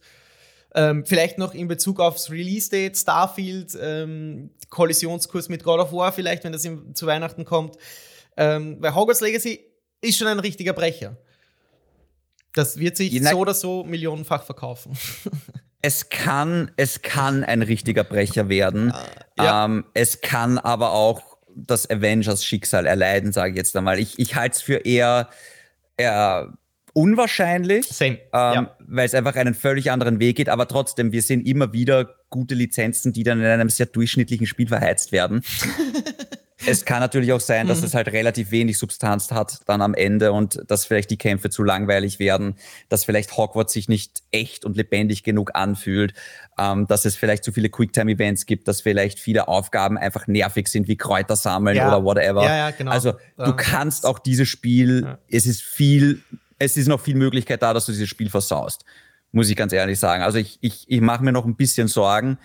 Ähm, 0.75 1.05
vielleicht 1.05 1.37
noch 1.37 1.53
in 1.53 1.67
Bezug 1.67 1.99
aufs 1.99 2.31
Release-Date, 2.31 2.97
Starfield, 2.97 3.77
ähm, 3.79 4.49
Kollisionskurs 4.69 5.49
mit 5.49 5.63
God 5.63 5.81
of 5.81 5.91
War, 5.91 6.11
vielleicht, 6.13 6.43
wenn 6.45 6.53
das 6.53 6.63
zu 6.93 7.05
Weihnachten 7.05 7.45
kommt. 7.45 7.75
Ähm, 8.37 8.77
weil 8.79 8.95
Hogwarts 8.95 9.21
Legacy 9.21 9.59
ist 10.01 10.17
schon 10.17 10.27
ein 10.27 10.39
richtiger 10.39 10.73
Brecher. 10.73 11.17
Das 12.53 12.77
wird 12.77 12.97
sich 12.97 13.21
so 13.23 13.37
oder 13.37 13.53
so 13.53 13.83
millionenfach 13.83 14.43
verkaufen. 14.43 14.97
Es 15.85 16.07
kann, 16.07 16.71
es 16.77 17.01
kann 17.01 17.43
ein 17.43 17.61
richtiger 17.61 18.05
Brecher 18.05 18.47
werden. 18.47 18.93
Ja. 19.37 19.65
ähm, 19.65 19.83
es 19.93 20.21
kann 20.21 20.57
aber 20.57 20.93
auch 20.93 21.21
das 21.53 21.89
Avengers-Schicksal 21.89 22.85
erleiden, 22.85 23.33
sage 23.33 23.51
ich 23.51 23.57
jetzt 23.57 23.75
einmal. 23.75 23.99
Ich, 23.99 24.17
ich 24.17 24.35
halte 24.35 24.55
es 24.55 24.61
für 24.61 24.77
eher, 24.85 25.27
eher 25.97 26.53
unwahrscheinlich, 26.93 27.99
ähm, 27.99 28.17
ja. 28.31 28.77
weil 28.79 29.05
es 29.05 29.13
einfach 29.13 29.35
einen 29.35 29.55
völlig 29.55 29.91
anderen 29.91 30.21
Weg 30.21 30.37
geht. 30.37 30.47
Aber 30.47 30.67
trotzdem, 30.69 31.11
wir 31.11 31.21
sehen 31.21 31.45
immer 31.45 31.73
wieder 31.73 32.15
gute 32.29 32.55
Lizenzen, 32.55 33.11
die 33.11 33.23
dann 33.23 33.39
in 33.39 33.45
einem 33.45 33.69
sehr 33.69 33.87
durchschnittlichen 33.87 34.47
Spiel 34.47 34.69
verheizt 34.69 35.11
werden. 35.11 35.43
es 36.65 36.85
kann 36.85 36.99
natürlich 36.99 37.33
auch 37.33 37.39
sein, 37.39 37.67
dass 37.67 37.79
mhm. 37.79 37.85
es 37.85 37.93
halt 37.93 38.07
relativ 38.09 38.51
wenig 38.51 38.77
Substanz 38.77 39.31
hat 39.31 39.61
dann 39.65 39.81
am 39.81 39.93
Ende 39.93 40.31
und 40.31 40.61
dass 40.67 40.85
vielleicht 40.85 41.09
die 41.09 41.17
Kämpfe 41.17 41.49
zu 41.49 41.63
langweilig 41.63 42.19
werden, 42.19 42.55
dass 42.89 43.05
vielleicht 43.05 43.37
Hogwarts 43.37 43.73
sich 43.73 43.89
nicht 43.89 44.23
echt 44.31 44.65
und 44.65 44.77
lebendig 44.77 45.23
genug 45.23 45.51
anfühlt, 45.53 46.13
ähm, 46.57 46.87
dass 46.87 47.05
es 47.05 47.15
vielleicht 47.15 47.43
zu 47.43 47.51
viele 47.51 47.69
Quicktime-Events 47.69 48.45
gibt, 48.45 48.67
dass 48.67 48.81
vielleicht 48.81 49.19
viele 49.19 49.47
Aufgaben 49.47 49.97
einfach 49.97 50.27
nervig 50.27 50.67
sind, 50.67 50.87
wie 50.87 50.97
Kräuter 50.97 51.35
sammeln 51.35 51.77
ja. 51.77 51.87
oder 51.87 52.03
whatever. 52.03 52.43
Ja, 52.43 52.55
ja, 52.55 52.71
genau. 52.71 52.91
Also 52.91 53.13
du 53.37 53.53
kannst 53.55 54.05
auch 54.05 54.19
dieses 54.19 54.47
Spiel, 54.47 55.17
es 55.29 55.45
ist 55.45 55.61
viel, 55.61 56.21
es 56.59 56.77
ist 56.77 56.87
noch 56.87 57.01
viel 57.01 57.15
Möglichkeit 57.15 57.61
da, 57.61 57.73
dass 57.73 57.85
du 57.85 57.91
dieses 57.91 58.09
Spiel 58.09 58.29
versaust. 58.29 58.85
Muss 59.31 59.49
ich 59.49 59.55
ganz 59.55 59.73
ehrlich 59.73 59.99
sagen. 59.99 60.21
Also 60.21 60.37
ich, 60.37 60.59
ich, 60.61 60.85
ich 60.87 61.01
mache 61.01 61.23
mir 61.23 61.31
noch 61.31 61.45
ein 61.45 61.55
bisschen 61.55 61.87
Sorgen, 61.87 62.37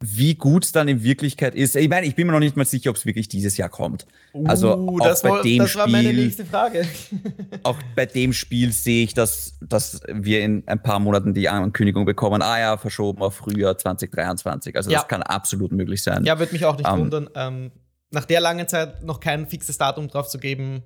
wie 0.00 0.34
gut 0.34 0.64
es 0.64 0.72
dann 0.72 0.88
in 0.88 1.02
Wirklichkeit 1.02 1.54
ist. 1.54 1.74
Ich 1.74 1.88
meine, 1.88 2.06
ich 2.06 2.14
bin 2.14 2.26
mir 2.26 2.32
noch 2.34 2.40
nicht 2.40 2.56
mal 2.56 2.66
sicher, 2.66 2.90
ob 2.90 2.96
es 2.96 3.06
wirklich 3.06 3.28
dieses 3.28 3.56
Jahr 3.56 3.70
kommt. 3.70 4.06
Also 4.44 4.76
uh, 4.76 5.00
auch 5.00 5.22
bei 5.22 5.30
war, 5.30 5.42
dem 5.42 5.58
das 5.58 5.70
Spiel, 5.70 5.80
war 5.80 5.88
meine 5.88 6.12
nächste 6.12 6.44
Frage. 6.44 6.86
auch 7.62 7.78
bei 7.94 8.04
dem 8.04 8.34
Spiel 8.34 8.72
sehe 8.72 9.04
ich, 9.04 9.14
dass, 9.14 9.58
dass 9.62 10.02
wir 10.06 10.42
in 10.42 10.64
ein 10.66 10.82
paar 10.82 10.98
Monaten 10.98 11.32
die 11.32 11.48
Ankündigung 11.48 12.04
bekommen, 12.04 12.42
ah 12.42 12.58
ja, 12.58 12.76
verschoben 12.76 13.22
auf 13.22 13.36
Frühjahr 13.36 13.78
2023. 13.78 14.76
Also 14.76 14.90
ja. 14.90 14.98
das 14.98 15.08
kann 15.08 15.22
absolut 15.22 15.72
möglich 15.72 16.02
sein. 16.02 16.24
Ja, 16.24 16.38
würde 16.38 16.52
mich 16.52 16.66
auch 16.66 16.76
nicht 16.76 16.88
ähm, 16.88 16.98
wundern. 16.98 17.30
Ähm, 17.34 17.70
nach 18.10 18.26
der 18.26 18.40
langen 18.40 18.68
Zeit 18.68 19.02
noch 19.02 19.20
kein 19.20 19.46
fixes 19.46 19.78
Datum 19.78 20.08
drauf 20.08 20.28
zu 20.28 20.38
geben, 20.38 20.82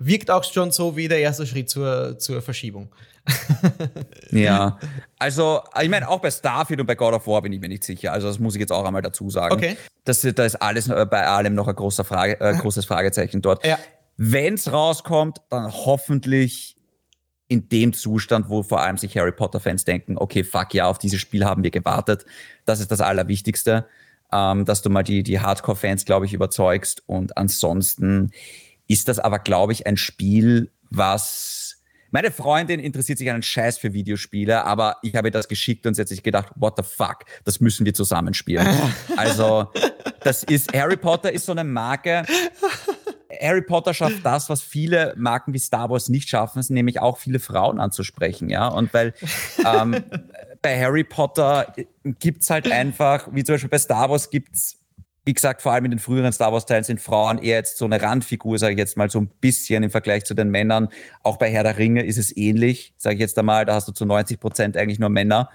wirkt 0.00 0.30
auch 0.30 0.42
schon 0.42 0.72
so 0.72 0.96
wie 0.96 1.08
der 1.08 1.20
erste 1.20 1.46
Schritt 1.46 1.68
zur, 1.68 2.18
zur 2.18 2.40
Verschiebung. 2.40 2.90
ja, 4.30 4.78
also 5.18 5.60
ich 5.80 5.90
meine, 5.90 6.08
auch 6.08 6.20
bei 6.20 6.30
Starfield 6.30 6.80
und 6.80 6.86
bei 6.86 6.94
God 6.94 7.12
of 7.14 7.26
War 7.26 7.42
bin 7.42 7.52
ich 7.52 7.60
mir 7.60 7.68
nicht 7.68 7.84
sicher. 7.84 8.12
Also 8.12 8.26
das 8.26 8.38
muss 8.38 8.54
ich 8.54 8.60
jetzt 8.60 8.72
auch 8.72 8.84
einmal 8.84 9.02
dazu 9.02 9.28
sagen. 9.28 9.54
Okay. 9.54 9.76
Das, 10.04 10.22
da 10.22 10.44
ist 10.44 10.56
alles 10.56 10.88
bei 10.88 11.26
allem 11.26 11.54
noch 11.54 11.68
ein 11.68 11.76
großer 11.76 12.04
Frage, 12.04 12.40
äh, 12.40 12.54
großes 12.54 12.86
Fragezeichen 12.86 13.42
dort. 13.42 13.64
Ja. 13.64 13.78
Wenn 14.16 14.54
es 14.54 14.72
rauskommt, 14.72 15.42
dann 15.50 15.70
hoffentlich 15.70 16.76
in 17.48 17.68
dem 17.68 17.92
Zustand, 17.92 18.48
wo 18.48 18.62
vor 18.62 18.80
allem 18.80 18.96
sich 18.96 19.16
Harry 19.18 19.32
Potter-Fans 19.32 19.84
denken, 19.84 20.16
okay, 20.16 20.44
fuck 20.44 20.72
ja, 20.72 20.86
auf 20.86 20.98
dieses 20.98 21.20
Spiel 21.20 21.44
haben 21.44 21.62
wir 21.62 21.70
gewartet. 21.70 22.24
Das 22.64 22.80
ist 22.80 22.90
das 22.90 23.02
Allerwichtigste, 23.02 23.86
ähm, 24.32 24.64
dass 24.64 24.80
du 24.82 24.88
mal 24.88 25.02
die, 25.02 25.22
die 25.22 25.40
Hardcore-Fans, 25.40 26.06
glaube 26.06 26.24
ich, 26.24 26.32
überzeugst. 26.32 27.02
Und 27.06 27.36
ansonsten 27.36 28.32
ist 28.90 29.06
das 29.06 29.20
aber, 29.20 29.38
glaube 29.38 29.72
ich, 29.72 29.86
ein 29.86 29.96
Spiel, 29.96 30.72
was 30.90 31.76
meine 32.10 32.32
Freundin 32.32 32.80
interessiert 32.80 33.18
sich 33.18 33.30
einen 33.30 33.44
Scheiß 33.44 33.78
für 33.78 33.92
Videospiele, 33.92 34.64
aber 34.64 34.96
ich 35.02 35.14
habe 35.14 35.28
ihr 35.28 35.32
das 35.32 35.46
geschickt 35.46 35.86
und 35.86 35.94
sie 35.94 36.00
hat 36.00 36.08
sich 36.08 36.24
gedacht, 36.24 36.48
what 36.56 36.74
the 36.76 36.82
fuck, 36.82 37.24
das 37.44 37.60
müssen 37.60 37.86
wir 37.86 37.94
zusammenspielen. 37.94 38.66
also, 39.16 39.68
das 40.24 40.42
ist, 40.42 40.74
Harry 40.74 40.96
Potter 40.96 41.32
ist 41.32 41.46
so 41.46 41.52
eine 41.52 41.62
Marke. 41.62 42.24
Harry 43.40 43.62
Potter 43.62 43.94
schafft 43.94 44.26
das, 44.26 44.50
was 44.50 44.60
viele 44.60 45.14
Marken 45.16 45.54
wie 45.54 45.60
Star 45.60 45.88
Wars 45.88 46.08
nicht 46.08 46.28
schaffen, 46.28 46.60
nämlich 46.70 47.00
auch 47.00 47.18
viele 47.18 47.38
Frauen 47.38 47.78
anzusprechen, 47.78 48.50
ja. 48.50 48.66
Und 48.66 48.92
weil 48.92 49.14
ähm, 49.64 50.02
bei 50.62 50.80
Harry 50.80 51.04
Potter 51.04 51.72
gibt's 52.02 52.50
halt 52.50 52.70
einfach, 52.72 53.28
wie 53.30 53.44
zum 53.44 53.54
Beispiel 53.54 53.70
bei 53.70 53.78
Star 53.78 54.10
Wars 54.10 54.30
gibt's 54.30 54.79
wie 55.24 55.34
gesagt, 55.34 55.62
vor 55.62 55.72
allem 55.72 55.84
in 55.84 55.90
den 55.90 56.00
früheren 56.00 56.32
Star 56.32 56.52
Wars-Teilen 56.52 56.84
sind 56.84 57.00
Frauen 57.00 57.38
eher 57.38 57.56
jetzt 57.56 57.76
so 57.76 57.84
eine 57.84 58.00
Randfigur, 58.00 58.58
sage 58.58 58.72
ich 58.72 58.78
jetzt 58.78 58.96
mal 58.96 59.10
so 59.10 59.20
ein 59.20 59.28
bisschen 59.40 59.82
im 59.82 59.90
Vergleich 59.90 60.24
zu 60.24 60.34
den 60.34 60.50
Männern. 60.50 60.88
Auch 61.22 61.36
bei 61.36 61.50
Herr 61.50 61.62
der 61.62 61.78
Ringe 61.78 62.04
ist 62.04 62.16
es 62.16 62.34
ähnlich, 62.36 62.94
sage 62.96 63.16
ich 63.16 63.20
jetzt 63.20 63.38
einmal, 63.38 63.66
da 63.66 63.74
hast 63.74 63.86
du 63.86 63.92
zu 63.92 64.06
90 64.06 64.40
Prozent 64.40 64.76
eigentlich 64.76 64.98
nur 64.98 65.10
Männer. 65.10 65.50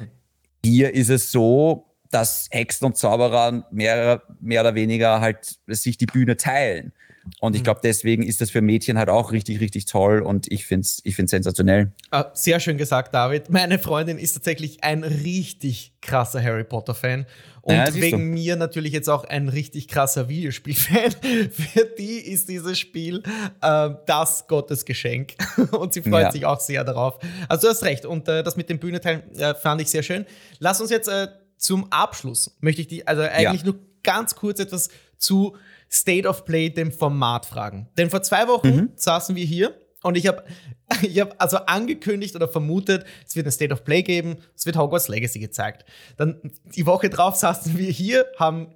Hier 0.63 0.93
ist 0.93 1.09
es 1.09 1.31
so, 1.31 1.85
dass 2.11 2.47
Hexen 2.51 2.85
und 2.85 2.97
Zauberer 2.97 3.67
mehr, 3.71 4.21
mehr 4.39 4.61
oder 4.61 4.75
weniger 4.75 5.19
halt 5.19 5.59
sich 5.67 5.97
die 5.97 6.05
Bühne 6.05 6.37
teilen. 6.37 6.93
Und 7.39 7.55
ich 7.55 7.61
mhm. 7.61 7.65
glaube, 7.65 7.79
deswegen 7.83 8.23
ist 8.23 8.41
das 8.41 8.51
für 8.51 8.61
Mädchen 8.61 8.97
halt 8.97 9.09
auch 9.09 9.31
richtig, 9.31 9.59
richtig 9.59 9.85
toll 9.85 10.21
und 10.21 10.51
ich 10.51 10.65
finde 10.65 10.81
es 10.85 11.01
ich 11.03 11.15
find's 11.15 11.31
sensationell. 11.31 11.91
Ah, 12.11 12.31
sehr 12.33 12.59
schön 12.59 12.77
gesagt, 12.77 13.13
David. 13.13 13.49
Meine 13.49 13.79
Freundin 13.79 14.17
ist 14.17 14.33
tatsächlich 14.33 14.83
ein 14.83 15.03
richtig 15.03 15.93
krasser 16.01 16.41
Harry 16.41 16.63
Potter-Fan. 16.63 17.25
Und 17.61 17.73
ja, 17.73 17.93
wegen 17.95 18.29
mir 18.29 18.55
natürlich 18.55 18.93
jetzt 18.93 19.09
auch 19.09 19.23
ein 19.23 19.49
richtig 19.49 19.87
krasser 19.87 20.29
Videospiel-Fan. 20.29 21.11
Für 21.51 21.85
die 21.97 22.19
ist 22.19 22.47
dieses 22.47 22.77
Spiel 22.77 23.23
äh, 23.61 23.89
das 24.05 24.47
Gottesgeschenk. 24.47 25.33
und 25.71 25.93
sie 25.93 26.03
freut 26.03 26.25
ja. 26.25 26.31
sich 26.31 26.45
auch 26.45 26.59
sehr 26.59 26.83
darauf. 26.83 27.17
Also 27.49 27.67
du 27.67 27.73
hast 27.73 27.83
recht. 27.83 28.05
Und 28.05 28.27
äh, 28.27 28.43
das 28.43 28.55
mit 28.55 28.69
dem 28.69 28.77
Bühnenteilen 28.77 29.23
äh, 29.35 29.55
fand 29.55 29.81
ich 29.81 29.89
sehr 29.89 30.03
schön. 30.03 30.27
Lass 30.59 30.79
uns 30.79 30.91
jetzt 30.91 31.07
äh, 31.07 31.27
zum 31.57 31.91
Abschluss, 31.91 32.55
möchte 32.59 32.81
ich 32.81 32.87
die, 32.87 33.07
also 33.07 33.23
eigentlich 33.23 33.61
ja. 33.61 33.71
nur 33.71 33.79
ganz 34.03 34.35
kurz 34.35 34.59
etwas 34.59 34.89
zu 35.17 35.57
State 35.95 36.27
of 36.27 36.45
Play, 36.45 36.69
dem 36.69 36.91
Format 36.91 37.45
fragen. 37.45 37.87
Denn 37.97 38.09
vor 38.09 38.21
zwei 38.21 38.47
Wochen 38.47 38.67
mhm. 38.67 38.89
saßen 38.95 39.35
wir 39.35 39.45
hier 39.45 39.79
und 40.03 40.17
ich 40.17 40.27
habe 40.27 40.43
ich 41.01 41.19
hab 41.19 41.41
also 41.41 41.57
angekündigt 41.57 42.35
oder 42.35 42.47
vermutet, 42.47 43.05
es 43.25 43.35
wird 43.35 43.47
ein 43.47 43.51
State 43.51 43.73
of 43.73 43.83
Play 43.83 44.03
geben, 44.03 44.37
es 44.55 44.65
wird 44.65 44.77
Hogwarts 44.77 45.07
Legacy 45.07 45.39
gezeigt. 45.39 45.85
Dann 46.17 46.39
die 46.75 46.85
Woche 46.85 47.09
drauf 47.09 47.35
saßen 47.37 47.77
wir 47.77 47.89
hier, 47.89 48.25
haben 48.37 48.75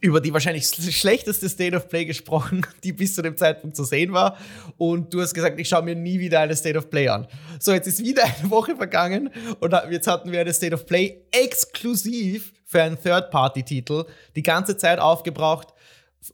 über 0.00 0.22
die 0.22 0.32
wahrscheinlich 0.32 0.66
schlechteste 0.66 1.48
State 1.48 1.76
of 1.76 1.88
Play 1.88 2.06
gesprochen, 2.06 2.66
die 2.84 2.92
bis 2.92 3.14
zu 3.14 3.22
dem 3.22 3.36
Zeitpunkt 3.36 3.76
zu 3.76 3.84
sehen 3.84 4.12
war. 4.12 4.38
Und 4.78 5.12
du 5.12 5.20
hast 5.20 5.34
gesagt, 5.34 5.60
ich 5.60 5.68
schaue 5.68 5.82
mir 5.82 5.94
nie 5.94 6.18
wieder 6.18 6.40
eine 6.40 6.56
State 6.56 6.78
of 6.78 6.88
Play 6.88 7.08
an. 7.08 7.26
So, 7.58 7.72
jetzt 7.72 7.86
ist 7.86 8.02
wieder 8.02 8.24
eine 8.24 8.50
Woche 8.50 8.76
vergangen 8.76 9.30
und 9.60 9.74
jetzt 9.90 10.06
hatten 10.06 10.32
wir 10.32 10.40
eine 10.40 10.52
State 10.54 10.74
of 10.74 10.86
Play 10.86 11.22
exklusiv 11.30 12.52
für 12.64 12.82
einen 12.82 13.00
Third-Party-Titel 13.00 14.06
die 14.34 14.42
ganze 14.42 14.78
Zeit 14.78 14.98
aufgebraucht 14.98 15.74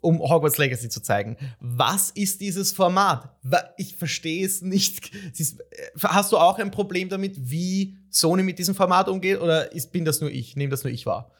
um 0.01 0.21
Hogwarts 0.21 0.59
Legacy 0.59 0.89
zu 0.89 1.03
zeigen. 1.03 1.37
Was 1.61 2.11
ist 2.11 2.41
dieses 2.41 2.73
Format? 2.73 3.31
Ich 3.77 3.97
verstehe 3.97 4.45
es 4.45 4.63
nicht. 4.63 5.11
Hast 6.03 6.33
du 6.33 6.37
auch 6.37 6.59
ein 6.59 6.71
Problem 6.71 7.09
damit, 7.09 7.51
wie 7.51 7.97
Sony 8.11 8.43
mit 8.43 8.59
diesem 8.59 8.75
Format 8.75 9.09
umgeht 9.09 9.41
oder 9.41 9.69
bin 9.93 10.05
das 10.05 10.21
nur 10.21 10.31
ich? 10.31 10.57
Nehme 10.57 10.71
das 10.71 10.85
nur 10.85 10.93
ich 10.93 11.07
wahr? 11.07 11.33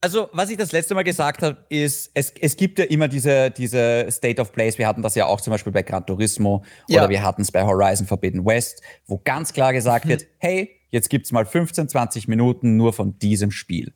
Also, 0.00 0.28
was 0.32 0.48
ich 0.48 0.56
das 0.56 0.70
letzte 0.70 0.94
Mal 0.94 1.02
gesagt 1.02 1.42
habe, 1.42 1.56
ist, 1.70 2.12
es, 2.14 2.32
es 2.40 2.56
gibt 2.56 2.78
ja 2.78 2.84
immer 2.84 3.08
diese, 3.08 3.50
diese 3.50 4.06
State 4.10 4.40
of 4.40 4.52
Plays. 4.52 4.78
Wir 4.78 4.86
hatten 4.86 5.02
das 5.02 5.16
ja 5.16 5.26
auch 5.26 5.40
zum 5.40 5.50
Beispiel 5.50 5.72
bei 5.72 5.82
Gran 5.82 6.06
Turismo 6.06 6.64
ja. 6.86 7.00
oder 7.00 7.10
wir 7.10 7.22
hatten 7.22 7.42
es 7.42 7.50
bei 7.50 7.64
Horizon 7.64 8.06
Forbidden 8.06 8.46
West, 8.46 8.80
wo 9.06 9.18
ganz 9.18 9.52
klar 9.52 9.72
gesagt 9.72 10.04
mhm. 10.04 10.10
wird, 10.10 10.26
hey, 10.38 10.70
jetzt 10.90 11.10
gibt's 11.10 11.32
mal 11.32 11.44
15, 11.44 11.88
20 11.88 12.28
Minuten 12.28 12.76
nur 12.76 12.92
von 12.92 13.18
diesem 13.18 13.50
Spiel. 13.50 13.92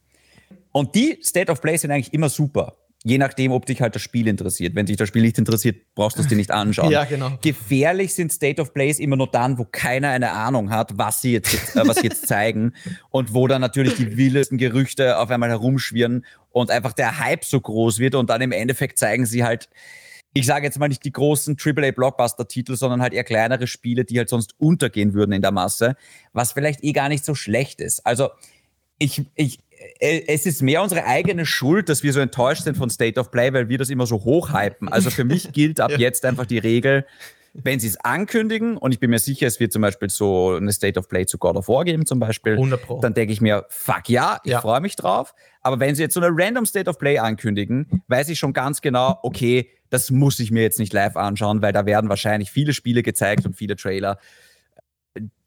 Und 0.73 0.97
die 0.97 1.19
State 1.23 1.53
of 1.53 1.61
Plays 1.61 1.83
sind 1.83 1.93
eigentlich 1.93 2.13
immer 2.13 2.29
super 2.29 2.77
je 3.05 3.19
nachdem, 3.19 3.53
ob 3.53 3.67
dich 3.67 3.81
halt 3.81 3.95
das 3.95 4.03
Spiel 4.03 4.29
interessiert. 4.29 4.75
Wenn 4.75 4.87
dich 4.87 4.97
das 4.97 5.09
Spiel 5.09 5.23
nicht 5.23 5.39
interessiert, 5.39 5.95
brauchst 5.95 6.19
du 6.19 6.23
es 6.23 6.29
dir 6.29 6.37
nicht 6.37 6.51
anschauen. 6.51 6.91
ja, 6.93 7.05
genau. 7.05 7.39
Gefährlich 7.43 8.15
sind 8.15 8.33
State 8.33 8.61
of 8.61 8.73
Plays 8.73 8.99
immer 8.99 9.17
nur 9.17 9.31
dann, 9.31 9.59
wo 9.59 9.65
keiner 9.65 10.11
eine 10.11 10.31
Ahnung 10.31 10.71
hat, 10.71 10.97
was 10.97 11.21
sie 11.21 11.33
jetzt, 11.33 11.77
äh, 11.77 11.87
was 11.87 11.97
sie 11.97 12.09
jetzt 12.09 12.29
zeigen 12.29 12.75
und 13.11 13.35
wo 13.35 13.49
dann 13.49 13.61
natürlich 13.61 13.95
die 13.95 14.17
wildesten 14.17 14.59
Gerüchte 14.59 15.19
auf 15.19 15.31
einmal 15.31 15.51
herumschwirren 15.51 16.25
und 16.51 16.71
einfach 16.71 16.93
der 16.93 17.19
Hype 17.19 17.45
so 17.45 17.61
groß 17.61 17.99
wird 17.99 18.15
und 18.15 18.31
dann 18.31 18.41
im 18.41 18.53
Endeffekt 18.53 18.99
zeigen 18.99 19.27
sie 19.27 19.45
halt 19.45 19.69
ich 20.35 20.47
sage 20.47 20.65
jetzt 20.65 20.79
mal 20.79 20.89
nicht 20.89 21.05
die 21.05 21.13
großen 21.13 21.59
AAA-Blockbuster-Titel, 21.59 22.75
sondern 22.75 23.03
halt 23.03 23.13
eher 23.13 23.25
kleinere 23.25 23.67
Spiele, 23.67 24.07
die 24.07 24.17
halt 24.17 24.31
sonst 24.31 24.55
untergehen 24.59 25.13
würden 25.13 25.33
in 25.33 25.43
der 25.43 25.53
Masse, 25.53 25.95
was 26.33 26.53
vielleicht 26.53 26.83
eh 26.85 26.93
gar 26.93 27.11
nicht 27.11 27.23
so 27.23 27.35
schlecht 27.35 27.83
ist. 27.83 28.07
Also 28.07 28.31
ich, 28.99 29.27
ich, 29.35 29.59
es 29.99 30.47
ist 30.47 30.63
mehr 30.63 30.83
unsere 30.83 31.05
eigene 31.05 31.47
Schuld, 31.47 31.89
dass 31.89 32.03
wir 32.03 32.13
so 32.13 32.21
enttäuscht 32.21 32.65
sind 32.65 32.77
von 32.77 32.91
State 32.91 33.19
of 33.19 33.31
Play, 33.31 33.53
weil 33.53 33.69
wir 33.69 33.79
das 33.79 33.91
immer 33.91 34.07
so 34.07 34.25
hochhypen. 34.25 34.89
Also 34.89 35.11
für 35.11 35.25
mich 35.25 35.53
gilt 35.53 35.81
ab 35.81 35.91
ja. 35.93 35.99
jetzt 35.99 36.25
einfach 36.25 36.47
die 36.47 36.59
Regel, 36.59 37.07
wenn 37.55 37.79
sie 37.79 37.89
es 37.89 37.99
ankündigen, 37.99 38.77
und 38.79 38.93
ich 38.93 39.01
bin 39.01 39.11
mir 39.11 39.19
sicher, 39.19 39.47
es 39.47 39.61
wird 39.61 39.73
zum 39.73 39.83
Beispiel 39.83 40.09
so 40.09 40.55
eine 40.55 40.73
State 40.73 40.99
of 40.99 41.09
Play 41.09 41.27
zu 41.27 41.37
God 41.37 41.57
of 41.57 41.69
War 41.69 41.85
geben, 41.85 42.07
zum 42.07 42.19
Beispiel, 42.19 42.57
dann 43.03 43.13
denke 43.13 43.33
ich 43.33 43.41
mir, 43.41 43.67
fuck 43.69 44.09
ja, 44.09 44.41
ich 44.45 44.53
ja. 44.53 44.61
freue 44.61 44.81
mich 44.81 44.97
drauf. 44.97 45.35
Aber 45.61 45.79
wenn 45.79 45.95
sie 45.95 46.03
jetzt 46.03 46.15
so 46.15 46.21
eine 46.21 46.31
random 46.33 46.65
State 46.65 46.89
of 46.89 46.99
Play 46.99 47.19
ankündigen, 47.19 48.03
weiß 48.09 48.31
ich 48.31 48.39
schon 48.39 48.55
ganz 48.55 48.81
genau, 48.81 49.19
okay, 49.23 49.69
das 49.91 50.11
muss 50.11 50.39
ich 50.39 50.51
mir 50.51 50.63
jetzt 50.63 50.79
nicht 50.79 50.95
live 50.95 51.17
anschauen, 51.17 51.61
weil 51.61 51.75
da 51.75 51.85
werden 51.85 52.09
wahrscheinlich 52.09 52.51
viele 52.51 52.73
Spiele 52.73 53.03
gezeigt 53.03 53.45
und 53.45 53.55
viele 53.55 53.77
Trailer 53.77 54.19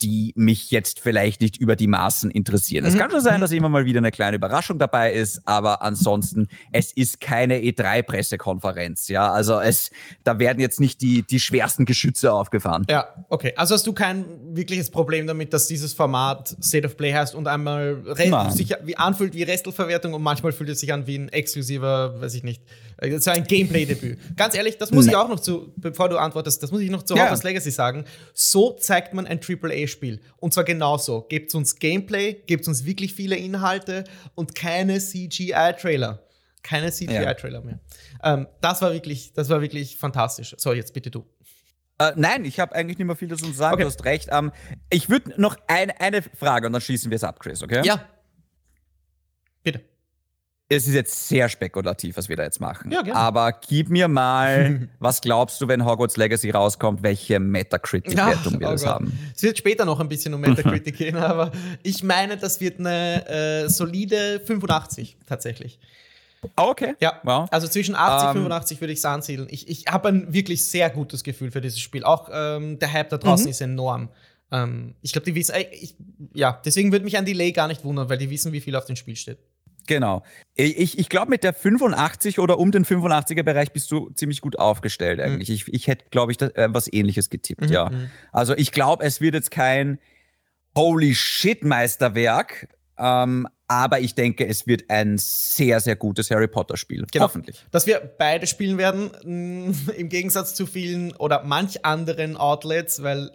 die 0.02 0.34
mich 0.36 0.72
jetzt 0.72 1.00
vielleicht 1.00 1.42
nicht 1.42 1.58
über 1.58 1.76
die 1.76 1.88
Maßen 1.88 2.30
interessieren. 2.30 2.86
Es 2.86 2.94
mhm. 2.94 3.00
kann 3.00 3.12
schon 3.12 3.22
sein, 3.22 3.42
dass 3.42 3.52
immer 3.52 3.70
mal 3.70 3.86
wieder 3.86 4.00
eine 4.00 4.12
kleine 4.12 4.38
Überraschung 4.38 4.78
dabei 4.78 5.14
ist, 5.14 5.42
aber 5.46 5.82
ansonsten, 5.82 6.48
es 6.72 6.92
ist 6.92 7.22
keine 7.22 7.60
E3-Pressekonferenz. 7.60 9.08
Ja, 9.08 9.32
also 9.32 9.60
es, 9.60 9.92
da 10.24 10.38
werden 10.38 10.60
jetzt 10.60 10.80
nicht 10.80 11.02
die, 11.02 11.24
die 11.24 11.40
schwersten 11.40 11.86
Geschütze 11.86 12.34
aufgefahren. 12.34 12.86
Ja, 12.90 13.08
okay. 13.30 13.54
Also 13.56 13.76
hast 13.76 13.88
du 13.88 13.94
kein 13.94 14.26
wirkliches 14.56 14.90
Problem 14.90 15.28
damit, 15.28 15.54
dass 15.54 15.68
dieses 15.68 15.94
Format 15.94 16.56
State 16.62 16.86
of 16.86 16.98
Play 16.98 17.14
heißt 17.14 17.34
und 17.34 17.48
einmal 17.48 18.04
sich 18.52 18.76
wie 18.84 18.98
anfühlt 18.98 19.34
wie 19.34 19.44
Restelverwertung 19.44 20.14
und 20.14 20.22
manchmal 20.22 20.52
fühlt 20.52 20.70
es 20.70 20.82
sich 20.82 20.92
an 20.92 21.08
wie 21.08 21.18
ein 21.18 21.30
exklusiver, 21.30 22.20
weiß 22.22 22.34
ich 22.36 22.44
nicht, 22.44 22.62
äh, 22.98 23.18
so 23.20 23.32
ein 23.32 23.44
Gameplay-Debüt. 23.44 24.18
Ganz 24.36 24.56
ehrlich, 24.56 24.78
das 24.78 24.92
muss 24.92 25.06
Nein. 25.06 25.14
ich 25.14 25.18
auch 25.18 25.30
noch 25.30 25.40
zu, 25.40 25.74
bevor 25.78 26.10
du 26.10 26.18
antwortest, 26.18 26.62
das 26.64 26.72
muss 26.72 26.82
ich 26.82 26.90
noch 26.90 27.04
zu 27.04 27.16
ja. 27.16 27.24
Hogwarts 27.24 27.44
Legacy 27.44 27.72
sagen. 27.72 28.06
So 28.34 28.72
zeigt 28.72 29.14
man 29.14 29.26
ein 29.26 29.40
AAA-Spiel. 29.86 30.21
Und 30.38 30.54
zwar 30.54 30.63
genauso. 30.63 31.21
Gebt 31.21 31.54
uns 31.56 31.76
Gameplay, 31.78 32.34
gebt 32.45 32.67
uns 32.67 32.86
wirklich 32.86 33.13
viele 33.13 33.36
Inhalte 33.36 34.04
und 34.36 34.56
keine 34.56 35.00
CGI-Trailer. 35.00 36.24
Keine 36.63 36.91
CGI-Trailer 36.91 37.62
mehr. 37.62 37.80
Ähm, 38.24 38.48
das 38.62 38.82
war 38.82 38.93
wirklich, 38.93 39.34
das 39.34 39.50
war 39.50 39.62
wirklich 39.62 39.98
fantastisch. 39.98 40.56
So, 40.58 40.74
jetzt 40.74 40.93
bitte 40.93 41.12
du. 41.12 41.26
Äh, 41.98 42.12
nein, 42.15 42.43
ich 42.43 42.60
habe 42.60 42.76
eigentlich 42.76 42.98
nicht 42.98 43.08
mehr 43.08 43.15
viel 43.15 43.30
dazu 43.30 43.45
zu 43.45 43.54
sagen. 43.54 43.76
Okay. 43.76 43.84
Du 43.84 43.88
hast 43.88 44.04
recht. 44.04 44.30
Ähm, 44.32 44.52
ich 44.89 45.10
würde 45.10 45.39
noch 45.39 45.56
ein, 45.67 45.91
eine 45.91 46.21
Frage 46.21 46.67
und 46.67 46.74
dann 46.74 46.82
schließen 46.82 47.12
wir 47.12 47.15
es 47.15 47.24
ab, 47.24 47.39
Chris, 47.39 47.63
okay? 47.63 47.82
Ja. 47.86 48.04
Bitte 49.63 49.82
es 50.67 50.88
ist 50.88 50.95
jetzt 50.95 51.28
sehr 51.28 51.47
spekulativ, 51.47 52.17
was 52.17 52.28
wir 52.28 52.36
da 52.36 52.43
jetzt 52.43 52.60
machen. 52.60 52.91
Ja, 52.91 53.01
gerne. 53.04 53.19
Aber 53.19 53.51
gib 53.51 53.89
mir 53.89 54.08
mal, 54.08 54.89
was 54.99 55.21
glaubst 55.21 55.62
du, 55.62 55.67
wenn 55.67 55.86
Hogwarts 55.86 56.17
Legacy 56.17 56.49
rauskommt, 56.49 57.04
welche 57.04 57.39
Metacritic-Wertung 57.39 58.60
wir 58.60 58.69
oh 58.69 58.71
das 58.71 58.84
Gott. 58.84 58.93
haben? 58.93 59.19
Es 59.36 59.43
wird 59.43 59.58
später 59.58 59.86
noch 59.86 59.99
ein 59.99 60.10
bisschen 60.10 60.34
um 60.34 60.41
Metacritic 60.41 60.97
gehen, 60.97 61.17
aber 61.17 61.51
ich 61.84 62.01
meine, 62.04 62.38
das 62.38 62.60
wird 62.60 62.80
eine 62.80 63.28
äh, 63.28 63.69
solide 63.69 64.41
85 64.43 65.17
tatsächlich. 65.28 65.80
Oh, 66.58 66.69
okay. 66.69 66.95
Ja, 66.99 67.19
wow. 67.23 67.47
also 67.51 67.67
zwischen 67.67 67.95
80 67.95 68.30
und 68.30 68.38
um, 68.38 68.43
85 68.43 68.82
würde 68.82 68.93
ich 68.93 68.99
es 68.99 69.06
ansiedeln. 69.06 69.47
Ich, 69.51 69.67
ich 69.67 69.86
habe 69.88 70.10
ein 70.10 70.34
wirklich 70.34 70.65
sehr 70.65 70.89
gutes 70.89 71.23
Gefühl 71.23 71.51
für 71.51 71.62
dieses 71.62 71.80
Spiel. 71.80 72.04
Auch 72.04 72.30
ähm, 72.32 72.80
der 72.80 72.91
Hype 72.91 73.10
da 73.10 73.17
draußen 73.17 73.45
mhm. 73.45 73.51
ist 73.51 73.62
enorm. 73.62 74.10
Ähm, 74.51 74.95
ich 75.01 75.12
glaube, 75.12 75.25
die 75.25 75.36
wissen, 75.36 75.56
äh, 75.56 75.65
ich, 75.71 75.95
ja, 76.34 76.60
deswegen 76.63 76.91
würde 76.91 77.06
mich 77.06 77.17
ein 77.17 77.25
Delay 77.25 77.51
gar 77.51 77.67
nicht 77.67 77.84
wundern, 77.84 78.10
weil 78.10 78.17
die 78.17 78.30
wissen, 78.30 78.51
wie 78.51 78.62
viel 78.62 78.75
auf 78.75 78.86
dem 78.86 78.95
Spiel 78.95 79.15
steht. 79.15 79.39
Genau. 79.88 80.24
Ich, 80.56 80.98
ich 80.98 81.10
glaube, 81.10 81.30
mit 81.30 81.43
der 81.43 81.54
85 81.54 82.39
oder 82.39 82.60
um 82.60 82.71
den 82.71 82.86
85er-Bereich 82.86 83.71
bist 83.71 83.91
du 83.91 84.10
ziemlich 84.12 84.41
gut 84.41 84.58
aufgestellt 84.58 85.19
mhm. 85.19 85.26
eigentlich. 85.26 85.50
Mhm. 85.50 85.56
Ich, 85.56 85.74
ich 85.74 85.88
hätte, 85.88 86.06
glaube 86.10 86.32
ich, 86.32 86.38
das, 86.38 86.52
äh, 86.52 86.67
was 86.71 86.91
ähnliches 86.91 87.30
getippt, 87.30 87.62
mhm. 87.62 87.71
ja. 87.71 87.89
Mhm. 87.89 88.10
Also 88.32 88.56
ich 88.56 88.71
glaube, 88.71 89.04
es 89.04 89.21
wird 89.21 89.36
jetzt 89.36 89.52
kein 89.52 90.00
Holy 90.76 91.15
Shit-Meisterwerk, 91.15 92.67
ähm, 92.98 93.48
aber 93.67 94.00
ich 94.00 94.13
denke, 94.13 94.48
es 94.48 94.67
wird 94.67 94.89
ein 94.89 95.17
sehr, 95.17 95.80
sehr 95.80 95.95
gutes 95.95 96.30
Harry 96.30 96.47
Potter-Spiel. 96.47 97.05
Genau. 97.12 97.26
Hoffentlich. 97.26 97.66
Dass 97.72 97.88
wir 97.88 97.99
beide 97.99 98.45
spielen 98.45 98.78
werden, 98.78 99.12
im 99.97 100.10
Gegensatz 100.10 100.53
zu 100.53 100.66
vielen 100.66 101.14
oder 101.16 101.43
manch 101.43 101.84
anderen 101.84 102.38
Outlets, 102.38 103.01
weil 103.01 103.32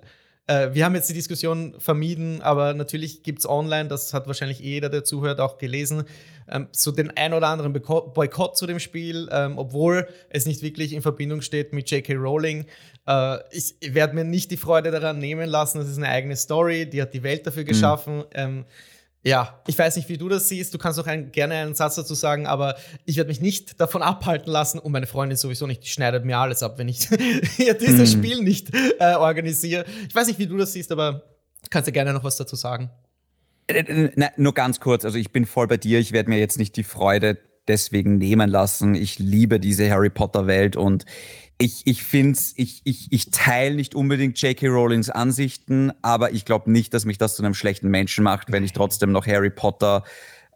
äh, 0.47 0.71
wir 0.73 0.85
haben 0.85 0.95
jetzt 0.95 1.09
die 1.09 1.15
Diskussion 1.15 1.75
vermieden, 1.79 2.43
aber 2.43 2.75
natürlich 2.75 3.23
gibt 3.23 3.41
es 3.41 3.49
online, 3.49 3.89
das 3.89 4.13
hat 4.13 4.27
wahrscheinlich 4.27 4.63
eh 4.63 4.71
jeder, 4.71 4.89
der 4.89 5.05
zuhört, 5.05 5.41
auch 5.41 5.59
gelesen, 5.59 6.05
ähm, 6.49 6.69
so 6.73 6.91
den 6.91 7.17
ein 7.17 7.33
oder 7.33 7.49
anderen 7.49 7.73
Boykott 7.73 8.57
zu 8.57 8.67
dem 8.67 8.81
Spiel, 8.81 9.29
ähm, 9.31 9.59
obwohl 9.59 10.09
es 10.29 10.47
nicht 10.47 10.63
wirklich 10.63 10.93
in 10.93 11.03
Verbindung 11.03 11.41
steht 11.43 11.73
mit 11.73 11.91
J.K. 11.91 12.15
Rowling. 12.15 12.67
Äh, 13.07 13.39
ich 13.53 13.75
werde 13.81 14.15
mir 14.15 14.25
nicht 14.25 14.51
die 14.51 14.57
Freude 14.57 14.91
daran 14.91 15.19
nehmen 15.19 15.49
lassen, 15.49 15.79
das 15.79 15.89
ist 15.89 15.99
eine 15.99 16.09
eigene 16.09 16.37
Story, 16.37 16.89
die 16.89 17.01
hat 17.01 17.15
die 17.15 17.23
Welt 17.23 17.47
dafür 17.47 17.63
mhm. 17.63 17.69
geschaffen. 17.69 18.17
Mhm. 18.19 18.25
Ähm, 18.35 18.65
ja, 19.23 19.61
ich 19.67 19.79
weiß 19.79 19.97
nicht, 19.97 20.09
wie 20.09 20.17
du 20.17 20.29
das 20.29 20.49
siehst. 20.49 20.73
Du 20.73 20.79
kannst 20.79 20.99
auch 20.99 21.07
ein, 21.07 21.31
gerne 21.31 21.55
einen 21.55 21.75
Satz 21.75 21.97
dazu 21.97 22.15
sagen, 22.15 22.47
aber 22.47 22.77
ich 23.05 23.17
werde 23.19 23.29
mich 23.29 23.43
nicht 23.43 23.79
davon 23.79 24.03
abhalten 24.03 24.51
lassen 24.51 24.79
und 24.79 24.93
meine 24.93 25.07
Freundin 25.07 25.37
sowieso 25.37 25.67
nicht. 25.67 25.85
Die 25.85 25.89
schneidet 25.89 26.25
mir 26.25 26.39
alles 26.39 26.63
ab, 26.63 26.79
wenn 26.79 26.89
ich 26.89 27.09
dieses 27.81 28.15
mm. 28.15 28.19
Spiel 28.19 28.43
nicht 28.43 28.75
äh, 28.99 29.15
organisiere. 29.17 29.85
Ich 30.09 30.15
weiß 30.15 30.27
nicht, 30.27 30.39
wie 30.39 30.47
du 30.47 30.57
das 30.57 30.73
siehst, 30.73 30.91
aber 30.91 31.25
kannst 31.69 31.89
du 31.89 31.93
gerne 31.93 32.15
noch 32.15 32.25
was 32.25 32.37
dazu 32.39 32.57
sagen. 32.57 32.91
Äh, 33.67 33.81
äh, 33.81 34.11
na, 34.17 34.31
nur 34.39 34.55
ganz 34.55 34.81
kurz. 34.81 35.05
Also 35.05 35.19
ich 35.19 35.33
bin 35.33 35.45
voll 35.45 35.67
bei 35.67 35.77
dir. 35.77 35.99
Ich 35.99 36.13
werde 36.13 36.31
mir 36.31 36.39
jetzt 36.39 36.59
nicht 36.59 36.77
die 36.77 36.85
Freude 36.85 37.37
deswegen 37.69 38.17
nehmen 38.17 38.49
lassen. 38.49 38.95
Ich 38.95 39.19
liebe 39.19 39.61
diese 39.61 39.91
Harry 39.91 40.11
Potter 40.11 40.47
Welt 40.47 40.77
und 40.77 41.05
ich, 41.61 41.83
ich 41.87 42.03
finde 42.03 42.39
ich, 42.57 42.81
ich, 42.85 43.09
ich 43.11 43.31
teile 43.31 43.75
nicht 43.75 43.95
unbedingt 43.95 44.41
J.K. 44.41 44.67
Rowlings 44.69 45.11
Ansichten, 45.11 45.93
aber 46.01 46.33
ich 46.33 46.47
glaube 46.47 46.71
nicht, 46.71 46.95
dass 46.95 47.05
mich 47.05 47.19
das 47.19 47.37
zu 47.37 47.43
einem 47.43 47.53
schlechten 47.53 47.91
Menschen 47.91 48.25
macht, 48.25 48.51
wenn 48.51 48.65
ich 48.65 48.73
trotzdem 48.73 49.13
noch 49.13 49.27
Harry 49.27 49.51
Potter 49.51 50.05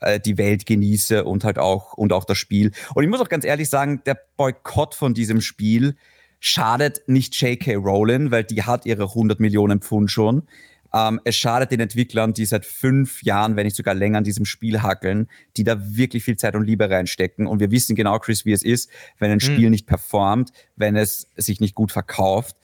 äh, 0.01 0.19
die 0.19 0.39
Welt 0.39 0.65
genieße 0.65 1.25
und 1.25 1.45
halt 1.45 1.59
auch 1.59 1.93
und 1.93 2.15
auch 2.15 2.25
das 2.25 2.39
Spiel. 2.39 2.73
Und 2.95 3.05
ich 3.05 3.11
muss 3.11 3.21
auch 3.21 3.29
ganz 3.29 3.45
ehrlich 3.45 3.69
sagen, 3.69 4.01
der 4.07 4.19
Boykott 4.39 4.95
von 4.95 5.13
diesem 5.13 5.43
Spiel 5.43 5.95
schadet 6.41 7.03
nicht 7.07 7.39
J.K. 7.39 7.75
Rowling, 7.75 8.31
weil 8.31 8.45
die 8.45 8.63
hat 8.63 8.87
ihre 8.87 9.05
100 9.05 9.41
Millionen 9.41 9.83
Pfund 9.83 10.11
schon. 10.11 10.49
Ähm, 10.95 11.21
es 11.25 11.35
schadet 11.35 11.73
den 11.73 11.81
Entwicklern, 11.81 12.35
die 12.35 12.47
seit 12.47 12.65
fünf 12.65 13.25
Jahren, 13.25 13.57
wenn 13.57 13.65
nicht 13.65 13.75
sogar 13.75 13.95
länger 13.95 14.19
an 14.19 14.25
diesem 14.25 14.45
Spiel 14.45 14.81
hackeln, 14.83 15.29
die 15.57 15.65
da 15.65 15.77
wirklich 15.97 16.23
viel 16.23 16.37
Zeit 16.37 16.55
und 16.55 16.65
Liebe 16.65 16.89
reinstecken. 16.89 17.49
Und 17.49 17.59
wir 17.59 17.73
wissen 17.73 17.97
genau, 17.97 18.21
Chris, 18.21 18.45
wie 18.45 18.53
es 18.53 18.63
ist, 18.63 18.89
wenn 19.19 19.33
ein 19.33 19.41
Spiel 19.41 19.67
mhm. 19.67 19.71
nicht 19.71 19.87
performt, 19.87 20.53
wenn 20.77 20.95
es 20.95 21.29
sich 21.37 21.61
nicht 21.61 21.75
gut 21.75 21.91
verkauft. 21.91 22.57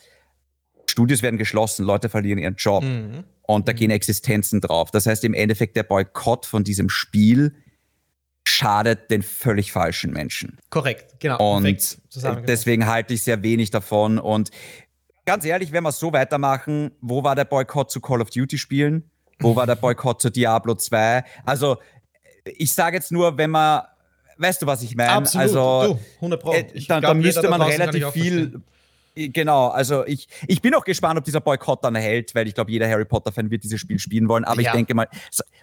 Studios 0.89 1.23
werden 1.23 1.39
geschlossen, 1.39 1.85
Leute 1.85 2.09
verlieren 2.09 2.39
ihren 2.39 2.55
Job 2.55 2.85
mhm. 2.85 3.25
und 3.43 3.67
da 3.67 3.73
mhm. 3.73 3.77
gehen 3.77 3.91
Existenzen 3.91 4.61
drauf. 4.61 4.93
Das 4.93 5.07
heißt 5.07 5.25
im 5.25 5.35
Endeffekt, 5.35 5.77
der 5.77 5.83
Boykott 5.83 6.47
von 6.47 6.63
diesem 6.63 6.89
Spiel 6.89 7.57
schadet 8.45 9.11
den 9.11 9.23
völlig 9.23 9.73
falschen 9.73 10.13
Menschen. 10.13 10.59
Korrekt, 10.71 11.19
genau. 11.19 11.57
Und 11.57 11.99
deswegen 12.47 12.87
halte 12.87 13.15
ich 13.15 13.23
sehr 13.23 13.43
wenig 13.43 13.71
davon. 13.71 14.19
Und 14.19 14.51
ganz 15.25 15.45
ehrlich, 15.45 15.73
wenn 15.73 15.85
wir 15.85 15.93
so 15.93 16.13
weitermachen, 16.13 16.93
wo 17.01 17.23
war 17.25 17.35
der 17.35 17.45
Boykott 17.45 17.91
zu 17.91 18.01
Call 18.01 18.21
of 18.21 18.31
Duty 18.31 18.59
spielen? 18.59 19.11
Wo 19.39 19.57
war 19.57 19.67
der 19.67 19.75
Boykott 19.77 20.21
zu 20.21 20.31
Diablo 20.31 20.75
2? 20.75 21.25
Also, 21.45 21.79
ich 22.45 22.73
sage 22.73 22.97
jetzt 22.97 23.13
nur, 23.13 23.37
wenn 23.39 23.51
man, 23.51 23.83
weißt 24.39 24.63
du, 24.63 24.67
was 24.67 24.83
ich 24.83 24.97
meine? 24.97 25.13
Absolut, 25.13 25.43
also, 25.43 25.95
du, 25.95 26.01
100 26.17 26.43
Pro. 26.43 26.53
Äh, 26.53 26.85
dann, 26.89 27.03
dann 27.03 27.19
müsste 27.19 27.49
man 27.49 27.63
relativ 27.63 28.11
viel. 28.11 28.61
Genau, 29.15 29.69
also 29.69 30.07
ich, 30.07 30.29
ich 30.47 30.63
bin 30.63 30.73
auch 30.75 30.85
gespannt, 30.85 31.19
ob 31.19 31.25
dieser 31.25 31.41
Boykott 31.41 31.85
dann 31.85 31.97
hält, 31.97 32.35
weil 32.35 32.47
ich 32.47 32.55
glaube, 32.55 32.71
jeder 32.71 32.89
Harry 32.89 33.05
Potter-Fan 33.05 33.51
wird 33.51 33.65
dieses 33.65 33.81
Spiel 33.81 33.99
spielen 33.99 34.29
wollen. 34.29 34.45
Aber 34.45 34.63
ja. 34.63 34.71
ich 34.71 34.73
denke 34.77 34.95
mal, 34.95 35.09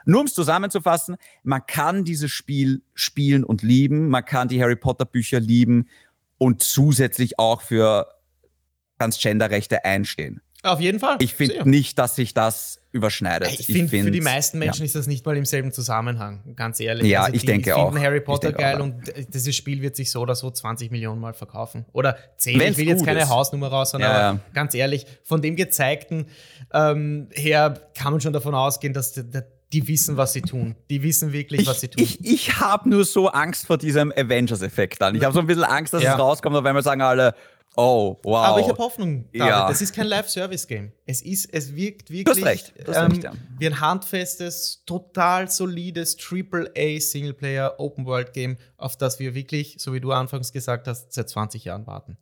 nur 0.05 0.19
um 0.19 0.25
es 0.27 0.33
zusammenzufassen, 0.33 1.15
man 1.43 1.65
kann 1.65 2.03
dieses 2.03 2.29
Spiel 2.29 2.81
spielen 2.93 3.45
und 3.45 3.63
lieben, 3.63 4.09
man 4.09 4.25
kann 4.25 4.49
die 4.49 4.61
Harry 4.61 4.75
Potter-Bücher 4.75 5.39
lieben 5.39 5.87
und 6.37 6.61
zusätzlich 6.61 7.39
auch 7.39 7.61
für 7.61 8.16
Transgender-Rechte 8.97 9.85
einstehen. 9.85 10.41
Auf 10.63 10.79
jeden 10.79 10.99
Fall. 10.99 11.17
Ich 11.19 11.35
finde 11.35 11.69
nicht, 11.69 11.99
dass 11.99 12.15
sich 12.15 12.33
das 12.33 12.81
überschneidet. 12.91 13.59
Ich, 13.59 13.67
finde, 13.67 13.87
find, 13.89 14.05
für 14.05 14.11
die 14.11 14.21
meisten 14.21 14.57
Menschen 14.57 14.81
ja. 14.81 14.85
ist 14.85 14.95
das 14.95 15.07
nicht 15.07 15.25
mal 15.25 15.37
im 15.37 15.45
selben 15.45 15.71
Zusammenhang, 15.71 16.55
ganz 16.55 16.79
ehrlich. 16.79 17.07
Ja, 17.07 17.23
also 17.23 17.35
ich 17.35 17.41
die, 17.41 17.47
denke 17.47 17.75
auch. 17.75 17.95
Harry 17.95 18.21
Potter 18.21 18.51
geil 18.51 18.77
auch. 18.77 18.85
und 18.85 18.95
dieses 19.29 19.55
Spiel 19.55 19.81
wird 19.81 19.95
sich 19.95 20.11
so 20.11 20.21
oder 20.21 20.35
so 20.35 20.49
20 20.49 20.89
Millionen 20.91 21.21
Mal 21.21 21.33
verkaufen. 21.33 21.85
Oder 21.93 22.17
10. 22.37 22.59
Wenn's 22.59 22.71
ich 22.71 22.85
will 22.85 22.87
jetzt 22.91 23.05
keine 23.05 23.21
ist. 23.21 23.29
Hausnummer 23.29 23.67
raus, 23.67 23.91
sondern 23.91 24.11
ja, 24.11 24.39
ganz 24.53 24.73
ehrlich, 24.73 25.05
von 25.23 25.41
dem 25.41 25.55
gezeigten 25.55 26.25
ähm, 26.73 27.27
her 27.33 27.79
kann 27.95 28.13
man 28.13 28.21
schon 28.21 28.33
davon 28.33 28.55
ausgehen, 28.55 28.93
dass 28.93 29.13
der, 29.13 29.23
der 29.23 29.47
die 29.73 29.85
wissen, 29.87 30.15
was 30.15 30.31
sie 30.31 30.41
tun. 30.41 30.75
Die 30.89 31.03
wissen 31.03 31.33
wirklich, 31.33 31.61
ich, 31.61 31.67
was 31.67 31.81
sie 31.81 31.89
tun. 31.89 32.01
Ich, 32.01 32.23
ich 32.25 32.59
habe 32.61 32.89
nur 32.89 33.03
so 33.03 33.27
Angst 33.27 33.67
vor 33.67 33.77
diesem 33.77 34.13
Avengers-Effekt 34.15 35.01
dann. 35.01 35.13
Ich 35.15 35.23
habe 35.23 35.33
so 35.33 35.41
ein 35.41 35.47
bisschen 35.47 35.65
Angst, 35.65 35.93
dass 35.93 36.01
ja. 36.01 36.13
es 36.13 36.19
rauskommt, 36.19 36.63
wenn 36.63 36.73
wir 36.73 36.81
sagen 36.81 37.01
alle, 37.01 37.35
Oh, 37.80 38.17
wow. 38.23 38.38
Aber 38.47 38.59
ich 38.59 38.67
habe 38.67 38.80
Hoffnung. 38.80 39.25
David. 39.25 39.47
Ja. 39.47 39.67
Das 39.67 39.82
ist 39.82 39.93
kein 39.93 40.07
Live-Service-Game. 40.07 40.91
Es 41.05 41.21
ist, 41.21 41.53
es 41.53 41.75
wirkt 41.75 42.09
wirklich 42.09 42.43
recht. 42.43 42.73
Ähm, 42.88 43.11
recht 43.11 43.23
ja. 43.23 43.34
wie 43.59 43.67
ein 43.67 43.80
handfestes, 43.80 44.82
total 44.88 45.49
solides 45.49 46.17
AAA 46.17 46.99
Singleplayer 46.99 47.75
Open 47.80 48.07
World 48.07 48.34
Game, 48.34 48.57
auf 48.78 48.97
das 48.97 49.19
wir 49.19 49.36
wirklich, 49.36 49.75
so 49.78 49.93
wie 49.93 50.01
du 50.01 50.11
anfangs 50.11 50.51
gesagt 50.51 50.88
hast, 50.88 51.13
seit 51.13 51.30
20 51.30 51.65
Jahren 51.65 51.86
warten. 51.86 52.17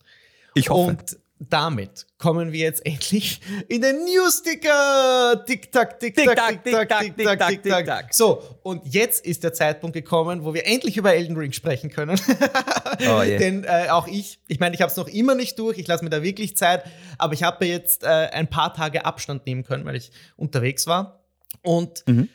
Ich 0.55 0.69
hoffe. 0.69 0.89
Und 0.89 1.17
damit 1.39 2.07
kommen 2.17 2.53
wir 2.53 2.61
jetzt 2.61 2.85
endlich 2.85 3.41
in 3.67 3.81
den 3.81 4.05
Newsticker. 4.05 5.43
Tick-Tack, 5.45 5.99
Tick-Tack, 5.99 6.63
Tick-Tack, 6.63 7.15
Tick-Tack, 7.17 7.63
Tick-Tack. 7.63 8.13
So, 8.13 8.41
und 8.63 8.85
jetzt 8.85 9.25
ist 9.25 9.43
der 9.43 9.53
Zeitpunkt 9.53 9.95
gekommen, 9.95 10.45
wo 10.45 10.53
wir 10.53 10.65
endlich 10.65 10.95
über 10.95 11.13
Elden 11.13 11.35
Ring 11.35 11.51
sprechen 11.51 11.89
können. 11.89 12.17
oh, 13.01 13.21
yeah. 13.21 13.37
Denn 13.37 13.65
äh, 13.65 13.87
auch 13.89 14.07
ich, 14.07 14.39
ich 14.47 14.59
meine, 14.59 14.75
ich 14.75 14.81
habe 14.81 14.89
es 14.89 14.97
noch 14.97 15.09
immer 15.09 15.35
nicht 15.35 15.59
durch, 15.59 15.77
ich 15.77 15.87
lasse 15.87 16.03
mir 16.05 16.09
da 16.09 16.23
wirklich 16.23 16.55
Zeit, 16.55 16.83
aber 17.17 17.33
ich 17.33 17.43
habe 17.43 17.65
jetzt 17.65 18.03
äh, 18.03 18.07
ein 18.07 18.49
paar 18.49 18.73
Tage 18.73 19.05
Abstand 19.05 19.45
nehmen 19.45 19.63
können, 19.63 19.83
weil 19.83 19.97
ich 19.97 20.11
unterwegs 20.37 20.87
war. 20.87 21.25
Und 21.61 22.03
mhm. 22.07 22.29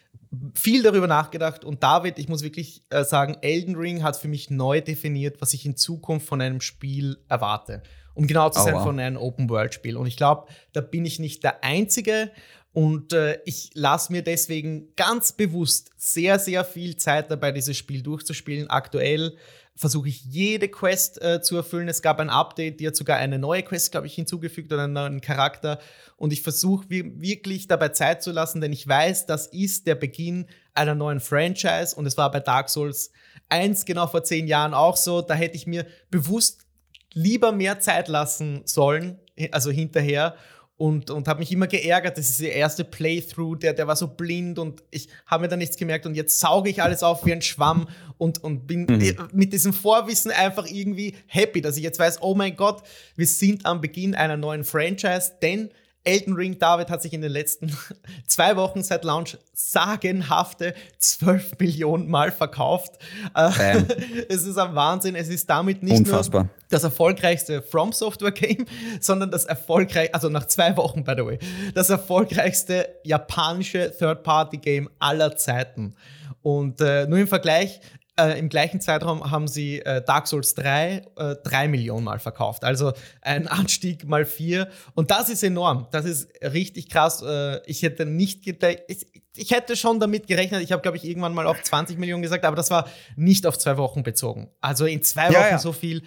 viel 0.55 0.82
darüber 0.82 1.07
nachgedacht. 1.07 1.64
Und 1.64 1.82
David, 1.82 2.18
ich 2.18 2.28
muss 2.28 2.42
wirklich 2.42 2.82
äh, 2.90 3.05
sagen, 3.05 3.38
Elden 3.40 3.76
Ring 3.76 4.03
hat 4.03 4.16
für 4.16 4.28
mich 4.28 4.51
neu 4.51 4.82
definiert, 4.82 5.40
was 5.40 5.55
ich 5.55 5.64
in 5.64 5.76
Zukunft 5.76 6.26
von 6.26 6.42
einem 6.42 6.61
Spiel 6.61 7.24
erwarte 7.28 7.82
um 8.15 8.27
genau 8.27 8.51
zu 8.51 8.61
sein, 8.61 8.75
Aua. 8.75 8.83
von 8.83 8.99
einem 8.99 9.17
Open-World-Spiel. 9.17 9.97
Und 9.97 10.07
ich 10.07 10.17
glaube, 10.17 10.49
da 10.73 10.81
bin 10.81 11.05
ich 11.05 11.19
nicht 11.19 11.43
der 11.45 11.65
Einzige. 11.65 12.31
Und 12.73 13.13
äh, 13.13 13.41
ich 13.45 13.71
lasse 13.75 14.13
mir 14.13 14.23
deswegen 14.23 14.95
ganz 14.95 15.33
bewusst 15.33 15.91
sehr, 15.97 16.39
sehr 16.39 16.65
viel 16.65 16.97
Zeit 16.97 17.31
dabei, 17.31 17.51
dieses 17.51 17.77
Spiel 17.77 18.03
durchzuspielen. 18.03 18.71
Aktuell 18.71 19.37
versuche 19.75 20.09
ich 20.09 20.25
jede 20.25 20.69
Quest 20.69 21.21
äh, 21.23 21.41
zu 21.41 21.57
erfüllen. 21.57 21.89
Es 21.89 22.03
gab 22.03 22.21
ein 22.21 22.31
Update, 22.31 22.81
die 22.81 22.87
hat 22.87 22.95
sogar 22.95 23.17
eine 23.17 23.39
neue 23.39 23.63
Quest, 23.63 23.91
glaube 23.91 24.07
ich, 24.07 24.15
hinzugefügt 24.15 24.73
oder 24.73 24.85
einen 24.85 24.93
neuen 24.93 25.21
Charakter. 25.21 25.81
Und 26.17 26.33
ich 26.33 26.43
versuche 26.43 26.85
wirklich 26.89 27.67
dabei 27.67 27.89
Zeit 27.89 28.23
zu 28.23 28.31
lassen, 28.31 28.61
denn 28.61 28.73
ich 28.73 28.87
weiß, 28.87 29.27
das 29.27 29.47
ist 29.47 29.87
der 29.87 29.95
Beginn 29.95 30.47
einer 30.75 30.95
neuen 30.95 31.19
Franchise. 31.19 31.97
Und 31.97 32.07
es 32.07 32.17
war 32.19 32.31
bei 32.31 32.41
Dark 32.41 32.69
Souls 32.69 33.11
1 33.49 33.85
genau 33.87 34.07
vor 34.07 34.23
zehn 34.23 34.47
Jahren 34.47 34.75
auch 34.75 34.97
so. 34.97 35.23
Da 35.23 35.35
hätte 35.35 35.57
ich 35.57 35.67
mir 35.67 35.87
bewusst 36.11 36.67
lieber 37.13 37.53
mehr 37.53 37.81
Zeit 37.81 38.09
lassen 38.09 38.63
sollen, 38.65 39.19
also 39.53 39.71
hinterher. 39.71 40.35
Und, 40.77 41.11
und 41.11 41.29
habe 41.29 41.41
mich 41.41 41.53
immer 41.53 41.67
geärgert. 41.67 42.17
Das 42.17 42.31
ist 42.31 42.41
der 42.41 42.55
erste 42.55 42.85
Playthrough, 42.85 43.59
der, 43.59 43.75
der 43.75 43.87
war 43.87 43.97
so 43.97 44.09
blind 44.09 44.59
und 44.59 44.83
ich 44.91 45.09
habe 45.27 45.43
mir 45.43 45.49
da 45.49 45.57
nichts 45.59 45.77
gemerkt. 45.77 46.07
Und 46.07 46.15
jetzt 46.15 46.41
sauge 46.41 46.71
ich 46.71 46.83
alles 46.83 47.03
auf 47.03 47.27
wie 47.27 47.33
ein 47.35 47.43
Schwamm 47.43 47.87
und, 48.17 48.43
und 48.43 48.67
bin 48.67 48.87
mhm. 48.87 49.29
mit 49.31 49.53
diesem 49.53 49.75
Vorwissen 49.75 50.31
einfach 50.31 50.67
irgendwie 50.67 51.17
happy, 51.27 51.61
dass 51.61 51.77
ich 51.77 51.83
jetzt 51.83 51.99
weiß, 51.99 52.23
oh 52.23 52.35
mein 52.35 52.57
Gott, 52.57 52.83
wir 53.15 53.27
sind 53.27 53.67
am 53.67 53.83
Beginn 53.83 54.15
einer 54.15 54.39
neuen 54.39 54.65
Franchise, 54.65 55.33
denn 55.43 55.69
Elden 56.05 56.34
Ring, 56.34 56.59
David 56.59 56.88
hat 56.88 57.03
sich 57.03 57.12
in 57.12 57.20
den 57.20 57.30
letzten 57.30 57.76
zwei 58.26 58.57
Wochen 58.57 58.82
seit 58.82 59.05
Launch 59.05 59.36
sagenhafte 59.53 60.74
12 60.98 61.59
Millionen 61.59 62.09
Mal 62.09 62.32
verkauft. 62.32 62.98
Äh, 63.34 63.82
es 64.28 64.46
ist 64.46 64.57
ein 64.57 64.74
Wahnsinn. 64.74 65.14
Es 65.14 65.28
ist 65.28 65.48
damit 65.51 65.82
nicht 65.82 65.98
Unfassbar. 65.98 66.44
nur 66.44 66.51
das 66.70 66.84
erfolgreichste 66.84 67.62
From 67.62 67.92
Software 67.92 68.32
Game, 68.32 68.64
sondern 69.01 69.30
das 69.30 69.44
erfolgreichste, 69.44 70.14
also 70.14 70.28
nach 70.28 70.46
zwei 70.46 70.76
Wochen, 70.76 71.05
by 71.05 71.12
the 71.16 71.24
way, 71.24 71.38
das 71.74 71.90
erfolgreichste 71.90 72.88
japanische 73.05 73.92
Third-Party 73.96 74.59
Game 74.59 74.88
aller 74.98 75.36
Zeiten. 75.36 75.94
Und 76.42 76.80
äh, 76.80 77.07
nur 77.07 77.18
im 77.18 77.28
Vergleich, 77.28 77.80
äh, 78.29 78.39
Im 78.39 78.49
gleichen 78.49 78.81
Zeitraum 78.81 79.31
haben 79.31 79.49
sie 79.49 79.81
äh, 79.81 80.03
Dark 80.05 80.27
Souls 80.27 80.55
3 80.55 81.03
äh, 81.16 81.37
3 81.43 81.68
Millionen 81.68 82.05
Mal 82.05 82.18
verkauft. 82.18 82.64
Also 82.64 82.93
ein 83.23 83.49
Anstieg 83.49 84.07
mal 84.07 84.25
4. 84.25 84.68
Und 84.95 85.11
das 85.11 85.29
ist 85.29 85.43
enorm. 85.43 85.89
Das 85.91 86.05
ist 86.05 86.29
richtig 86.43 86.89
krass. 86.89 87.23
Äh, 87.23 87.61
ich 87.66 87.83
hätte 87.83 88.07
nicht 88.07 88.45
gedacht, 88.45 88.79
ich, 88.89 89.07
ich, 89.37 89.51
hätte 89.51 89.77
schon 89.77 90.01
damit 90.01 90.27
gerechnet. 90.27 90.62
Ich 90.62 90.73
habe, 90.73 90.83
glaube 90.83 90.97
ich, 90.97 91.05
irgendwann 91.05 91.35
mal 91.35 91.47
auf 91.47 91.62
20 91.62 91.99
Millionen 91.99 92.23
gesagt, 92.23 92.45
aber 92.45 92.57
das 92.57 92.71
war 92.71 92.89
nicht 93.16 93.47
auf 93.47 93.59
zwei 93.59 93.77
Wochen 93.77 94.03
bezogen. 94.03 94.51
Also 94.61 94.87
in 94.87 95.03
zwei 95.03 95.29
Wochen 95.29 95.35
ja, 95.35 95.51
ja. 95.51 95.59
so 95.59 95.73
viel. 95.73 96.03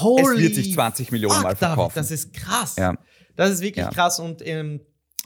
Holy 0.00 0.34
es 0.34 0.42
wird 0.42 0.54
sich 0.56 0.74
20 0.74 1.10
Millionen 1.12 1.42
Mal 1.42 1.56
verkaufen. 1.56 1.92
das 1.94 2.10
ist 2.10 2.34
krass. 2.34 2.76
Ja. 2.76 2.94
Das 3.36 3.50
ist 3.50 3.62
wirklich 3.62 3.88
krass. 3.88 4.20
Und 4.20 4.46
ähm, 4.46 4.80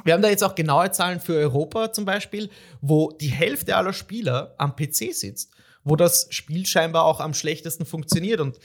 wir 0.05 0.15
haben 0.15 0.23
da 0.23 0.29
jetzt 0.29 0.45
auch 0.45 0.55
genaue 0.55 0.91
Zahlen 0.91 1.21
für 1.21 1.35
Europa 1.35 1.93
zum 1.93 2.05
Beispiel, 2.05 2.51
wo 2.81 3.11
die 3.13 3.29
Hälfte 3.29 3.77
aller 3.77 3.93
Spieler 3.93 4.55
am 4.59 4.77
PC 4.77 5.13
sitzt 5.13 5.51
wo 5.85 5.97
das 5.97 6.27
Spiel 6.31 6.67
scheinbar 6.67 7.05
auch 7.05 7.21
am 7.21 7.35
schlechtesten 7.35 7.87
funktioniert. 7.87 8.41
Und 8.41 8.59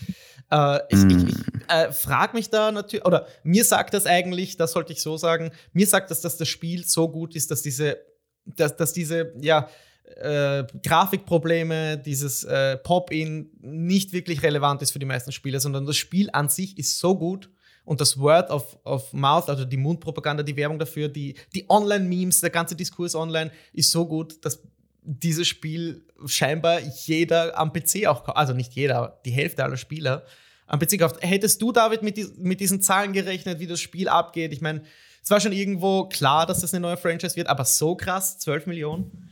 äh, 0.51 0.79
ich, 0.89 1.03
ich, 1.03 1.27
ich 1.29 1.35
äh, 1.67 1.91
frage 1.91 2.35
mich 2.35 2.49
da 2.49 2.71
natürlich, 2.71 3.05
oder 3.05 3.27
mir 3.43 3.63
sagt 3.63 3.93
das 3.93 4.05
eigentlich, 4.05 4.57
das 4.57 4.71
sollte 4.71 4.93
ich 4.93 5.01
so 5.01 5.17
sagen, 5.17 5.51
mir 5.73 5.85
sagt 5.85 6.09
das, 6.11 6.21
dass 6.21 6.37
das 6.37 6.47
Spiel 6.47 6.85
so 6.85 7.09
gut 7.09 7.35
ist, 7.35 7.51
dass 7.51 7.61
diese, 7.61 7.97
dass, 8.45 8.75
dass 8.75 8.93
diese, 8.93 9.33
ja, 9.39 9.69
äh, 10.15 10.63
Grafikprobleme, 10.83 11.97
dieses 11.97 12.43
äh, 12.43 12.77
Pop-In 12.77 13.51
nicht 13.59 14.11
wirklich 14.11 14.41
relevant 14.41 14.81
ist 14.81 14.91
für 14.91 14.99
die 14.99 15.05
meisten 15.05 15.31
Spieler, 15.31 15.59
sondern 15.59 15.85
das 15.85 15.97
Spiel 15.97 16.29
an 16.33 16.49
sich 16.49 16.77
ist 16.77 16.97
so 16.97 17.15
gut 17.15 17.49
und 17.85 18.01
das 18.01 18.19
Word 18.19 18.49
of, 18.49 18.77
of 18.83 19.13
Mouth, 19.13 19.49
also 19.49 19.65
die 19.65 19.77
Mundpropaganda, 19.77 20.43
die 20.43 20.55
Werbung 20.55 20.79
dafür, 20.79 21.07
die, 21.07 21.35
die 21.53 21.65
Online-Memes, 21.69 22.41
der 22.41 22.49
ganze 22.49 22.75
Diskurs 22.75 23.15
online 23.15 23.51
ist 23.73 23.91
so 23.91 24.07
gut, 24.07 24.43
dass 24.45 24.61
dieses 25.03 25.47
Spiel 25.47 26.05
scheinbar 26.25 26.79
jeder 26.79 27.57
am 27.57 27.71
PC 27.71 28.07
auch, 28.07 28.27
also 28.35 28.53
nicht 28.53 28.73
jeder, 28.73 29.19
die 29.25 29.31
Hälfte 29.31 29.63
aller 29.63 29.77
Spieler 29.77 30.25
am 30.67 30.79
PC 30.79 30.99
kauft. 30.99 31.17
Hättest 31.21 31.61
du, 31.61 31.71
David, 31.71 32.03
mit, 32.03 32.17
die, 32.17 32.27
mit 32.37 32.59
diesen 32.59 32.81
Zahlen 32.81 33.13
gerechnet, 33.13 33.59
wie 33.59 33.67
das 33.67 33.79
Spiel 33.79 34.07
abgeht? 34.07 34.53
Ich 34.53 34.61
meine, 34.61 34.83
es 35.23 35.31
war 35.31 35.39
schon 35.39 35.51
irgendwo 35.51 36.05
klar, 36.05 36.45
dass 36.45 36.61
das 36.61 36.73
eine 36.73 36.81
neue 36.81 36.97
Franchise 36.97 37.35
wird, 37.35 37.47
aber 37.47 37.65
so 37.65 37.95
krass, 37.95 38.37
12 38.39 38.67
Millionen? 38.67 39.29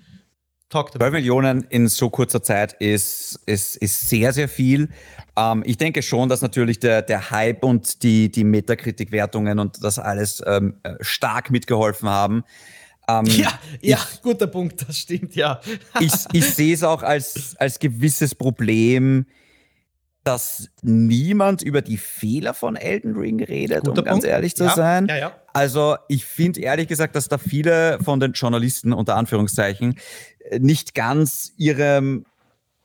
Talk 0.69 0.91
12 0.91 1.13
Millionen 1.13 1.63
in 1.69 1.87
so 1.87 2.09
kurzer 2.09 2.43
Zeit 2.43 2.73
ist, 2.73 3.39
ist, 3.45 3.77
ist 3.77 4.09
sehr, 4.09 4.33
sehr 4.33 4.49
viel. 4.49 4.89
Ähm, 5.37 5.63
ich 5.65 5.77
denke 5.77 6.01
schon, 6.01 6.27
dass 6.27 6.41
natürlich 6.41 6.79
der, 6.79 7.01
der 7.01 7.31
Hype 7.31 7.63
und 7.63 8.03
die, 8.03 8.29
die 8.29 8.43
Metakritik-Wertungen 8.43 9.59
und 9.59 9.81
das 9.81 9.97
alles 9.97 10.43
ähm, 10.45 10.75
äh, 10.83 10.95
stark 10.99 11.51
mitgeholfen 11.51 12.09
haben. 12.09 12.43
Ähm, 13.09 13.25
ja, 13.25 13.59
ja, 13.81 13.97
ich, 14.13 14.21
guter 14.21 14.47
Punkt, 14.47 14.87
das 14.87 14.97
stimmt, 14.97 15.35
ja. 15.35 15.61
ich, 15.99 16.13
ich 16.33 16.45
sehe 16.45 16.73
es 16.73 16.83
auch 16.83 17.03
als, 17.03 17.55
als 17.57 17.79
gewisses 17.79 18.35
Problem, 18.35 19.25
dass 20.23 20.69
niemand 20.81 21.61
über 21.61 21.81
die 21.81 21.95
Fehler 21.95 22.53
von 22.53 22.75
Elden 22.75 23.15
Ring 23.15 23.41
redet, 23.41 23.85
Guter 23.85 23.99
um 23.99 24.05
ganz 24.05 24.19
Punkt. 24.19 24.27
ehrlich 24.27 24.55
zu 24.57 24.65
ja, 24.65 24.75
sein. 24.75 25.07
Ja, 25.07 25.17
ja. 25.17 25.35
Also 25.53 25.95
ich 26.09 26.25
finde 26.25 26.59
ehrlich 26.59 26.89
gesagt, 26.89 27.15
dass 27.15 27.29
da 27.29 27.37
viele 27.37 27.97
von 28.03 28.19
den 28.19 28.33
Journalisten 28.33 28.91
unter 28.91 29.15
Anführungszeichen 29.15 29.97
nicht 30.59 30.93
ganz 30.93 31.53
ihrem 31.57 32.25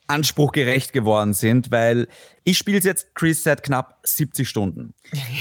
Anspruch 0.07 0.53
gerecht 0.53 0.93
geworden 0.93 1.35
sind, 1.35 1.73
weil 1.73 2.07
ich 2.45 2.59
spiele 2.59 2.79
jetzt 2.79 3.15
Chris 3.15 3.43
seit 3.43 3.63
knapp 3.63 3.99
70 4.05 4.49
Stunden. 4.49 4.95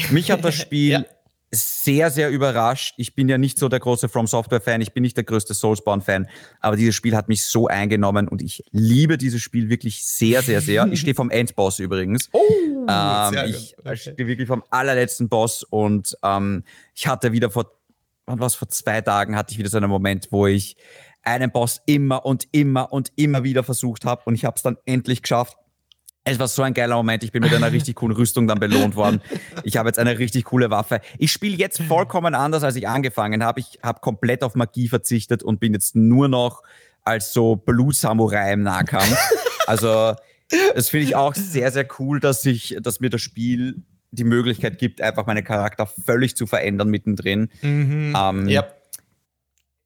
Mich 0.10 0.32
hat 0.32 0.44
das 0.44 0.56
Spiel. 0.60 1.06
Sehr, 1.54 2.12
sehr 2.12 2.30
überrascht. 2.30 2.94
Ich 2.98 3.14
bin 3.14 3.28
ja 3.28 3.38
nicht 3.38 3.60
so 3.60 3.68
der 3.68 3.80
große 3.80 4.08
From 4.08 4.26
Software 4.26 4.62
Fan, 4.62 4.80
ich 4.80 4.94
bin 4.94 5.04
nicht 5.04 5.18
der 5.18 5.26
größte 5.26 5.54
Soulspawn 5.54 6.02
Fan, 6.02 6.28
aber 6.62 6.78
dieses 6.78 6.96
Spiel 6.96 7.16
hat 7.16 7.28
mich 7.28 7.46
so 7.46 7.68
eingenommen 7.68 8.28
und 8.30 8.42
ich 8.42 8.64
liebe 8.72 9.18
dieses 9.18 9.42
Spiel 9.42 9.70
wirklich 9.70 10.06
sehr, 10.06 10.42
sehr, 10.42 10.62
sehr. 10.62 10.88
Ich 10.88 11.02
stehe 11.02 11.16
vom 11.16 11.30
Endboss 11.30 11.80
übrigens. 11.80 12.30
Oh, 12.32 12.40
ähm, 12.90 13.50
ich 13.50 13.76
okay. 13.78 13.98
stehe 13.98 14.28
wirklich 14.28 14.48
vom 14.48 14.64
allerletzten 14.70 15.28
Boss 15.28 15.64
und 15.64 16.16
ähm, 16.24 16.64
ich 16.96 17.08
hatte 17.08 17.34
wieder 17.34 17.50
vor, 17.50 17.70
wann 18.26 18.40
war 18.40 18.50
vor 18.50 18.70
zwei 18.70 19.02
Tagen 19.02 19.36
hatte 19.36 19.52
ich 19.52 19.58
wieder 19.58 19.70
so 19.70 19.78
einen 19.78 19.90
Moment, 19.90 20.30
wo 20.32 20.48
ich 20.48 20.78
einen 21.24 21.52
Boss 21.52 21.82
immer 21.86 22.26
und 22.26 22.48
immer 22.52 22.94
und 22.94 23.12
immer 23.16 23.44
wieder 23.44 23.64
versucht 23.64 24.06
habe 24.06 24.24
und 24.26 24.36
ich 24.36 24.46
habe 24.46 24.56
es 24.56 24.64
dann 24.64 24.78
endlich 24.86 25.22
geschafft. 25.22 25.58
Es 26.24 26.38
war 26.38 26.48
so 26.48 26.62
ein 26.62 26.74
geiler 26.74 26.96
Moment. 26.96 27.24
Ich 27.24 27.32
bin 27.32 27.42
mit 27.42 27.54
einer 27.54 27.72
richtig 27.72 27.96
coolen 27.96 28.16
Rüstung 28.16 28.48
dann 28.48 28.60
belohnt 28.60 28.96
worden. 28.96 29.22
Ich 29.64 29.78
habe 29.78 29.90
jetzt 29.90 29.98
eine 29.98 30.20
richtig 30.20 30.46
coole 30.46 30.70
Waffe. 30.70 31.02
Ich 31.18 31.32
spiele 31.32 31.56
jetzt 31.56 31.82
vollkommen 31.88 32.36
anders, 32.36 32.64
als 32.64 32.76
ich 32.76 32.88
angefangen 32.88 33.44
habe. 33.44 33.60
Ich 33.60 33.80
habe 33.84 34.00
komplett 34.02 34.44
auf 34.44 34.56
Magie 34.56 34.88
verzichtet 34.88 35.42
und 35.44 35.60
bin 35.60 35.74
jetzt 35.74 35.96
nur 35.96 36.28
noch 36.28 36.62
als 37.04 37.34
so 37.34 37.56
Blut-Samurai 37.56 38.54
im 38.54 38.64
Nahkampf. 38.64 39.18
Also, 39.68 40.16
das 40.76 40.90
finde 40.90 41.06
ich 41.06 41.16
auch 41.16 41.36
sehr, 41.36 41.72
sehr 41.72 41.88
cool, 42.00 42.20
dass 42.20 42.44
ich, 42.46 42.76
dass 42.82 43.00
mir 43.00 43.12
das 43.12 43.22
Spiel 43.22 43.84
die 44.10 44.24
Möglichkeit 44.24 44.80
gibt, 44.80 45.02
einfach 45.02 45.28
meinen 45.28 45.44
Charakter 45.44 45.86
völlig 45.86 46.36
zu 46.36 46.46
verändern 46.48 46.90
mittendrin. 46.90 47.50
Mhm. 47.62 48.18
Ähm, 48.18 48.50
yep. 48.50 48.81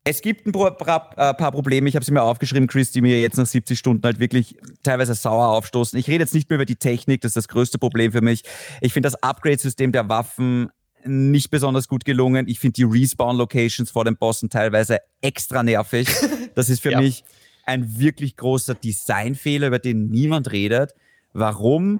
Es 0.07 0.21
gibt 0.21 0.45
ein 0.45 0.51
paar, 0.51 1.09
äh, 1.17 1.33
paar 1.33 1.51
Probleme, 1.51 1.89
ich 1.89 1.95
habe 1.95 2.05
sie 2.05 2.11
mir 2.11 2.21
aufgeschrieben, 2.21 2.67
Chris, 2.67 2.91
die 2.91 3.01
mir 3.01 3.19
jetzt 3.19 3.37
nach 3.37 3.47
70 3.47 3.77
Stunden 3.77 4.03
halt 4.03 4.19
wirklich 4.19 4.55
teilweise 4.83 5.15
sauer 5.15 5.47
aufstoßen. 5.47 5.97
Ich 5.97 6.07
rede 6.07 6.23
jetzt 6.23 6.35
nicht 6.35 6.47
mehr 6.47 6.57
über 6.57 6.65
die 6.65 6.75
Technik, 6.75 7.21
das 7.21 7.31
ist 7.31 7.37
das 7.37 7.47
größte 7.47 7.79
Problem 7.79 8.11
für 8.11 8.21
mich. 8.21 8.43
Ich 8.81 8.93
finde 8.93 9.07
das 9.07 9.15
Upgrade-System 9.23 9.91
der 9.91 10.07
Waffen 10.07 10.69
nicht 11.03 11.49
besonders 11.49 11.87
gut 11.87 12.05
gelungen. 12.05 12.47
Ich 12.47 12.59
finde 12.59 12.73
die 12.73 12.83
Respawn-Locations 12.83 13.89
vor 13.89 14.05
den 14.05 14.15
Bossen 14.15 14.51
teilweise 14.51 14.99
extra 15.21 15.63
nervig. 15.63 16.07
Das 16.55 16.69
ist 16.69 16.81
für 16.81 16.91
ja. 16.91 17.01
mich 17.01 17.25
ein 17.65 17.99
wirklich 17.99 18.37
großer 18.37 18.75
Designfehler, 18.75 19.67
über 19.67 19.79
den 19.79 20.07
niemand 20.07 20.53
redet. 20.53 20.93
Warum? 21.33 21.99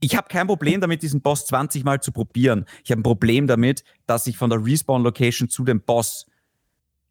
Ich 0.00 0.16
habe 0.16 0.28
kein 0.28 0.46
Problem 0.46 0.82
damit, 0.82 1.02
diesen 1.02 1.22
Boss 1.22 1.46
20 1.46 1.82
Mal 1.84 2.02
zu 2.02 2.12
probieren. 2.12 2.66
Ich 2.84 2.90
habe 2.90 3.00
ein 3.00 3.04
Problem 3.04 3.46
damit, 3.46 3.84
dass 4.06 4.26
ich 4.26 4.36
von 4.36 4.50
der 4.50 4.62
Respawn-Location 4.62 5.48
zu 5.48 5.64
dem 5.64 5.80
Boss 5.80 6.26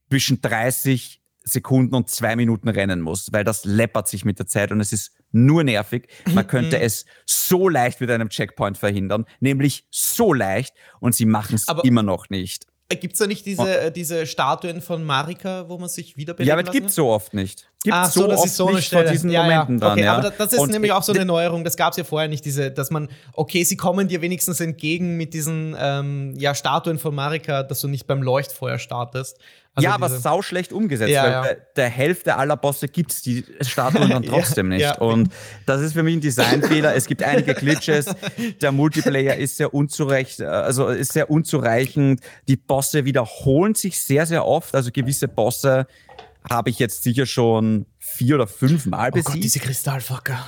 zwischen 0.10 0.42
30 0.42 1.22
Sekunden 1.44 1.96
und 1.96 2.10
zwei 2.10 2.36
Minuten 2.36 2.68
rennen 2.68 3.02
muss, 3.02 3.32
weil 3.32 3.44
das 3.44 3.66
läppert 3.66 4.08
sich 4.08 4.26
mit 4.26 4.40
der 4.40 4.48
Zeit 4.48 4.72
und 4.72 4.82
es 4.82 4.92
ist 4.92 5.12
nur 5.32 5.64
nervig. 5.64 6.08
Man 6.26 6.46
könnte 6.48 6.80
es 6.80 7.06
so 7.26 7.70
leicht 7.70 8.02
mit 8.02 8.12
einem 8.12 8.30
Checkpoint 8.30 8.78
verhindern, 8.78 9.26
nämlich 9.40 9.88
so 9.90 10.34
leicht 10.34 10.74
und 11.00 11.16
sie 11.16 11.26
machen 11.26 11.56
es 11.56 11.66
immer 11.84 12.04
noch 12.04 12.30
nicht. 12.30 12.66
Gibt 12.90 13.14
es 13.14 13.20
da 13.20 13.28
nicht 13.28 13.46
diese, 13.46 13.82
äh, 13.82 13.92
diese 13.92 14.26
Statuen 14.26 14.82
von 14.82 15.04
Marika, 15.04 15.70
wo 15.70 15.78
man 15.78 15.90
sich 15.90 16.18
wiederbeleben 16.18 16.48
Ja, 16.48 16.56
aber 16.56 16.64
das 16.64 16.74
gibt 16.74 16.90
es 16.90 16.96
so 16.96 17.08
oft 17.08 17.36
nicht. 17.36 17.70
Gibt 17.84 17.96
ah, 17.96 18.10
so, 18.10 18.26
das 18.26 18.44
ist 18.44 18.56
so 18.58 18.68
eine 18.68 18.82
Stelle. 18.82 19.12
diesen 19.12 19.30
ja, 19.30 19.44
Momenten 19.44 19.78
ja. 19.78 19.92
Okay, 19.92 20.02
dann, 20.02 20.06
ja. 20.06 20.18
aber 20.18 20.32
das, 20.32 20.54
ist 20.54 20.60
und 20.60 20.72
nämlich 20.72 20.92
auch 20.92 21.04
so 21.04 21.14
eine 21.14 21.24
Neuerung, 21.24 21.64
das 21.64 21.78
gab 21.78 21.92
es 21.92 21.98
ja 21.98 22.04
vorher 22.04 22.28
nicht, 22.28 22.44
diese, 22.46 22.72
dass 22.72 22.90
man, 22.90 23.10
okay, 23.34 23.64
sie 23.64 23.78
kommen 23.78 24.08
dir 24.08 24.22
wenigstens 24.22 24.60
entgegen 24.60 25.18
mit 25.18 25.36
diesen 25.36 25.76
ähm, 25.80 26.34
ja, 26.40 26.56
Statuen 26.56 26.98
von 26.98 27.14
Marika, 27.14 27.62
dass 27.62 27.80
du 27.82 27.88
nicht 27.88 28.08
beim 28.08 28.24
Leuchtfeuer 28.24 28.80
startest. 28.80 29.38
Also 29.80 29.88
ja, 29.88 29.96
aber 29.96 30.10
sau 30.10 30.42
schlecht 30.42 30.74
umgesetzt, 30.74 31.12
ja, 31.12 31.24
weil 31.24 31.32
ja. 31.32 31.56
der 31.76 31.90
Hälfte 31.90 32.36
aller 32.36 32.58
Bosse 32.58 32.88
gibt 32.88 33.12
es 33.12 33.22
die 33.22 33.46
Statuen 33.62 34.10
dann 34.10 34.24
trotzdem 34.24 34.72
ja, 34.72 34.90
nicht. 34.90 35.02
Und 35.02 35.32
das 35.66 35.82
ist 35.82 35.94
für 35.94 36.04
mich 36.04 36.16
ein 36.16 36.22
Designfehler. 36.22 36.96
es 36.96 37.06
gibt 37.06 37.24
einige 37.24 37.54
Glitches. 37.54 38.08
Der 38.62 38.72
Multiplayer 38.72 39.36
ist 39.36 39.58
sehr 39.58 39.74
unzurecht, 39.74 40.42
also 40.42 40.88
ist 40.88 41.14
sehr 41.14 41.30
unzureichend. 41.30 42.22
Die 42.48 42.58
Bosse 42.58 43.06
wiederholen 43.06 43.76
sich 43.76 44.00
sehr, 44.00 44.26
sehr 44.26 44.46
oft. 44.46 44.76
Also 44.76 44.92
gewisse 44.92 45.28
Bosse 45.28 45.88
habe 46.50 46.70
ich 46.70 46.80
jetzt 46.80 47.04
sicher 47.04 47.26
schon 47.26 47.86
vier 48.00 48.36
oder 48.36 48.48
fünf 48.48 48.86
Mal 48.86 49.12
besiegt. 49.12 49.30
Oh 49.30 49.34
Gott, 49.34 49.44
diese 49.44 49.60
Kristallfucker. 49.60 50.40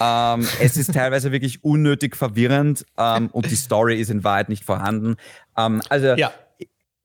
Ähm, 0.00 0.46
es 0.60 0.76
ist 0.76 0.94
teilweise 0.94 1.32
wirklich 1.32 1.64
unnötig 1.64 2.16
verwirrend 2.16 2.86
ähm, 2.96 3.28
und 3.32 3.50
die 3.50 3.56
Story 3.56 4.00
ist 4.00 4.10
in 4.10 4.22
Wahrheit 4.22 4.48
nicht 4.48 4.64
vorhanden. 4.64 5.16
Ähm, 5.56 5.82
also 5.88 6.14
ja 6.14 6.32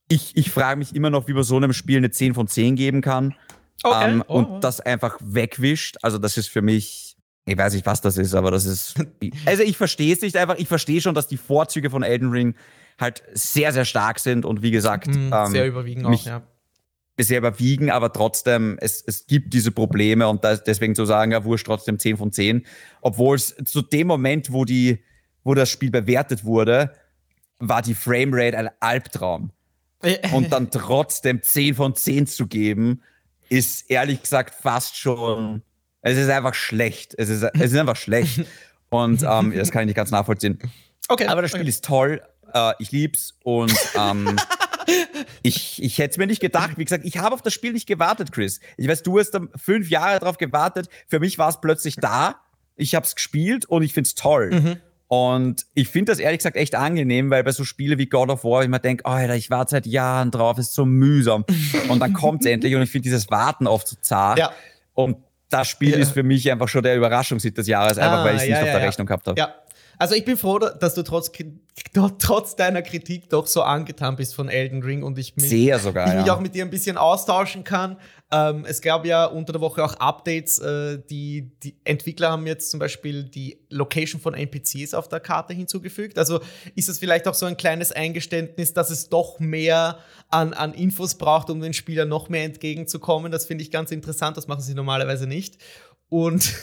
ich, 0.07 0.35
ich 0.35 0.51
frage 0.51 0.77
mich 0.77 0.95
immer 0.95 1.09
noch, 1.09 1.27
wie 1.27 1.33
man 1.33 1.43
so 1.43 1.57
einem 1.57 1.73
Spiel 1.73 1.97
eine 1.97 2.11
10 2.11 2.33
von 2.33 2.47
10 2.47 2.75
geben 2.75 3.01
kann. 3.01 3.35
Okay. 3.83 4.11
Ähm, 4.11 4.23
oh. 4.27 4.35
Und 4.35 4.63
das 4.63 4.79
einfach 4.79 5.17
wegwischt. 5.21 5.97
Also, 6.01 6.17
das 6.17 6.37
ist 6.37 6.47
für 6.47 6.61
mich, 6.61 7.17
ich 7.45 7.57
weiß 7.57 7.73
nicht, 7.73 7.85
was 7.85 8.01
das 8.01 8.17
ist, 8.17 8.33
aber 8.33 8.51
das 8.51 8.65
ist. 8.65 8.95
Also, 9.45 9.63
ich 9.63 9.77
verstehe 9.77 10.13
es 10.13 10.21
nicht 10.21 10.37
einfach. 10.37 10.55
Ich 10.57 10.67
verstehe 10.67 11.01
schon, 11.01 11.15
dass 11.15 11.27
die 11.27 11.37
Vorzüge 11.37 11.89
von 11.89 12.03
Elden 12.03 12.29
Ring 12.29 12.55
halt 12.99 13.23
sehr, 13.33 13.73
sehr 13.73 13.85
stark 13.85 14.19
sind 14.19 14.45
und 14.45 14.61
wie 14.61 14.71
gesagt. 14.71 15.07
Mhm, 15.07 15.31
ähm, 15.33 15.51
sehr 15.51 15.67
überwiegen 15.67 16.05
auch, 16.05 16.25
ja. 16.25 16.43
Sehr 17.17 17.37
überwiegen, 17.37 17.91
aber 17.91 18.11
trotzdem, 18.11 18.77
es, 18.81 19.01
es 19.01 19.25
gibt 19.25 19.53
diese 19.53 19.71
Probleme 19.71 20.27
und 20.27 20.43
das, 20.43 20.65
deswegen 20.65 20.95
zu 20.95 21.05
sagen, 21.05 21.31
ja, 21.31 21.45
wurscht, 21.45 21.65
trotzdem 21.65 21.97
10 21.97 22.17
von 22.17 22.33
10. 22.33 22.65
Obwohl 22.99 23.37
es 23.37 23.55
zu 23.63 23.81
dem 23.81 24.07
Moment, 24.07 24.51
wo, 24.51 24.65
die, 24.65 25.01
wo 25.45 25.53
das 25.53 25.69
Spiel 25.69 25.91
bewertet 25.91 26.43
wurde, 26.43 26.91
war 27.59 27.81
die 27.81 27.95
Framerate 27.95 28.57
ein 28.57 28.69
Albtraum 28.81 29.51
und 30.33 30.51
dann 30.51 30.69
trotzdem 30.71 31.41
10 31.41 31.75
von 31.75 31.95
10 31.95 32.27
zu 32.27 32.47
geben, 32.47 33.01
ist 33.49 33.89
ehrlich 33.89 34.21
gesagt 34.21 34.55
fast 34.55 34.97
schon, 34.97 35.61
es 36.01 36.17
ist 36.17 36.29
einfach 36.29 36.53
schlecht. 36.53 37.15
Es 37.17 37.29
ist, 37.29 37.43
es 37.43 37.71
ist 37.71 37.77
einfach 37.77 37.95
schlecht. 37.95 38.45
Und 38.89 39.23
ähm, 39.23 39.51
das 39.55 39.71
kann 39.71 39.81
ich 39.81 39.87
nicht 39.87 39.95
ganz 39.95 40.11
nachvollziehen. 40.11 40.59
Okay. 41.07 41.25
Aber 41.25 41.41
das 41.41 41.51
Spiel 41.51 41.61
okay. 41.61 41.69
ist 41.69 41.83
toll. 41.83 42.21
Äh, 42.53 42.73
ich 42.77 42.91
lieb's. 42.91 43.33
Und 43.43 43.73
ähm, 43.95 44.35
ich, 45.41 45.81
ich 45.81 45.97
hätte 45.97 46.11
es 46.11 46.17
mir 46.17 46.27
nicht 46.27 46.41
gedacht. 46.41 46.77
Wie 46.77 46.85
gesagt, 46.85 47.05
ich 47.05 47.17
habe 47.17 47.33
auf 47.33 47.41
das 47.41 47.53
Spiel 47.53 47.73
nicht 47.73 47.87
gewartet, 47.87 48.31
Chris. 48.31 48.59
Ich 48.77 48.87
weiß, 48.87 49.01
du 49.01 49.19
hast 49.19 49.35
fünf 49.55 49.89
Jahre 49.89 50.19
darauf 50.19 50.37
gewartet. 50.37 50.89
Für 51.07 51.19
mich 51.19 51.39
war 51.39 51.49
es 51.49 51.59
plötzlich 51.59 51.95
da. 51.95 52.35
Ich 52.75 52.93
habe 52.93 53.05
es 53.05 53.15
gespielt 53.15 53.65
und 53.65 53.81
ich 53.81 53.93
finde 53.93 54.07
es 54.07 54.15
toll. 54.15 54.51
Mhm. 54.51 54.81
Und 55.07 55.65
ich 55.75 55.87
finde 55.87 56.11
das 56.11 56.19
ehrlich 56.19 56.39
gesagt 56.39 56.55
echt 56.55 56.73
angenehm, 56.73 57.29
weil 57.29 57.43
bei 57.43 57.51
so 57.51 57.63
Spielen 57.63 57.99
wie 57.99 58.07
God 58.07 58.29
of 58.29 58.43
War 58.43 58.63
ich 58.63 58.69
mir 58.69 58.79
denke, 58.79 59.03
oh, 59.05 59.11
Alter, 59.11 59.35
ich 59.35 59.51
warte 59.51 59.71
seit 59.71 59.85
Jahren 59.85 60.31
drauf, 60.31 60.57
ist 60.57 60.73
so 60.73 60.85
mühsam. 60.85 61.45
und 61.89 61.99
dann 61.99 62.13
kommt 62.13 62.41
es 62.41 62.47
endlich 62.47 62.75
und 62.75 62.81
ich 62.81 62.89
finde 62.89 63.03
dieses 63.03 63.29
Warten 63.29 63.67
oft 63.67 63.87
so 63.87 63.95
zart. 64.01 64.39
Ja. 64.39 64.51
Und 64.93 65.17
das 65.49 65.67
Spiel 65.67 65.91
ja. 65.91 65.97
ist 65.97 66.11
für 66.11 66.23
mich 66.23 66.51
einfach 66.51 66.67
schon 66.67 66.81
der 66.81 66.95
Überraschungshit 66.95 67.57
des 67.57 67.67
Jahres, 67.67 67.97
einfach 67.97 68.19
ah, 68.19 68.25
weil 68.25 68.35
ich 68.37 68.43
es 68.43 68.47
ja, 68.47 68.61
nicht 68.61 68.67
auf 68.67 68.79
der 68.79 68.87
Rechnung 68.87 69.07
gehabt 69.07 69.27
habe. 69.27 69.39
Ja. 69.39 69.53
Also 69.97 70.15
ich 70.15 70.25
bin 70.25 70.37
froh, 70.37 70.59
dass 70.59 70.93
du 70.95 71.03
trotz, 71.03 71.31
trotz 72.19 72.55
deiner 72.55 72.81
Kritik 72.81 73.29
doch 73.29 73.47
so 73.47 73.61
angetan 73.61 74.15
bist 74.15 74.35
von 74.35 74.49
Elden 74.49 74.83
Ring 74.83 75.03
und 75.03 75.17
ich 75.17 75.35
mich, 75.35 75.49
Sehr 75.49 75.79
sogar, 75.79 76.07
ich 76.07 76.15
mich 76.15 76.25
ja. 76.25 76.35
auch 76.35 76.39
mit 76.39 76.55
dir 76.55 76.63
ein 76.63 76.69
bisschen 76.69 76.97
austauschen 76.97 77.63
kann. 77.63 77.97
Ähm, 78.31 78.65
es 78.67 78.81
gab 78.81 79.05
ja 79.05 79.25
unter 79.25 79.53
der 79.53 79.61
Woche 79.61 79.83
auch 79.83 79.93
Updates. 79.95 80.59
Äh, 80.59 80.99
die, 81.09 81.51
die 81.63 81.77
Entwickler 81.83 82.31
haben 82.31 82.47
jetzt 82.47 82.71
zum 82.71 82.79
Beispiel 82.79 83.23
die 83.23 83.59
Location 83.69 84.19
von 84.19 84.33
NPCs 84.33 84.93
auf 84.93 85.07
der 85.07 85.19
Karte 85.19 85.53
hinzugefügt. 85.53 86.17
Also 86.17 86.39
ist 86.75 86.89
es 86.89 86.99
vielleicht 86.99 87.27
auch 87.27 87.35
so 87.35 87.45
ein 87.45 87.55
kleines 87.55 87.91
Eingeständnis, 87.91 88.73
dass 88.73 88.89
es 88.89 89.09
doch 89.09 89.39
mehr 89.39 89.99
an, 90.29 90.53
an 90.53 90.73
Infos 90.73 91.15
braucht, 91.15 91.49
um 91.49 91.61
den 91.61 91.73
Spieler 91.73 92.05
noch 92.05 92.29
mehr 92.29 92.43
entgegenzukommen. 92.43 93.31
Das 93.31 93.45
finde 93.45 93.63
ich 93.63 93.71
ganz 93.71 93.91
interessant. 93.91 94.37
Das 94.37 94.47
machen 94.47 94.61
sie 94.61 94.73
normalerweise 94.73 95.27
nicht. 95.27 95.59
Und 96.15 96.53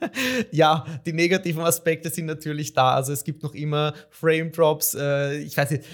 ja, 0.50 0.86
die 1.04 1.12
negativen 1.12 1.62
Aspekte 1.62 2.08
sind 2.08 2.24
natürlich 2.24 2.72
da. 2.72 2.94
Also 2.94 3.12
es 3.12 3.22
gibt 3.22 3.42
noch 3.42 3.54
immer 3.54 3.92
Frame 4.08 4.50
Drops, 4.50 4.94
äh, 4.98 5.40
ich 5.40 5.58
weiß 5.58 5.72
nicht, 5.72 5.84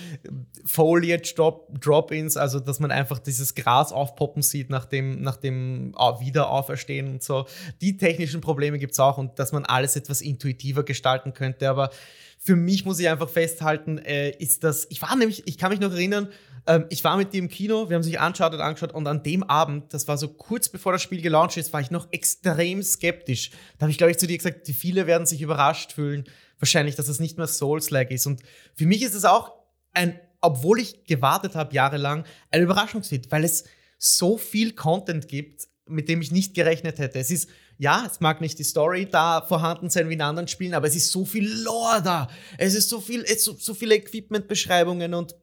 Foliage 0.65 1.35
Drop-ins, 1.35 2.37
also 2.37 2.61
dass 2.61 2.79
man 2.79 2.93
einfach 2.93 3.19
dieses 3.19 3.57
Gras 3.57 3.91
aufpoppen 3.91 4.43
sieht 4.43 4.71
nach 4.71 4.85
dem, 4.85 5.23
nach 5.23 5.39
dem 5.39 5.93
ah, 5.97 6.21
Wiederauferstehen 6.21 7.09
und 7.09 7.21
so. 7.25 7.47
Die 7.81 7.97
technischen 7.97 8.41
Probleme 8.41 8.79
gibt 8.79 8.93
es 8.93 9.01
auch 9.01 9.19
und 9.19 9.41
dass 9.41 9.51
man 9.51 9.65
alles 9.65 9.97
etwas 9.97 10.21
intuitiver 10.21 10.85
gestalten 10.85 11.35
könnte. 11.35 11.69
Aber 11.69 11.91
für 12.39 12.55
mich 12.55 12.85
muss 12.85 13.01
ich 13.01 13.09
einfach 13.09 13.29
festhalten, 13.29 13.99
äh, 13.99 14.31
ist 14.39 14.63
das, 14.63 14.87
ich 14.89 15.03
war 15.03 15.17
nämlich, 15.17 15.49
ich 15.49 15.59
kann 15.59 15.73
mich 15.73 15.81
noch 15.81 15.91
erinnern, 15.91 16.29
ähm, 16.67 16.87
ich 16.91 17.05
war 17.05 17.17
mit 17.17 17.33
dir 17.33 17.39
im 17.39 17.49
Kino, 17.49 17.89
wir 17.89 17.97
haben 17.97 18.03
sich 18.03 18.19
und 18.21 18.61
angeschaut 18.61 18.93
und 18.93 19.07
an 19.07 19.23
dem 19.23 19.43
Abend, 19.43 19.93
das 19.93 20.09
war 20.09 20.19
so 20.19 20.29
kurz 20.29 20.69
bevor 20.69 20.93
das 20.93 21.03
Spiel 21.03 21.23
gelauncht 21.23 21.57
ist, 21.57 21.73
war 21.73 21.81
ich 21.81 21.91
noch 21.91 22.09
extrem 22.13 22.83
skeptisch. 22.83 23.51
Da 23.79 23.85
habe 23.85 23.91
ich, 23.91 23.99
glaube 23.99 24.11
ich, 24.11 24.19
zu 24.19 24.27
dir 24.27 24.37
gesagt, 24.37 24.69
die 24.69 24.75
viele 24.75 25.07
werden 25.07 25.27
sich 25.27 25.43
überrascht 25.43 25.93
fühlen, 25.93 26.25
wahrscheinlich, 26.59 26.97
dass 26.97 27.09
es 27.09 27.21
nicht 27.21 27.39
mehr 27.39 27.47
Souls-like 27.47 28.11
ist. 28.11 28.27
Und 28.27 28.43
für 28.75 28.87
mich 28.87 29.03
ist 29.03 29.15
es 29.15 29.25
auch 29.25 29.53
ein, 29.93 30.19
obwohl 30.41 30.81
ich 30.81 31.05
gewartet 31.05 31.55
habe 31.55 31.75
jahrelang, 31.75 32.25
ein 32.51 32.63
Überraschungshit, 32.63 33.31
weil 33.31 33.45
es 33.45 33.65
so 33.99 34.39
viel 34.39 34.73
Content 34.73 35.29
gibt, 35.29 35.69
mit 35.87 36.09
dem 36.09 36.23
ich 36.23 36.31
nicht 36.31 36.55
gerechnet 36.55 36.99
hätte. 36.99 37.19
Es 37.19 37.31
ist, 37.31 37.49
ja, 37.79 38.07
es 38.11 38.21
mag 38.21 38.41
nicht 38.41 38.59
die 38.59 38.65
Story 38.65 39.09
da 39.11 39.43
vorhanden 39.43 39.91
sein 39.91 40.09
wie 40.09 40.15
in 40.15 40.21
anderen 40.21 40.49
Spielen, 40.49 40.75
aber 40.75 40.87
es 40.87 40.97
ist 40.97 41.11
so 41.11 41.25
viel 41.25 41.49
Lore 41.63 42.03
da. 42.03 42.29
Es 42.59 42.75
ist 42.75 42.89
so 42.89 43.01
viel, 43.01 43.23
es 43.23 43.45
so, 43.45 43.55
so 43.59 43.75
viele 43.75 43.97
Equipment-Beschreibungen 43.97 45.15
und 45.15 45.35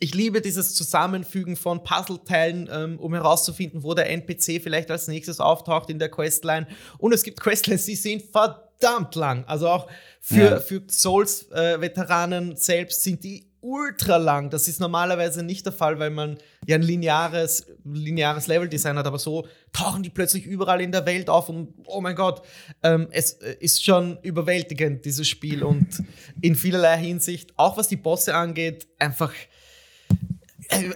ich 0.00 0.14
liebe 0.14 0.40
dieses 0.40 0.74
Zusammenfügen 0.74 1.56
von 1.56 1.84
Puzzleteilen, 1.84 2.68
ähm, 2.72 2.98
um 2.98 3.12
herauszufinden, 3.12 3.82
wo 3.82 3.92
der 3.92 4.08
NPC 4.10 4.60
vielleicht 4.60 4.90
als 4.90 5.08
nächstes 5.08 5.40
auftaucht 5.40 5.90
in 5.90 5.98
der 5.98 6.10
Questline. 6.10 6.66
Und 6.98 7.12
es 7.12 7.22
gibt 7.22 7.38
Questlines, 7.38 7.84
die 7.84 7.96
sind 7.96 8.22
verdammt 8.22 9.14
lang. 9.14 9.44
Also 9.44 9.68
auch 9.68 9.88
für, 10.20 10.52
ja. 10.52 10.58
für 10.58 10.82
Souls-Veteranen 10.88 12.52
äh, 12.52 12.56
selbst 12.56 13.02
sind 13.02 13.22
die 13.22 13.46
ultra 13.60 14.16
lang. 14.16 14.48
Das 14.48 14.68
ist 14.68 14.80
normalerweise 14.80 15.42
nicht 15.42 15.66
der 15.66 15.74
Fall, 15.74 15.98
weil 15.98 16.08
man 16.08 16.38
ja 16.66 16.76
ein 16.76 16.82
lineares, 16.82 17.66
lineares 17.84 18.46
Level-Design 18.46 18.96
hat, 18.96 19.06
aber 19.06 19.18
so 19.18 19.46
tauchen 19.74 20.02
die 20.02 20.08
plötzlich 20.08 20.46
überall 20.46 20.80
in 20.80 20.92
der 20.92 21.04
Welt 21.04 21.28
auf 21.28 21.50
und 21.50 21.74
oh 21.84 22.00
mein 22.00 22.16
Gott, 22.16 22.40
ähm, 22.82 23.08
es 23.10 23.32
äh, 23.32 23.56
ist 23.60 23.84
schon 23.84 24.18
überwältigend, 24.22 25.04
dieses 25.04 25.28
Spiel 25.28 25.62
und 25.62 26.02
in 26.40 26.54
vielerlei 26.54 26.96
Hinsicht, 26.96 27.52
auch 27.58 27.76
was 27.76 27.88
die 27.88 27.96
Bosse 27.96 28.34
angeht, 28.34 28.88
einfach 28.98 29.34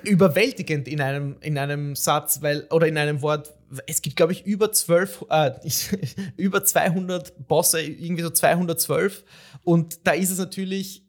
überwältigend 0.05 0.89
in 0.89 1.01
einem, 1.01 1.37
in 1.41 1.59
einem 1.59 1.97
Satz, 1.97 2.43
weil, 2.43 2.67
oder 2.71 2.87
in 2.87 2.99
einem 2.99 3.23
Wort. 3.23 3.53
Es 3.87 4.03
gibt, 4.03 4.17
glaube 4.17 4.33
ich, 4.33 4.47
über 4.47 4.71
zwölf, 4.73 5.25
äh, 5.31 5.53
über 6.37 6.65
200 6.65 7.47
Bosse, 7.49 7.81
irgendwie 7.81 8.23
so 8.23 8.31
212. 8.31 9.25
Und 9.65 10.07
da 10.07 10.13
ist 10.13 10.31
es 10.31 10.39
natürlich, 10.39 11.05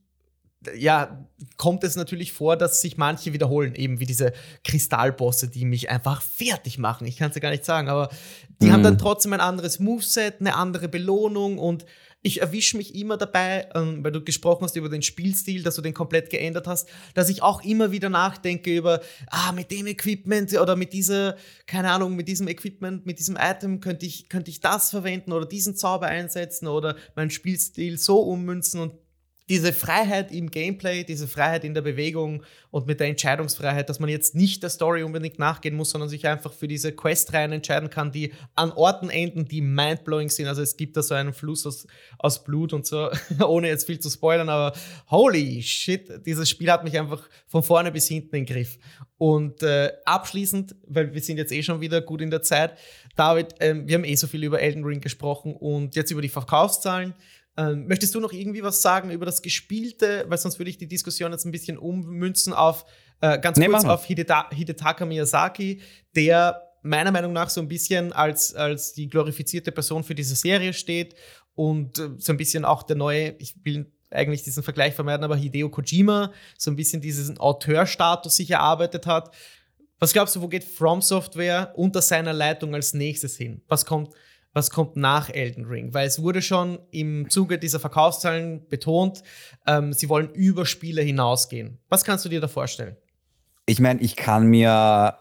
ja, 0.75 1.27
kommt 1.57 1.83
es 1.83 1.95
natürlich 1.95 2.33
vor, 2.33 2.57
dass 2.57 2.81
sich 2.81 2.97
manche 2.97 3.33
wiederholen, 3.33 3.75
eben 3.75 3.99
wie 3.99 4.05
diese 4.05 4.33
Kristallbosse, 4.63 5.47
die 5.47 5.65
mich 5.65 5.89
einfach 5.89 6.21
fertig 6.21 6.79
machen. 6.79 7.05
Ich 7.05 7.17
kann 7.17 7.29
es 7.29 7.35
ja 7.35 7.41
gar 7.41 7.51
nicht 7.51 7.65
sagen, 7.65 7.87
aber 7.87 8.09
die 8.61 8.67
mhm. 8.67 8.71
haben 8.71 8.83
dann 8.83 8.97
trotzdem 8.97 9.33
ein 9.33 9.41
anderes 9.41 9.79
Moveset, 9.79 10.39
eine 10.39 10.55
andere 10.55 10.87
Belohnung 10.87 11.59
und 11.59 11.85
ich 12.25 12.41
erwische 12.41 12.75
mich 12.75 12.95
immer 12.95 13.17
dabei, 13.17 13.69
ähm, 13.75 14.03
weil 14.03 14.11
du 14.11 14.23
gesprochen 14.23 14.63
hast 14.63 14.75
über 14.75 14.89
den 14.89 15.03
Spielstil, 15.03 15.61
dass 15.61 15.75
du 15.75 15.83
den 15.83 15.93
komplett 15.93 16.31
geändert 16.31 16.65
hast, 16.65 16.89
dass 17.13 17.29
ich 17.29 17.43
auch 17.43 17.63
immer 17.63 17.91
wieder 17.91 18.09
nachdenke 18.09 18.75
über, 18.75 19.01
ah, 19.29 19.51
mit 19.51 19.69
dem 19.69 19.85
Equipment 19.85 20.51
oder 20.59 20.75
mit 20.75 20.91
dieser, 20.91 21.37
keine 21.67 21.91
Ahnung, 21.91 22.15
mit 22.15 22.27
diesem 22.27 22.47
Equipment, 22.47 23.05
mit 23.05 23.19
diesem 23.19 23.37
Item 23.39 23.79
könnte 23.79 24.07
ich, 24.07 24.27
könnte 24.27 24.49
ich 24.49 24.59
das 24.59 24.89
verwenden 24.89 25.33
oder 25.33 25.45
diesen 25.45 25.75
Zauber 25.75 26.07
einsetzen 26.07 26.67
oder 26.67 26.95
meinen 27.15 27.29
Spielstil 27.29 27.99
so 27.99 28.19
ummünzen 28.21 28.81
und 28.81 28.93
diese 29.47 29.73
Freiheit 29.73 30.31
im 30.31 30.49
Gameplay, 30.49 31.03
diese 31.03 31.27
Freiheit 31.27 31.63
in 31.63 31.75
der 31.75 31.81
Bewegung 31.81 32.43
und 32.71 32.87
mit 32.87 32.99
der 32.99 33.07
Entscheidungsfreiheit, 33.07 33.87
dass 33.89 33.99
man 33.99 34.09
jetzt 34.09 34.33
nicht 34.33 34.63
der 34.63 34.71
Story 34.71 35.03
unbedingt 35.03 35.37
nachgehen 35.37 35.75
muss, 35.75 35.91
sondern 35.91 36.09
sich 36.09 36.27
einfach 36.27 36.51
für 36.51 36.67
diese 36.67 36.91
Questreihen 36.91 37.51
entscheiden 37.51 37.91
kann, 37.91 38.11
die 38.11 38.33
an 38.55 38.71
Orten 38.71 39.11
enden, 39.11 39.45
die 39.45 39.61
mindblowing 39.61 40.29
sind. 40.29 40.47
Also 40.47 40.63
es 40.63 40.77
gibt 40.77 40.97
da 40.97 41.03
so 41.03 41.13
einen 41.13 41.31
Fluss 41.31 41.65
aus, 41.67 41.85
aus 42.17 42.43
Blut 42.43 42.73
und 42.73 42.87
so, 42.87 43.11
ohne 43.45 43.67
jetzt 43.67 43.85
viel 43.85 43.99
zu 43.99 44.09
spoilern, 44.09 44.49
aber 44.49 44.75
holy 45.11 45.61
shit, 45.61 46.25
dieses 46.25 46.49
Spiel 46.49 46.71
hat 46.71 46.83
mich 46.83 46.97
einfach 46.97 47.29
von 47.45 47.61
vorne 47.61 47.91
bis 47.91 48.07
hinten 48.07 48.35
im 48.35 48.45
Griff. 48.45 48.79
Und 49.17 49.61
äh, 49.61 49.91
abschließend, 50.05 50.75
weil 50.87 51.13
wir 51.13 51.21
sind 51.21 51.37
jetzt 51.37 51.51
eh 51.51 51.61
schon 51.61 51.81
wieder 51.81 52.01
gut 52.01 52.21
in 52.21 52.31
der 52.31 52.41
Zeit, 52.41 52.77
David, 53.15 53.61
äh, 53.61 53.75
wir 53.85 53.95
haben 53.95 54.03
eh 54.03 54.15
so 54.15 54.25
viel 54.25 54.43
über 54.43 54.59
Elden 54.59 54.83
Ring 54.83 55.01
gesprochen 55.01 55.55
und 55.55 55.95
jetzt 55.95 56.11
über 56.11 56.21
die 56.21 56.29
Verkaufszahlen. 56.29 57.13
Ähm, 57.57 57.87
möchtest 57.87 58.13
du 58.13 58.19
noch 58.19 58.33
irgendwie 58.33 58.63
was 58.63 58.81
sagen 58.81 59.11
über 59.11 59.25
das 59.25 59.41
Gespielte? 59.41 60.25
Weil 60.27 60.37
sonst 60.37 60.59
würde 60.59 60.69
ich 60.69 60.77
die 60.77 60.87
Diskussion 60.87 61.31
jetzt 61.31 61.45
ein 61.45 61.51
bisschen 61.51 61.77
ummünzen 61.77 62.53
auf 62.53 62.85
äh, 63.21 63.39
ganz 63.39 63.57
nee, 63.57 63.67
kurz 63.67 63.85
auf 63.85 64.05
Hideta 64.05 64.49
Hidetaka 64.51 65.05
Miyazaki, 65.05 65.81
der 66.15 66.61
meiner 66.81 67.11
Meinung 67.11 67.33
nach 67.33 67.49
so 67.49 67.61
ein 67.61 67.67
bisschen 67.67 68.13
als, 68.13 68.53
als 68.53 68.93
die 68.93 69.09
glorifizierte 69.09 69.71
Person 69.71 70.03
für 70.03 70.15
diese 70.15 70.35
Serie 70.35 70.73
steht 70.73 71.15
und 71.55 71.97
äh, 71.97 72.09
so 72.17 72.31
ein 72.31 72.37
bisschen 72.37 72.65
auch 72.65 72.83
der 72.83 72.95
neue, 72.95 73.35
ich 73.39 73.55
will 73.63 73.91
eigentlich 74.11 74.43
diesen 74.43 74.63
Vergleich 74.63 74.93
vermeiden, 74.93 75.23
aber 75.23 75.35
Hideo 75.35 75.69
Kojima 75.69 76.31
so 76.57 76.71
ein 76.71 76.75
bisschen 76.75 77.01
diesen 77.01 77.37
Auteurstatus 77.37 78.35
sich 78.35 78.51
erarbeitet 78.51 79.07
hat. 79.07 79.33
Was 79.99 80.13
glaubst 80.13 80.35
du, 80.35 80.41
wo 80.41 80.47
geht 80.47 80.63
From 80.63 81.01
Software 81.01 81.73
unter 81.75 82.01
seiner 82.01 82.33
Leitung 82.33 82.75
als 82.75 82.93
nächstes 82.93 83.35
hin? 83.37 83.61
Was 83.67 83.85
kommt, 83.85 84.13
was 84.55 84.69
kommt 84.69 84.95
nach 84.95 85.29
Elden 85.29 85.65
Ring? 85.65 85.93
Weil 85.93 86.07
es 86.07 86.21
wurde 86.21 86.41
schon 86.41 86.79
im 86.89 87.29
Zuge 87.29 87.59
dieser 87.59 87.81
Verkaufszahlen 87.81 88.65
betont, 88.69 89.21
ähm, 89.67 89.91
sie 89.91 90.07
wollen 90.07 90.29
über 90.33 90.65
Spiele 90.65 91.01
hinausgehen. 91.01 91.77
Was 91.89 92.05
kannst 92.05 92.23
du 92.23 92.29
dir 92.29 92.39
da 92.39 92.47
vorstellen? 92.47 92.95
Ich 93.65 93.81
meine, 93.81 93.99
ich 93.99 94.15
kann 94.15 94.47
mir 94.47 95.17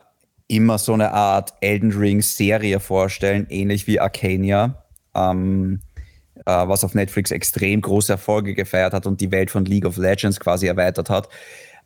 immer 0.46 0.78
so 0.78 0.92
eine 0.92 1.10
Art 1.12 1.52
Elden 1.60 1.90
Ring-Serie 1.90 2.78
vorstellen, 2.78 3.46
ähnlich 3.50 3.88
wie 3.88 3.98
Arcania, 3.98 4.84
ähm, 5.16 5.80
äh, 6.46 6.68
was 6.68 6.84
auf 6.84 6.94
Netflix 6.94 7.32
extrem 7.32 7.80
große 7.80 8.12
Erfolge 8.12 8.54
gefeiert 8.54 8.92
hat 8.92 9.04
und 9.04 9.20
die 9.20 9.32
Welt 9.32 9.50
von 9.50 9.64
League 9.64 9.84
of 9.84 9.96
Legends 9.96 10.38
quasi 10.38 10.68
erweitert 10.68 11.10
hat. 11.10 11.28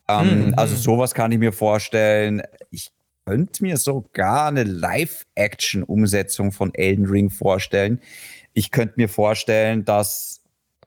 Ähm, 0.07 0.49
mhm. 0.49 0.55
Also 0.55 0.77
sowas 0.77 1.15
kann 1.15 1.33
ich 1.33 1.39
mir 1.39 1.53
vorstellen. 1.55 2.43
Ich 2.71 2.91
könnte 3.29 3.63
mir 3.63 3.77
sogar 3.77 4.49
eine 4.49 4.65
Live-Action-Umsetzung 4.65 6.51
von 6.51 6.73
Elden 6.73 7.05
Ring 7.05 7.29
vorstellen. 7.29 8.01
Ich 8.55 8.71
könnte 8.71 8.95
mir 8.97 9.11
vorstellen, 9.11 9.85
dass 9.85 10.41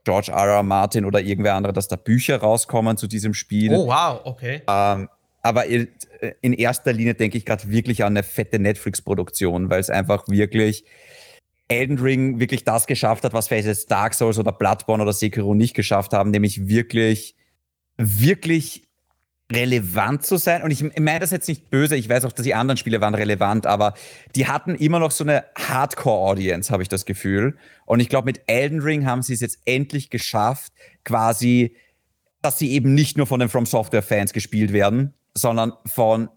George 0.03 0.31
R. 0.31 0.47
R. 0.47 0.63
Martin 0.63 1.05
oder 1.05 1.21
irgendwer 1.21 1.53
andere, 1.53 1.71
dass 1.71 1.87
da 1.87 1.97
Bücher 1.97 2.37
rauskommen 2.37 2.97
zu 2.97 3.05
diesem 3.05 3.35
Spiel. 3.35 3.71
Oh, 3.75 3.85
wow, 3.85 4.21
okay. 4.23 4.63
Ähm, 4.67 5.07
aber 5.43 5.65
in 5.67 6.53
erster 6.53 6.93
Linie 6.93 7.13
denke 7.13 7.37
ich 7.37 7.45
gerade 7.45 7.69
wirklich 7.69 8.03
an 8.03 8.13
eine 8.13 8.23
fette 8.23 8.57
Netflix-Produktion, 8.57 9.69
weil 9.69 9.79
es 9.79 9.91
einfach 9.91 10.27
wirklich 10.27 10.83
Elden 11.67 11.99
Ring 11.99 12.39
wirklich 12.39 12.63
das 12.63 12.87
geschafft 12.87 13.23
hat, 13.23 13.33
was 13.33 13.49
vielleicht 13.49 13.67
jetzt 13.67 13.91
Dark 13.91 14.15
Souls 14.15 14.39
oder 14.39 14.51
Bloodborne 14.51 15.03
oder 15.03 15.13
Sekiro 15.13 15.53
nicht 15.53 15.75
geschafft 15.75 16.13
haben, 16.13 16.31
nämlich 16.31 16.67
wirklich, 16.67 17.35
wirklich 17.97 18.87
relevant 19.51 20.25
zu 20.25 20.37
sein. 20.37 20.63
Und 20.63 20.71
ich 20.71 20.83
meine 20.97 21.19
das 21.19 21.31
jetzt 21.31 21.47
nicht 21.47 21.69
böse, 21.69 21.95
ich 21.95 22.09
weiß 22.09 22.25
auch, 22.25 22.31
dass 22.31 22.43
die 22.43 22.55
anderen 22.55 22.77
Spiele 22.77 23.01
waren 23.01 23.15
relevant, 23.15 23.67
aber 23.67 23.93
die 24.35 24.47
hatten 24.47 24.75
immer 24.75 24.99
noch 24.99 25.11
so 25.11 25.23
eine 25.23 25.45
Hardcore-Audience, 25.57 26.71
habe 26.71 26.83
ich 26.83 26.89
das 26.89 27.05
Gefühl. 27.05 27.57
Und 27.85 27.99
ich 27.99 28.09
glaube, 28.09 28.25
mit 28.25 28.41
Elden 28.47 28.81
Ring 28.81 29.05
haben 29.05 29.21
sie 29.21 29.33
es 29.33 29.41
jetzt 29.41 29.59
endlich 29.65 30.09
geschafft, 30.09 30.73
quasi, 31.03 31.75
dass 32.41 32.57
sie 32.57 32.71
eben 32.71 32.93
nicht 32.93 33.17
nur 33.17 33.27
von 33.27 33.39
den 33.39 33.49
From 33.49 33.65
Software-Fans 33.65 34.33
gespielt 34.33 34.73
werden, 34.73 35.13
sondern 35.35 35.73
von 35.85 36.29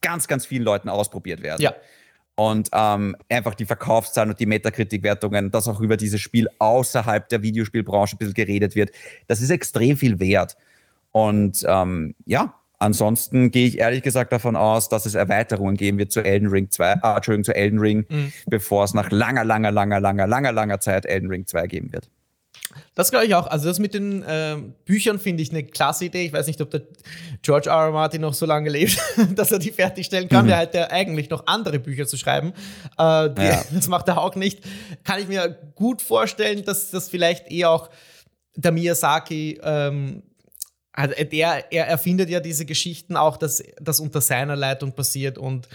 ganz, 0.00 0.28
ganz 0.28 0.46
vielen 0.46 0.62
Leuten 0.62 0.88
ausprobiert 0.88 1.42
werden. 1.42 1.62
Ja. 1.62 1.74
Und 2.34 2.70
ähm, 2.72 3.14
einfach 3.28 3.54
die 3.54 3.66
Verkaufszahlen 3.66 4.30
und 4.30 4.40
die 4.40 4.46
Metakritik-Wertungen, 4.46 5.50
dass 5.50 5.68
auch 5.68 5.80
über 5.80 5.96
dieses 5.96 6.20
Spiel 6.20 6.48
außerhalb 6.58 7.28
der 7.28 7.42
Videospielbranche 7.42 8.16
ein 8.16 8.18
bisschen 8.18 8.34
geredet 8.34 8.74
wird, 8.74 8.90
das 9.26 9.42
ist 9.42 9.50
extrem 9.50 9.96
viel 9.96 10.18
wert. 10.18 10.56
Und 11.12 11.64
ähm, 11.68 12.14
ja, 12.26 12.54
ansonsten 12.78 13.50
gehe 13.50 13.66
ich 13.66 13.78
ehrlich 13.78 14.02
gesagt 14.02 14.32
davon 14.32 14.56
aus, 14.56 14.88
dass 14.88 15.06
es 15.06 15.14
Erweiterungen 15.14 15.76
geben 15.76 15.98
wird 15.98 16.10
zu 16.10 16.20
Elden 16.20 16.48
Ring 16.48 16.70
2, 16.70 16.92
äh, 16.92 17.16
Entschuldigung, 17.16 17.44
zu 17.44 17.54
Elden 17.54 17.78
Ring, 17.78 18.06
mhm. 18.08 18.32
bevor 18.46 18.84
es 18.84 18.94
nach 18.94 19.10
langer, 19.10 19.44
langer, 19.44 19.70
langer, 19.70 20.00
langer, 20.00 20.26
langer, 20.26 20.52
langer 20.52 20.80
Zeit 20.80 21.06
Elden 21.06 21.28
Ring 21.28 21.46
2 21.46 21.66
geben 21.66 21.92
wird. 21.92 22.08
Das 22.94 23.10
glaube 23.10 23.26
ich 23.26 23.34
auch. 23.34 23.46
Also 23.46 23.68
das 23.68 23.78
mit 23.78 23.94
den 23.94 24.22
äh, 24.22 24.56
Büchern 24.84 25.18
finde 25.18 25.42
ich 25.42 25.50
eine 25.50 25.62
klasse 25.62 26.06
Idee. 26.06 26.24
Ich 26.24 26.32
weiß 26.32 26.46
nicht, 26.46 26.60
ob 26.60 26.70
der 26.70 26.82
George 27.42 27.70
R. 27.70 27.86
R. 27.86 27.90
Martin 27.92 28.20
noch 28.20 28.34
so 28.34 28.46
lange 28.46 28.70
lebt, 28.70 28.98
dass 29.34 29.52
er 29.52 29.58
die 29.58 29.72
fertigstellen 29.72 30.28
kann. 30.28 30.46
Mhm. 30.46 30.48
Der 30.48 30.58
hat 30.58 30.74
ja 30.74 30.90
eigentlich 30.90 31.30
noch 31.30 31.46
andere 31.46 31.78
Bücher 31.78 32.06
zu 32.06 32.16
schreiben. 32.16 32.52
Äh, 32.98 33.30
die, 33.30 33.42
ja. 33.42 33.62
Das 33.72 33.88
macht 33.88 34.08
er 34.08 34.18
auch 34.18 34.34
nicht. 34.34 34.60
Kann 35.04 35.20
ich 35.20 35.28
mir 35.28 35.56
gut 35.74 36.02
vorstellen, 36.02 36.64
dass 36.64 36.90
das 36.90 37.08
vielleicht 37.08 37.50
eher 37.50 37.70
auch 37.70 37.90
der 38.54 38.72
Miyazaki 38.72 39.60
ähm, 39.62 40.22
also 40.92 41.14
der, 41.24 41.72
er 41.72 41.86
erfindet 41.86 42.28
ja 42.28 42.40
diese 42.40 42.66
Geschichten 42.66 43.16
auch, 43.16 43.36
dass 43.36 43.62
das 43.80 44.00
unter 44.00 44.20
seiner 44.20 44.56
Leitung 44.56 44.92
passiert. 44.92 45.38
Und 45.38 45.68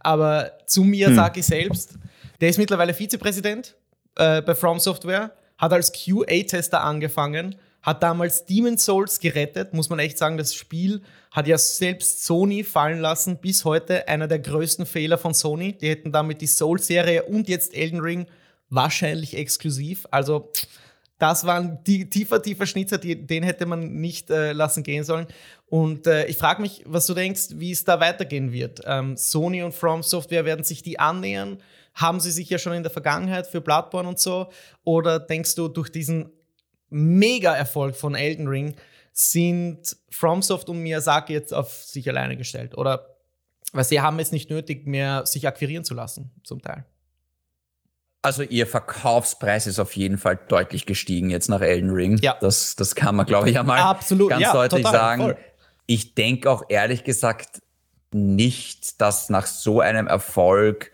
aber 0.00 0.52
zu 0.66 0.84
Miyazaki 0.84 1.40
hm. 1.40 1.46
selbst, 1.46 1.94
der 2.40 2.50
ist 2.50 2.58
mittlerweile 2.58 2.94
Vizepräsident 2.94 3.74
äh, 4.16 4.42
bei 4.42 4.54
From 4.54 4.78
Software, 4.78 5.32
hat 5.58 5.72
als 5.72 5.92
QA-Tester 5.92 6.82
angefangen, 6.82 7.56
hat 7.82 8.02
damals 8.02 8.44
Demon's 8.44 8.84
Souls 8.84 9.20
gerettet, 9.20 9.72
muss 9.72 9.88
man 9.88 9.98
echt 9.98 10.18
sagen, 10.18 10.36
das 10.36 10.54
Spiel 10.54 11.02
hat 11.30 11.46
ja 11.46 11.56
selbst 11.56 12.24
Sony 12.24 12.64
fallen 12.64 13.00
lassen, 13.00 13.38
bis 13.38 13.64
heute 13.64 14.08
einer 14.08 14.26
der 14.26 14.40
größten 14.40 14.84
Fehler 14.84 15.16
von 15.16 15.32
Sony. 15.32 15.72
Die 15.78 15.88
hätten 15.88 16.12
damit 16.12 16.40
die 16.40 16.46
Souls-Serie 16.46 17.22
und 17.24 17.48
jetzt 17.48 17.74
Elden 17.74 18.00
Ring 18.00 18.26
wahrscheinlich 18.68 19.36
exklusiv. 19.36 20.06
Also 20.10 20.50
das 21.20 21.44
waren 21.44 21.84
die 21.84 22.08
tiefer, 22.08 22.42
tiefer 22.42 22.66
Schnitzer, 22.66 22.96
die, 22.96 23.26
den 23.26 23.42
hätte 23.42 23.66
man 23.66 24.00
nicht 24.00 24.30
äh, 24.30 24.52
lassen 24.52 24.82
gehen 24.82 25.04
sollen. 25.04 25.26
Und 25.66 26.06
äh, 26.06 26.24
ich 26.26 26.38
frage 26.38 26.62
mich, 26.62 26.82
was 26.86 27.06
du 27.06 27.14
denkst, 27.14 27.50
wie 27.56 27.72
es 27.72 27.84
da 27.84 28.00
weitergehen 28.00 28.52
wird. 28.52 28.80
Ähm, 28.86 29.16
Sony 29.16 29.62
und 29.62 29.74
From 29.74 30.02
Software 30.02 30.46
werden 30.46 30.64
sich 30.64 30.82
die 30.82 30.98
annähern. 30.98 31.58
Haben 31.94 32.20
sie 32.20 32.30
sich 32.30 32.48
ja 32.48 32.58
schon 32.58 32.72
in 32.72 32.82
der 32.82 32.90
Vergangenheit 32.90 33.46
für 33.46 33.60
Bloodborne 33.60 34.08
und 34.08 34.18
so? 34.18 34.50
Oder 34.82 35.20
denkst 35.20 35.54
du, 35.56 35.68
durch 35.68 35.90
diesen 35.90 36.30
Mega-Erfolg 36.88 37.96
von 37.96 38.14
Elden 38.14 38.48
Ring 38.48 38.74
sind 39.12 39.96
FromSoft 40.10 40.70
und 40.70 40.78
Miyazaki 40.78 41.34
jetzt 41.34 41.52
auf 41.52 41.70
sich 41.84 42.08
alleine 42.08 42.38
gestellt? 42.38 42.78
Oder 42.78 43.16
weil 43.72 43.84
sie 43.84 44.00
haben 44.00 44.18
es 44.18 44.32
nicht 44.32 44.48
nötig 44.48 44.86
mehr, 44.86 45.26
sich 45.26 45.46
akquirieren 45.46 45.84
zu 45.84 45.92
lassen, 45.92 46.30
zum 46.42 46.62
Teil. 46.62 46.86
Also 48.22 48.42
ihr 48.42 48.66
Verkaufspreis 48.66 49.66
ist 49.66 49.78
auf 49.78 49.96
jeden 49.96 50.18
Fall 50.18 50.38
deutlich 50.48 50.84
gestiegen 50.84 51.30
jetzt 51.30 51.48
nach 51.48 51.62
Elden 51.62 51.90
Ring. 51.90 52.18
Ja. 52.20 52.36
Das, 52.40 52.76
das 52.76 52.94
kann 52.94 53.16
man, 53.16 53.24
glaube 53.24 53.48
ich, 53.48 53.58
einmal 53.58 53.78
Absolut. 53.78 54.30
ganz 54.30 54.42
ja, 54.42 54.52
deutlich 54.52 54.84
total, 54.84 55.00
sagen. 55.00 55.22
Voll. 55.22 55.36
Ich 55.86 56.14
denke 56.14 56.50
auch 56.50 56.64
ehrlich 56.68 57.04
gesagt 57.04 57.62
nicht, 58.12 59.00
dass 59.00 59.30
nach 59.30 59.46
so 59.46 59.80
einem 59.80 60.06
Erfolg 60.06 60.92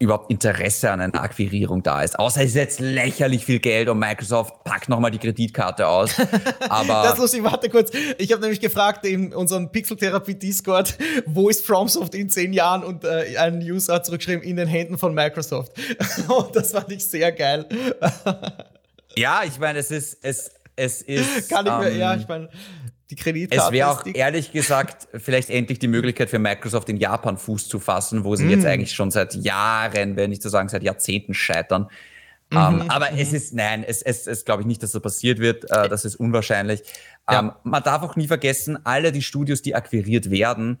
überhaupt 0.00 0.30
Interesse 0.30 0.92
an 0.92 1.00
einer 1.00 1.20
Akquirierung 1.20 1.82
da 1.82 2.02
ist. 2.02 2.18
Außer 2.18 2.42
es 2.42 2.50
ist 2.50 2.54
jetzt 2.54 2.80
lächerlich 2.80 3.44
viel 3.44 3.58
Geld 3.58 3.88
und 3.88 3.98
Microsoft 3.98 4.62
packt 4.62 4.88
nochmal 4.88 5.10
die 5.10 5.18
Kreditkarte 5.18 5.88
aus. 5.88 6.14
Aber 6.68 7.02
das 7.02 7.18
muss 7.18 7.34
ich, 7.34 7.42
warte 7.42 7.68
kurz. 7.68 7.90
Ich 8.16 8.30
habe 8.30 8.40
nämlich 8.40 8.60
gefragt 8.60 9.04
in 9.04 9.34
unserem 9.34 9.72
Pixeltherapie-Discord, 9.72 10.96
wo 11.26 11.48
ist 11.48 11.66
FromSoft 11.66 12.14
in 12.14 12.30
zehn 12.30 12.52
Jahren? 12.52 12.84
Und 12.84 13.04
äh, 13.04 13.36
ein 13.38 13.60
User 13.60 13.94
hat 13.94 14.06
zurückgeschrieben, 14.06 14.44
in 14.44 14.56
den 14.56 14.68
Händen 14.68 14.98
von 14.98 15.14
Microsoft. 15.14 15.72
und 16.28 16.54
das 16.54 16.70
fand 16.70 16.92
ich 16.92 17.04
sehr 17.04 17.32
geil. 17.32 17.66
ja, 19.16 19.42
ich 19.44 19.58
meine, 19.58 19.80
es 19.80 19.90
ist, 19.90 20.18
es, 20.22 20.52
es 20.76 21.02
ist. 21.02 21.50
Kann 21.50 21.66
ich 21.66 21.72
mir, 21.72 21.90
ähm, 21.90 21.98
ja, 21.98 22.14
ich 22.14 22.28
meine, 22.28 22.48
die 23.10 23.16
Kreditkarte. 23.16 23.64
Es 23.66 23.72
wäre 23.72 23.90
auch 23.90 24.04
ehrlich 24.06 24.52
gesagt 24.52 25.08
vielleicht 25.14 25.50
endlich 25.50 25.78
die 25.78 25.88
Möglichkeit 25.88 26.30
für 26.30 26.38
Microsoft 26.38 26.88
in 26.88 26.96
Japan 26.96 27.36
Fuß 27.36 27.68
zu 27.68 27.80
fassen, 27.80 28.24
wo 28.24 28.36
sie 28.36 28.44
mm. 28.44 28.50
jetzt 28.50 28.66
eigentlich 28.66 28.92
schon 28.92 29.10
seit 29.10 29.34
Jahren, 29.34 30.16
wenn 30.16 30.30
nicht 30.30 30.42
zu 30.42 30.48
sagen 30.48 30.68
seit 30.68 30.82
Jahrzehnten 30.82 31.34
scheitern. 31.34 31.88
Mhm, 32.50 32.56
um, 32.56 32.90
aber 32.90 33.10
mhm. 33.10 33.18
es 33.18 33.32
ist, 33.32 33.54
nein, 33.54 33.84
es, 33.84 34.00
es, 34.00 34.26
es 34.26 34.44
glaube 34.44 34.62
ich 34.62 34.66
nicht, 34.66 34.82
dass 34.82 34.92
so 34.92 35.00
passiert 35.00 35.38
wird. 35.38 35.64
Uh, 35.64 35.88
das 35.88 36.04
ist 36.04 36.16
unwahrscheinlich. 36.16 36.82
Ja. 37.30 37.40
Um, 37.40 37.52
man 37.62 37.82
darf 37.82 38.02
auch 38.02 38.16
nie 38.16 38.26
vergessen, 38.26 38.78
alle 38.84 39.12
die 39.12 39.22
Studios, 39.22 39.60
die 39.60 39.74
akquiriert 39.74 40.30
werden, 40.30 40.80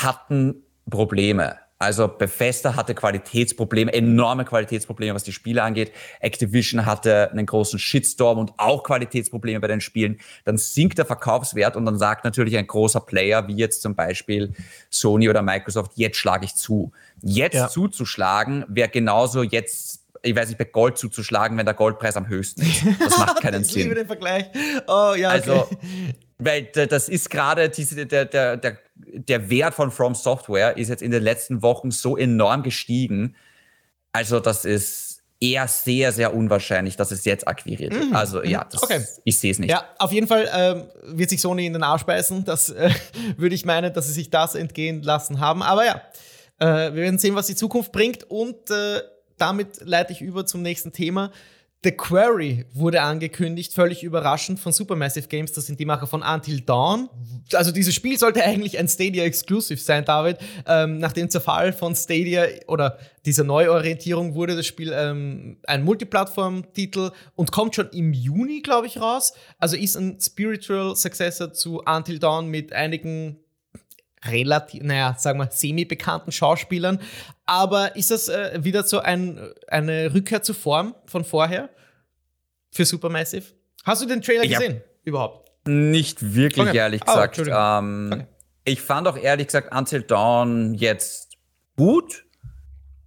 hatten 0.00 0.62
Probleme. 0.88 1.58
Also 1.78 2.08
Bethesda 2.08 2.76
hatte 2.76 2.94
Qualitätsprobleme, 2.94 3.92
enorme 3.92 4.44
Qualitätsprobleme, 4.44 5.14
was 5.14 5.24
die 5.24 5.32
Spiele 5.32 5.62
angeht. 5.62 5.92
Activision 6.20 6.86
hatte 6.86 7.30
einen 7.30 7.46
großen 7.46 7.78
Shitstorm 7.78 8.38
und 8.38 8.52
auch 8.58 8.84
Qualitätsprobleme 8.84 9.60
bei 9.60 9.66
den 9.66 9.80
Spielen. 9.80 10.20
Dann 10.44 10.56
sinkt 10.56 10.98
der 10.98 11.04
Verkaufswert 11.04 11.76
und 11.76 11.84
dann 11.84 11.98
sagt 11.98 12.24
natürlich 12.24 12.56
ein 12.56 12.66
großer 12.66 13.00
Player, 13.00 13.48
wie 13.48 13.56
jetzt 13.56 13.82
zum 13.82 13.96
Beispiel 13.96 14.54
Sony 14.88 15.28
oder 15.28 15.42
Microsoft, 15.42 15.92
jetzt 15.96 16.16
schlage 16.16 16.44
ich 16.44 16.54
zu. 16.54 16.92
Jetzt 17.20 17.54
ja. 17.54 17.68
zuzuschlagen 17.68 18.64
wäre 18.68 18.88
genauso 18.88 19.42
jetzt 19.42 20.04
ich 20.24 20.34
weiß 20.34 20.48
nicht, 20.48 20.56
bei 20.56 20.64
Gold 20.64 20.96
zuzuschlagen, 20.96 21.58
wenn 21.58 21.66
der 21.66 21.74
Goldpreis 21.74 22.16
am 22.16 22.28
höchsten 22.28 22.62
ist. 22.62 22.82
Das 22.98 23.18
macht 23.18 23.40
keinen 23.42 23.60
ich 23.60 23.68
Sinn. 23.68 23.80
Ich 23.80 23.84
liebe 23.84 23.94
den 23.94 24.06
Vergleich. 24.06 24.46
Oh, 24.86 25.12
ja, 25.14 25.28
okay. 25.28 25.50
Also, 25.50 25.68
weil 26.38 26.62
das 26.64 27.10
ist 27.10 27.28
gerade 27.28 27.68
diese, 27.68 28.06
der, 28.06 28.24
der, 28.24 28.56
der, 28.56 28.78
der 28.96 29.50
Wert 29.50 29.74
von 29.74 29.90
From 29.90 30.14
Software 30.14 30.76
ist 30.76 30.88
jetzt 30.88 31.02
in 31.02 31.10
den 31.10 31.22
letzten 31.22 31.62
Wochen 31.62 31.90
so 31.90 32.16
enorm 32.16 32.62
gestiegen. 32.62 33.36
Also, 34.12 34.40
das 34.40 34.64
ist 34.64 35.22
eher 35.40 35.68
sehr, 35.68 36.12
sehr 36.12 36.34
unwahrscheinlich, 36.34 36.96
dass 36.96 37.10
es 37.10 37.24
jetzt 37.24 37.46
akquiriert 37.46 37.92
wird. 37.92 38.08
Mhm. 38.10 38.16
Also, 38.16 38.42
ja, 38.42 38.64
das, 38.70 38.82
okay. 38.82 39.04
ich 39.24 39.38
sehe 39.38 39.50
es 39.50 39.58
nicht. 39.58 39.70
Ja, 39.70 39.84
auf 39.98 40.12
jeden 40.12 40.26
Fall 40.26 40.48
ähm, 40.54 40.84
wird 41.16 41.30
sich 41.30 41.40
Sony 41.40 41.66
in 41.66 41.72
den 41.72 41.82
Arsch 41.82 42.04
beißen. 42.04 42.44
Das 42.44 42.70
äh, 42.70 42.90
würde 43.36 43.54
ich 43.54 43.64
meinen, 43.64 43.92
dass 43.92 44.06
sie 44.06 44.12
sich 44.12 44.30
das 44.30 44.54
entgehen 44.54 45.02
lassen 45.02 45.40
haben. 45.40 45.62
Aber 45.62 45.84
ja, 45.84 46.00
äh, 46.58 46.94
wir 46.94 47.02
werden 47.02 47.18
sehen, 47.18 47.34
was 47.34 47.46
die 47.46 47.56
Zukunft 47.56 47.92
bringt. 47.92 48.24
Und 48.24 48.70
äh, 48.70 49.00
damit 49.36 49.80
leite 49.82 50.12
ich 50.12 50.22
über 50.22 50.46
zum 50.46 50.62
nächsten 50.62 50.92
Thema. 50.92 51.30
The 51.84 51.92
Quarry 51.92 52.64
wurde 52.72 53.02
angekündigt, 53.02 53.74
völlig 53.74 54.02
überraschend 54.02 54.58
von 54.58 54.72
Supermassive 54.72 55.28
Games. 55.28 55.52
Das 55.52 55.66
sind 55.66 55.78
die 55.78 55.84
Macher 55.84 56.06
von 56.06 56.22
Until 56.22 56.62
Dawn. 56.62 57.10
Also 57.52 57.72
dieses 57.72 57.94
Spiel 57.94 58.18
sollte 58.18 58.42
eigentlich 58.42 58.78
ein 58.78 58.88
Stadia 58.88 59.22
Exclusive 59.24 59.78
sein, 59.78 60.02
David. 60.06 60.38
Ähm, 60.66 60.96
nach 60.96 61.12
dem 61.12 61.28
Zerfall 61.28 61.74
von 61.74 61.94
Stadia 61.94 62.46
oder 62.68 62.98
dieser 63.26 63.44
Neuorientierung 63.44 64.34
wurde 64.34 64.56
das 64.56 64.66
Spiel 64.66 64.94
ähm, 64.96 65.58
ein 65.64 65.84
Multiplattform-Titel 65.84 67.10
und 67.36 67.52
kommt 67.52 67.74
schon 67.74 67.90
im 67.90 68.14
Juni, 68.14 68.62
glaube 68.62 68.86
ich, 68.86 68.98
raus. 68.98 69.34
Also 69.58 69.76
ist 69.76 69.96
ein 69.96 70.18
Spiritual 70.18 70.96
Successor 70.96 71.52
zu 71.52 71.82
Until 71.84 72.18
Dawn 72.18 72.48
mit 72.48 72.72
einigen 72.72 73.43
relativ, 74.26 74.82
naja, 74.82 75.14
sagen 75.18 75.38
wir, 75.38 75.50
semi-bekannten 75.50 76.32
Schauspielern. 76.32 77.00
Aber 77.46 77.96
ist 77.96 78.10
das 78.10 78.28
äh, 78.28 78.58
wieder 78.62 78.84
so 78.84 79.00
ein, 79.00 79.38
eine 79.68 80.14
Rückkehr 80.14 80.42
zur 80.42 80.54
Form 80.54 80.94
von 81.06 81.24
vorher 81.24 81.70
für 82.70 82.84
Supermassive? 82.84 83.44
Hast 83.84 84.02
du 84.02 84.06
den 84.06 84.22
Trailer 84.22 84.46
gesehen? 84.46 84.80
Überhaupt? 85.04 85.50
Nicht 85.66 86.34
wirklich, 86.34 86.68
okay. 86.68 86.76
ehrlich 86.76 87.02
oh, 87.02 87.06
gesagt. 87.06 87.38
Oh, 87.38 87.50
ähm, 87.50 88.10
okay. 88.12 88.26
Ich 88.64 88.80
fand 88.80 89.06
auch 89.08 89.16
ehrlich 89.16 89.48
gesagt 89.48 89.74
Until 89.74 90.02
Dawn 90.02 90.74
jetzt 90.74 91.36
gut, 91.76 92.24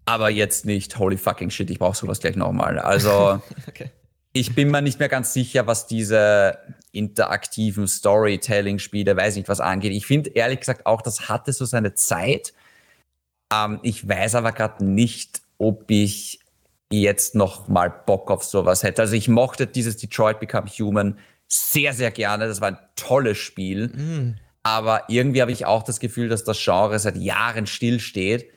aber 0.05 0.29
jetzt 0.29 0.65
nicht 0.65 0.97
holy 0.99 1.17
fucking 1.17 1.49
shit, 1.49 1.69
ich 1.69 1.79
brauche 1.79 1.97
sowas 1.97 2.19
gleich 2.19 2.35
nochmal. 2.35 2.79
Also 2.79 3.41
okay. 3.67 3.91
Ich 4.39 4.55
bin 4.55 4.69
mir 4.69 4.81
nicht 4.81 4.99
mehr 4.99 5.09
ganz 5.09 5.33
sicher, 5.33 5.67
was 5.67 5.87
diese 5.87 6.59
interaktiven 6.91 7.87
Storytelling-Spiele, 7.87 9.15
weiß 9.15 9.35
nicht 9.35 9.49
was 9.49 9.59
angeht. 9.59 9.93
Ich 9.93 10.05
finde 10.05 10.31
ehrlich 10.31 10.59
gesagt 10.59 10.85
auch, 10.85 11.01
das 11.01 11.29
hatte 11.29 11.53
so 11.53 11.65
seine 11.65 11.93
Zeit. 11.93 12.53
Ähm, 13.53 13.79
ich 13.83 14.07
weiß 14.07 14.35
aber 14.35 14.51
gerade 14.51 14.85
nicht, 14.85 15.41
ob 15.57 15.89
ich 15.89 16.39
jetzt 16.91 17.35
noch 17.35 17.67
mal 17.67 17.89
Bock 17.89 18.31
auf 18.31 18.43
sowas 18.43 18.83
hätte. 18.83 19.01
Also 19.01 19.15
ich 19.15 19.27
mochte 19.27 19.67
dieses 19.67 19.97
Detroit 19.97 20.39
Become 20.39 20.67
Human 20.67 21.17
sehr, 21.47 21.93
sehr 21.93 22.11
gerne. 22.11 22.47
Das 22.47 22.61
war 22.61 22.69
ein 22.69 22.79
tolles 22.95 23.37
Spiel. 23.37 23.87
Mm. 23.87 24.35
Aber 24.63 25.03
irgendwie 25.07 25.41
habe 25.41 25.51
ich 25.51 25.65
auch 25.65 25.83
das 25.83 25.99
Gefühl, 25.99 26.29
dass 26.29 26.43
das 26.43 26.61
Genre 26.61 26.99
seit 26.99 27.17
Jahren 27.17 27.67
stillsteht 27.67 28.51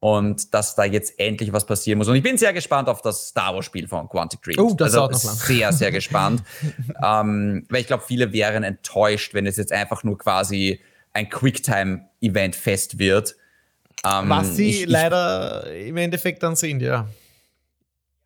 und 0.00 0.54
dass 0.54 0.74
da 0.74 0.84
jetzt 0.84 1.18
endlich 1.20 1.52
was 1.52 1.66
passieren 1.66 1.98
muss. 1.98 2.08
Und 2.08 2.16
ich 2.16 2.22
bin 2.22 2.38
sehr 2.38 2.54
gespannt 2.54 2.88
auf 2.88 3.02
das 3.02 3.28
Star 3.28 3.54
Wars-Spiel 3.54 3.86
von 3.86 4.08
Quantic 4.08 4.40
Dream. 4.42 4.58
Oh, 4.58 4.74
das 4.74 4.94
also 4.94 5.10
noch 5.10 5.24
lang. 5.24 5.34
sehr, 5.34 5.72
sehr 5.72 5.92
gespannt. 5.92 6.42
ähm, 7.04 7.66
weil 7.68 7.82
ich 7.82 7.86
glaube, 7.86 8.02
viele 8.06 8.32
wären 8.32 8.62
enttäuscht, 8.62 9.34
wenn 9.34 9.46
es 9.46 9.58
jetzt 9.58 9.72
einfach 9.72 10.02
nur 10.02 10.16
quasi 10.16 10.80
ein 11.12 11.28
Quicktime-Event 11.28 12.56
fest 12.56 12.98
wird. 12.98 13.36
Ähm, 14.04 14.30
was 14.30 14.56
sie 14.56 14.84
ich, 14.84 14.86
leider 14.86 15.70
im 15.70 15.98
Endeffekt 15.98 16.42
dann 16.42 16.56
sind, 16.56 16.80
ja. 16.80 17.06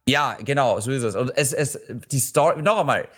Ja, 0.08 0.36
genau, 0.44 0.78
so 0.78 0.92
ist 0.92 1.02
es. 1.02 1.16
Und 1.16 1.36
es, 1.36 1.52
es, 1.52 1.80
die 2.12 2.20
Story, 2.20 2.62
noch 2.62 2.78
einmal, 2.78 3.08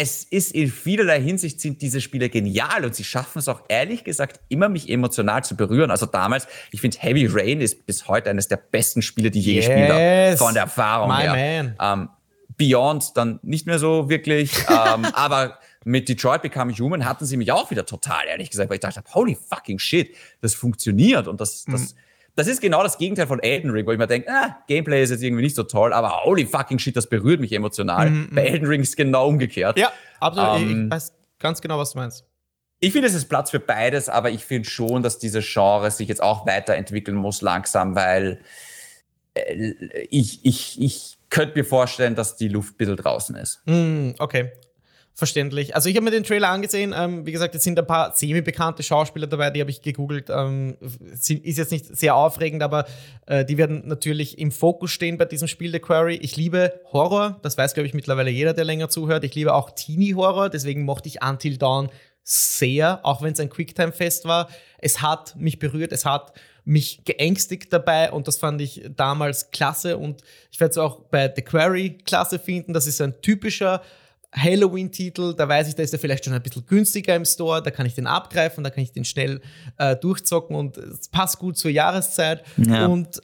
es 0.00 0.22
ist 0.22 0.52
in 0.52 0.70
vielerlei 0.70 1.20
Hinsicht 1.20 1.60
sind 1.60 1.82
diese 1.82 2.00
Spiele 2.00 2.30
genial 2.30 2.84
und 2.84 2.94
sie 2.94 3.02
schaffen 3.02 3.40
es 3.40 3.48
auch 3.48 3.62
ehrlich 3.68 4.04
gesagt 4.04 4.38
immer 4.48 4.68
mich 4.68 4.88
emotional 4.88 5.42
zu 5.42 5.56
berühren. 5.56 5.90
Also 5.90 6.06
damals, 6.06 6.46
ich 6.70 6.80
finde 6.80 6.98
Heavy 7.00 7.26
Rain 7.26 7.60
ist 7.60 7.84
bis 7.84 8.06
heute 8.06 8.30
eines 8.30 8.46
der 8.46 8.58
besten 8.58 9.02
Spiele, 9.02 9.32
die 9.32 9.40
ich 9.40 9.46
je 9.46 9.54
yes, 9.56 9.66
gespielt 9.66 9.90
habe, 9.90 10.36
von 10.36 10.54
der 10.54 10.62
Erfahrung 10.64 11.08
my 11.08 11.22
her. 11.22 11.74
Ähm, 11.80 12.08
Beyond 12.56 13.16
dann 13.16 13.40
nicht 13.42 13.66
mehr 13.66 13.80
so 13.80 14.08
wirklich, 14.08 14.52
ähm, 14.68 15.04
aber 15.12 15.58
mit 15.84 16.08
Detroit 16.08 16.42
Become 16.42 16.72
Human 16.74 17.04
hatten 17.04 17.24
sie 17.24 17.36
mich 17.36 17.50
auch 17.50 17.70
wieder 17.70 17.84
total 17.84 18.26
ehrlich 18.28 18.50
gesagt, 18.50 18.70
weil 18.70 18.76
ich 18.76 18.80
dachte, 18.80 19.02
holy 19.14 19.36
fucking 19.36 19.80
shit, 19.80 20.14
das 20.40 20.54
funktioniert 20.54 21.26
und 21.26 21.40
das, 21.40 21.64
das, 21.64 21.94
mhm 21.94 21.98
das 22.38 22.46
ist 22.46 22.60
genau 22.60 22.84
das 22.84 22.98
Gegenteil 22.98 23.26
von 23.26 23.40
Elden 23.40 23.70
Ring, 23.70 23.84
wo 23.84 23.90
ich 23.90 23.98
mir 23.98 24.06
denke, 24.06 24.30
ah, 24.30 24.58
Gameplay 24.68 25.02
ist 25.02 25.10
jetzt 25.10 25.22
irgendwie 25.22 25.42
nicht 25.42 25.56
so 25.56 25.64
toll, 25.64 25.92
aber 25.92 26.24
holy 26.24 26.46
fucking 26.46 26.78
shit, 26.78 26.96
das 26.96 27.08
berührt 27.08 27.40
mich 27.40 27.52
emotional. 27.52 28.10
Mhm, 28.10 28.28
Bei 28.32 28.42
mhm. 28.42 28.46
Elden 28.46 28.68
Ring 28.68 28.80
ist 28.80 28.96
genau 28.96 29.26
umgekehrt. 29.26 29.76
Ja, 29.76 29.90
absolut. 30.20 30.60
Ähm, 30.60 30.84
ich 30.84 30.90
weiß 30.92 31.12
ganz 31.40 31.60
genau, 31.60 31.78
was 31.78 31.92
du 31.92 31.98
meinst. 31.98 32.24
Ich 32.78 32.92
finde, 32.92 33.08
es 33.08 33.14
ist 33.14 33.28
Platz 33.28 33.50
für 33.50 33.58
beides, 33.58 34.08
aber 34.08 34.30
ich 34.30 34.44
finde 34.44 34.68
schon, 34.68 35.02
dass 35.02 35.18
diese 35.18 35.40
Genre 35.40 35.90
sich 35.90 36.06
jetzt 36.06 36.22
auch 36.22 36.46
weiterentwickeln 36.46 37.16
muss 37.16 37.42
langsam, 37.42 37.96
weil 37.96 38.40
äh, 39.34 39.72
ich, 40.10 40.44
ich, 40.44 40.80
ich 40.80 41.18
könnte 41.30 41.58
mir 41.58 41.64
vorstellen, 41.64 42.14
dass 42.14 42.36
die 42.36 42.48
Luft 42.48 42.74
ein 42.74 42.76
bisschen 42.76 42.96
draußen 42.96 43.34
ist. 43.34 43.62
Mm, 43.66 44.10
okay. 44.20 44.52
Verständlich. 45.18 45.74
Also 45.74 45.88
ich 45.88 45.96
habe 45.96 46.04
mir 46.04 46.12
den 46.12 46.22
Trailer 46.22 46.48
angesehen. 46.48 46.94
Ähm, 46.96 47.26
wie 47.26 47.32
gesagt, 47.32 47.52
es 47.52 47.64
sind 47.64 47.76
ein 47.76 47.88
paar 47.88 48.14
semi-bekannte 48.14 48.84
Schauspieler 48.84 49.26
dabei, 49.26 49.50
die 49.50 49.60
habe 49.60 49.68
ich 49.68 49.82
gegoogelt. 49.82 50.30
Ähm, 50.30 50.76
ist 51.10 51.28
jetzt 51.28 51.72
nicht 51.72 51.86
sehr 51.86 52.14
aufregend, 52.14 52.62
aber 52.62 52.84
äh, 53.26 53.44
die 53.44 53.58
werden 53.58 53.82
natürlich 53.88 54.38
im 54.38 54.52
Fokus 54.52 54.92
stehen 54.92 55.18
bei 55.18 55.24
diesem 55.24 55.48
Spiel 55.48 55.72
The 55.72 55.80
Quarry. 55.80 56.14
Ich 56.14 56.36
liebe 56.36 56.80
Horror, 56.92 57.40
das 57.42 57.58
weiß, 57.58 57.74
glaube 57.74 57.88
ich, 57.88 57.94
mittlerweile 57.94 58.30
jeder, 58.30 58.54
der 58.54 58.64
länger 58.64 58.90
zuhört. 58.90 59.24
Ich 59.24 59.34
liebe 59.34 59.54
auch 59.54 59.72
Teenie-Horror, 59.72 60.50
deswegen 60.50 60.84
mochte 60.84 61.08
ich 61.08 61.20
Until 61.20 61.56
Dawn 61.56 61.88
sehr, 62.22 63.04
auch 63.04 63.20
wenn 63.20 63.32
es 63.32 63.40
ein 63.40 63.50
Quicktime-Fest 63.50 64.24
war. 64.26 64.48
Es 64.78 65.02
hat 65.02 65.34
mich 65.34 65.58
berührt, 65.58 65.90
es 65.90 66.04
hat 66.04 66.32
mich 66.64 67.02
geängstigt 67.04 67.72
dabei 67.72 68.12
und 68.12 68.28
das 68.28 68.38
fand 68.38 68.60
ich 68.60 68.88
damals 68.94 69.50
klasse 69.50 69.98
und 69.98 70.22
ich 70.52 70.60
werde 70.60 70.70
es 70.70 70.78
auch 70.78 71.00
bei 71.10 71.32
The 71.34 71.42
Quarry 71.42 71.98
klasse 72.06 72.38
finden. 72.38 72.72
Das 72.72 72.86
ist 72.86 73.00
ein 73.00 73.20
typischer 73.20 73.82
Halloween-Titel, 74.34 75.34
da 75.34 75.48
weiß 75.48 75.68
ich, 75.68 75.74
da 75.74 75.82
ist 75.82 75.92
er 75.92 75.98
vielleicht 75.98 76.24
schon 76.24 76.34
ein 76.34 76.42
bisschen 76.42 76.66
günstiger 76.66 77.16
im 77.16 77.24
Store, 77.24 77.62
da 77.62 77.70
kann 77.70 77.86
ich 77.86 77.94
den 77.94 78.06
abgreifen, 78.06 78.62
da 78.62 78.70
kann 78.70 78.82
ich 78.82 78.92
den 78.92 79.04
schnell 79.04 79.40
äh, 79.78 79.96
durchzocken 79.96 80.54
und 80.54 80.76
es 80.76 81.08
passt 81.08 81.38
gut 81.38 81.56
zur 81.56 81.70
Jahreszeit. 81.70 82.44
Ja. 82.56 82.86
Und 82.86 83.22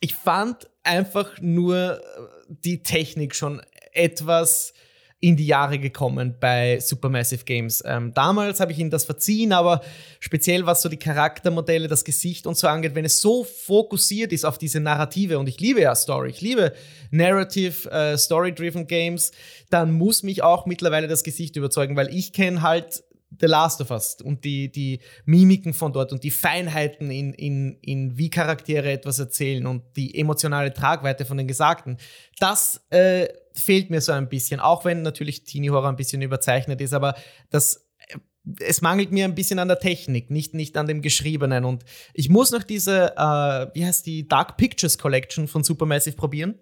ich 0.00 0.14
fand 0.14 0.68
einfach 0.82 1.40
nur 1.40 2.00
die 2.48 2.82
Technik 2.82 3.34
schon 3.34 3.62
etwas 3.92 4.72
in 5.18 5.36
die 5.36 5.46
Jahre 5.46 5.78
gekommen 5.78 6.36
bei 6.38 6.78
Supermassive 6.78 7.44
Games. 7.44 7.82
Ähm, 7.86 8.12
damals 8.12 8.60
habe 8.60 8.72
ich 8.72 8.78
ihnen 8.78 8.90
das 8.90 9.06
verziehen, 9.06 9.52
aber 9.52 9.80
speziell 10.20 10.66
was 10.66 10.82
so 10.82 10.90
die 10.90 10.98
Charaktermodelle, 10.98 11.88
das 11.88 12.04
Gesicht 12.04 12.46
und 12.46 12.56
so 12.56 12.68
angeht, 12.68 12.94
wenn 12.94 13.06
es 13.06 13.20
so 13.22 13.42
fokussiert 13.42 14.32
ist 14.32 14.44
auf 14.44 14.58
diese 14.58 14.78
Narrative 14.78 15.38
und 15.38 15.48
ich 15.48 15.58
liebe 15.58 15.80
ja 15.80 15.94
Story, 15.94 16.30
ich 16.30 16.42
liebe 16.42 16.74
Narrative, 17.10 17.90
äh, 17.90 18.18
Story-driven 18.18 18.86
Games, 18.86 19.32
dann 19.70 19.92
muss 19.92 20.22
mich 20.22 20.42
auch 20.42 20.66
mittlerweile 20.66 21.08
das 21.08 21.24
Gesicht 21.24 21.56
überzeugen, 21.56 21.96
weil 21.96 22.14
ich 22.14 22.34
kenne 22.34 22.60
halt 22.60 23.02
The 23.40 23.46
Last 23.46 23.80
of 23.80 23.90
Us 23.90 24.18
und 24.22 24.44
die, 24.44 24.70
die 24.70 25.00
Mimiken 25.24 25.72
von 25.72 25.92
dort 25.92 26.12
und 26.12 26.22
die 26.24 26.30
Feinheiten 26.30 27.10
in, 27.10 27.32
in, 27.32 27.78
in 27.80 28.18
wie 28.18 28.30
Charaktere 28.30 28.92
etwas 28.92 29.18
erzählen 29.18 29.66
und 29.66 29.82
die 29.96 30.18
emotionale 30.18 30.72
Tragweite 30.72 31.24
von 31.24 31.36
den 31.36 31.48
Gesagten. 31.48 31.96
Das 32.38 32.82
äh, 32.90 33.26
fehlt 33.56 33.90
mir 33.90 34.00
so 34.00 34.12
ein 34.12 34.28
bisschen, 34.28 34.60
auch 34.60 34.84
wenn 34.84 35.02
natürlich 35.02 35.44
Teenie 35.44 35.70
Horror 35.70 35.88
ein 35.88 35.96
bisschen 35.96 36.22
überzeichnet 36.22 36.80
ist, 36.80 36.92
aber 36.92 37.14
das 37.50 37.88
äh, 38.08 38.18
es 38.60 38.80
mangelt 38.80 39.10
mir 39.10 39.24
ein 39.24 39.34
bisschen 39.34 39.58
an 39.58 39.66
der 39.66 39.80
Technik, 39.80 40.30
nicht, 40.30 40.54
nicht 40.54 40.76
an 40.76 40.86
dem 40.86 41.02
Geschriebenen. 41.02 41.64
Und 41.64 41.84
ich 42.14 42.28
muss 42.28 42.52
noch 42.52 42.62
diese, 42.62 43.12
äh, 43.16 43.66
wie 43.74 43.84
heißt 43.84 44.06
die, 44.06 44.28
Dark 44.28 44.56
Pictures 44.56 44.98
Collection 44.98 45.48
von 45.48 45.64
Supermassive 45.64 46.14
probieren 46.14 46.54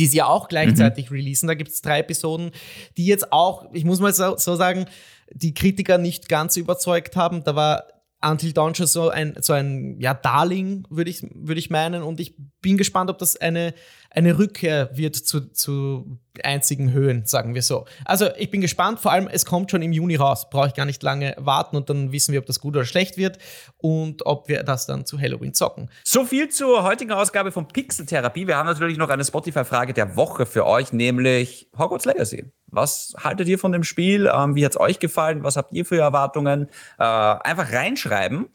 die 0.00 0.06
sie 0.06 0.16
ja 0.16 0.26
auch 0.26 0.48
gleichzeitig 0.48 1.10
mhm. 1.10 1.16
releasen. 1.16 1.46
Da 1.46 1.54
gibt 1.54 1.70
es 1.70 1.82
drei 1.82 2.00
Episoden, 2.00 2.52
die 2.96 3.04
jetzt 3.04 3.32
auch, 3.32 3.66
ich 3.74 3.84
muss 3.84 4.00
mal 4.00 4.14
so, 4.14 4.36
so, 4.38 4.56
sagen, 4.56 4.86
die 5.32 5.52
Kritiker 5.52 5.98
nicht 5.98 6.28
ganz 6.28 6.56
überzeugt 6.56 7.16
haben. 7.16 7.44
Da 7.44 7.54
war 7.54 7.84
Until 8.22 8.54
Dawn 8.54 8.74
schon 8.74 8.86
so 8.86 9.10
ein, 9.10 9.34
so 9.40 9.52
ein 9.52 10.00
ja, 10.00 10.14
Darling, 10.14 10.86
würde 10.88 11.10
ich, 11.10 11.22
würd 11.34 11.58
ich 11.58 11.68
meinen. 11.68 12.02
Und 12.02 12.18
ich 12.18 12.34
bin 12.62 12.78
gespannt, 12.78 13.10
ob 13.10 13.18
das 13.18 13.36
eine, 13.36 13.74
eine 14.10 14.38
Rückkehr 14.38 14.90
wird 14.96 15.16
zu, 15.16 15.52
zu 15.52 16.18
einzigen 16.42 16.92
Höhen, 16.92 17.26
sagen 17.26 17.54
wir 17.54 17.62
so. 17.62 17.86
Also 18.04 18.28
ich 18.36 18.50
bin 18.50 18.60
gespannt, 18.60 19.00
vor 19.00 19.12
allem 19.12 19.28
es 19.28 19.46
kommt 19.46 19.70
schon 19.70 19.82
im 19.82 19.92
Juni 19.92 20.16
raus. 20.16 20.48
Brauche 20.50 20.68
ich 20.68 20.74
gar 20.74 20.86
nicht 20.86 21.02
lange 21.02 21.34
warten 21.38 21.76
und 21.76 21.90
dann 21.90 22.12
wissen 22.12 22.32
wir, 22.32 22.40
ob 22.40 22.46
das 22.46 22.60
gut 22.60 22.76
oder 22.76 22.84
schlecht 22.84 23.16
wird 23.16 23.38
und 23.78 24.26
ob 24.26 24.48
wir 24.48 24.62
das 24.62 24.86
dann 24.86 25.06
zu 25.06 25.20
Halloween 25.20 25.54
zocken. 25.54 25.90
So 26.04 26.24
viel 26.24 26.48
zur 26.48 26.82
heutigen 26.82 27.12
Ausgabe 27.12 27.52
von 27.52 27.68
Pixeltherapie. 27.68 28.46
Wir 28.46 28.56
haben 28.56 28.66
natürlich 28.66 28.98
noch 28.98 29.08
eine 29.08 29.24
Spotify-Frage 29.24 29.92
der 29.92 30.16
Woche 30.16 30.46
für 30.46 30.66
euch, 30.66 30.92
nämlich 30.92 31.68
Hogwarts 31.76 32.04
Legacy. 32.04 32.50
Was 32.72 33.14
haltet 33.18 33.48
ihr 33.48 33.58
von 33.58 33.72
dem 33.72 33.82
Spiel? 33.82 34.30
Ähm, 34.32 34.54
wie 34.54 34.64
hat 34.64 34.72
es 34.72 34.80
euch 34.80 35.00
gefallen? 35.00 35.42
Was 35.42 35.56
habt 35.56 35.72
ihr 35.72 35.84
für 35.84 35.98
Erwartungen? 35.98 36.68
Äh, 36.98 37.02
einfach 37.02 37.72
reinschreiben. 37.72 38.48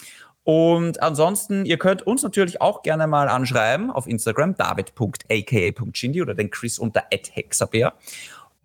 Und 0.46 1.02
ansonsten, 1.02 1.66
ihr 1.66 1.80
könnt 1.80 2.06
uns 2.06 2.22
natürlich 2.22 2.62
auch 2.62 2.84
gerne 2.84 3.08
mal 3.08 3.28
anschreiben 3.30 3.89
auf 3.89 4.06
Instagram, 4.06 4.56
david.aka.shindy 4.56 6.22
oder 6.22 6.36
den 6.36 6.52
Chris 6.52 6.78
unter 6.78 7.04
@hexabeer. 7.10 7.93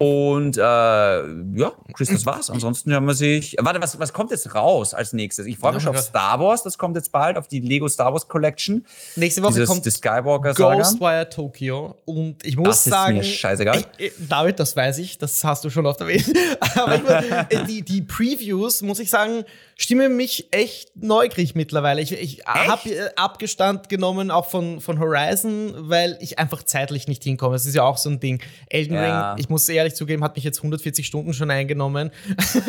Und 0.03 0.57
äh, 0.57 0.61
ja, 0.61 1.72
Chris, 1.92 2.09
das 2.09 2.24
war's. 2.24 2.48
Ansonsten 2.48 2.90
hören 2.90 3.05
wir 3.05 3.12
sich. 3.12 3.55
Warte, 3.61 3.82
was, 3.82 3.98
was 3.98 4.14
kommt 4.14 4.30
jetzt 4.30 4.55
raus 4.55 4.94
als 4.94 5.12
nächstes? 5.12 5.44
Ich 5.44 5.59
freue 5.59 5.74
mich 5.74 5.84
ja, 5.84 5.90
auf 5.90 5.98
Star 5.98 6.40
Wars, 6.40 6.62
das 6.62 6.78
kommt 6.78 6.96
jetzt 6.96 7.12
bald, 7.12 7.36
auf 7.36 7.48
die 7.48 7.61
Lego 7.61 7.86
Star 7.86 8.11
Wars 8.11 8.26
Collection. 8.26 8.86
Nächste 9.16 9.42
Woche 9.42 9.53
Dieses, 9.53 9.68
kommt 9.68 9.84
die 9.84 9.90
Skywalker 9.90 10.55
Ghostwire 10.55 11.28
Tokyo. 11.28 11.96
Und 12.07 12.42
ich 12.46 12.57
muss 12.57 12.68
das 12.68 12.84
sagen. 12.84 13.18
Ist 13.18 13.26
mir 13.26 13.32
scheißegal. 13.34 13.84
Ich, 13.98 14.12
David, 14.26 14.59
das 14.59 14.74
weiß 14.74 14.96
ich, 15.01 15.18
das 15.18 15.44
hast 15.44 15.64
du 15.64 15.68
schon 15.68 15.84
oft 15.84 16.01
erwähnt. 16.01 16.32
Aber 16.76 17.22
ich, 17.51 17.62
die, 17.66 17.82
die 17.82 18.01
Previews, 18.01 18.80
muss 18.80 19.01
ich 19.01 19.11
sagen, 19.11 19.44
stimmen 19.76 20.16
mich 20.16 20.48
echt 20.51 20.96
neugierig 20.96 21.55
mittlerweile. 21.55 22.01
Ich, 22.01 22.12
ich 22.12 22.46
habe 22.46 22.88
äh, 22.88 23.11
Abgestand 23.16 23.90
genommen, 23.90 24.30
auch 24.30 24.48
von, 24.48 24.80
von 24.80 24.98
Horizon, 24.98 25.74
weil 25.90 26.16
ich 26.22 26.38
einfach 26.38 26.62
zeitlich 26.62 27.07
nicht 27.07 27.22
hinkomme. 27.22 27.55
Das 27.55 27.66
ist 27.66 27.74
ja 27.74 27.82
auch 27.82 27.98
so 27.98 28.09
ein 28.09 28.18
Ding. 28.18 28.40
Elden 28.70 28.94
ja. 28.94 29.32
Ring, 29.32 29.40
ich 29.42 29.51
muss 29.51 29.68
ehrlich 29.68 29.89
ehrlich 29.91 29.97
zugeben, 29.97 30.24
hat 30.24 30.36
mich 30.36 30.45
jetzt 30.45 30.59
140 30.59 31.07
Stunden 31.07 31.34
schon 31.34 31.51
eingenommen. 31.51 32.11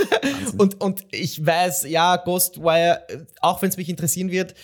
und, 0.58 0.82
und 0.82 1.06
ich 1.12 1.46
weiß, 1.46 1.86
ja, 1.88 2.18
Ghostwire, 2.18 3.06
auch 3.42 3.62
wenn 3.62 3.70
es 3.70 3.78
mich 3.78 3.90
interessieren 3.90 4.32
wird, 4.32 4.56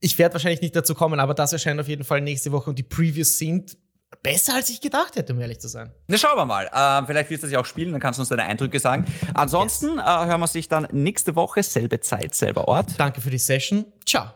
ich 0.00 0.18
werde 0.18 0.34
wahrscheinlich 0.34 0.60
nicht 0.60 0.76
dazu 0.76 0.94
kommen, 0.94 1.20
aber 1.20 1.34
das 1.34 1.52
erscheint 1.52 1.80
auf 1.80 1.88
jeden 1.88 2.04
Fall 2.04 2.20
nächste 2.20 2.52
Woche 2.52 2.70
und 2.70 2.78
die 2.78 2.82
Previews 2.82 3.38
sind 3.38 3.76
besser, 4.22 4.54
als 4.54 4.68
ich 4.68 4.80
gedacht 4.80 5.16
hätte, 5.16 5.32
um 5.32 5.40
ehrlich 5.40 5.60
zu 5.60 5.68
sein. 5.68 5.92
Na, 6.06 6.16
schauen 6.16 6.36
wir 6.36 6.44
mal. 6.44 6.66
Äh, 6.66 7.06
vielleicht 7.06 7.30
wirst 7.30 7.42
du 7.42 7.46
das 7.46 7.52
ja 7.52 7.60
auch 7.60 7.66
spielen, 7.66 7.92
dann 7.92 8.00
kannst 8.00 8.18
du 8.18 8.22
uns 8.22 8.28
deine 8.28 8.44
Eindrücke 8.44 8.78
sagen. 8.78 9.04
Ansonsten 9.34 9.96
yes. 9.96 10.04
äh, 10.06 10.26
hören 10.26 10.40
wir 10.40 10.46
sich 10.46 10.68
dann 10.68 10.86
nächste 10.92 11.34
Woche, 11.34 11.62
selbe 11.62 12.00
Zeit, 12.00 12.34
selber 12.34 12.68
Ort. 12.68 12.98
Danke 12.98 13.20
für 13.20 13.30
die 13.30 13.38
Session. 13.38 13.84
Ciao. 14.04 14.30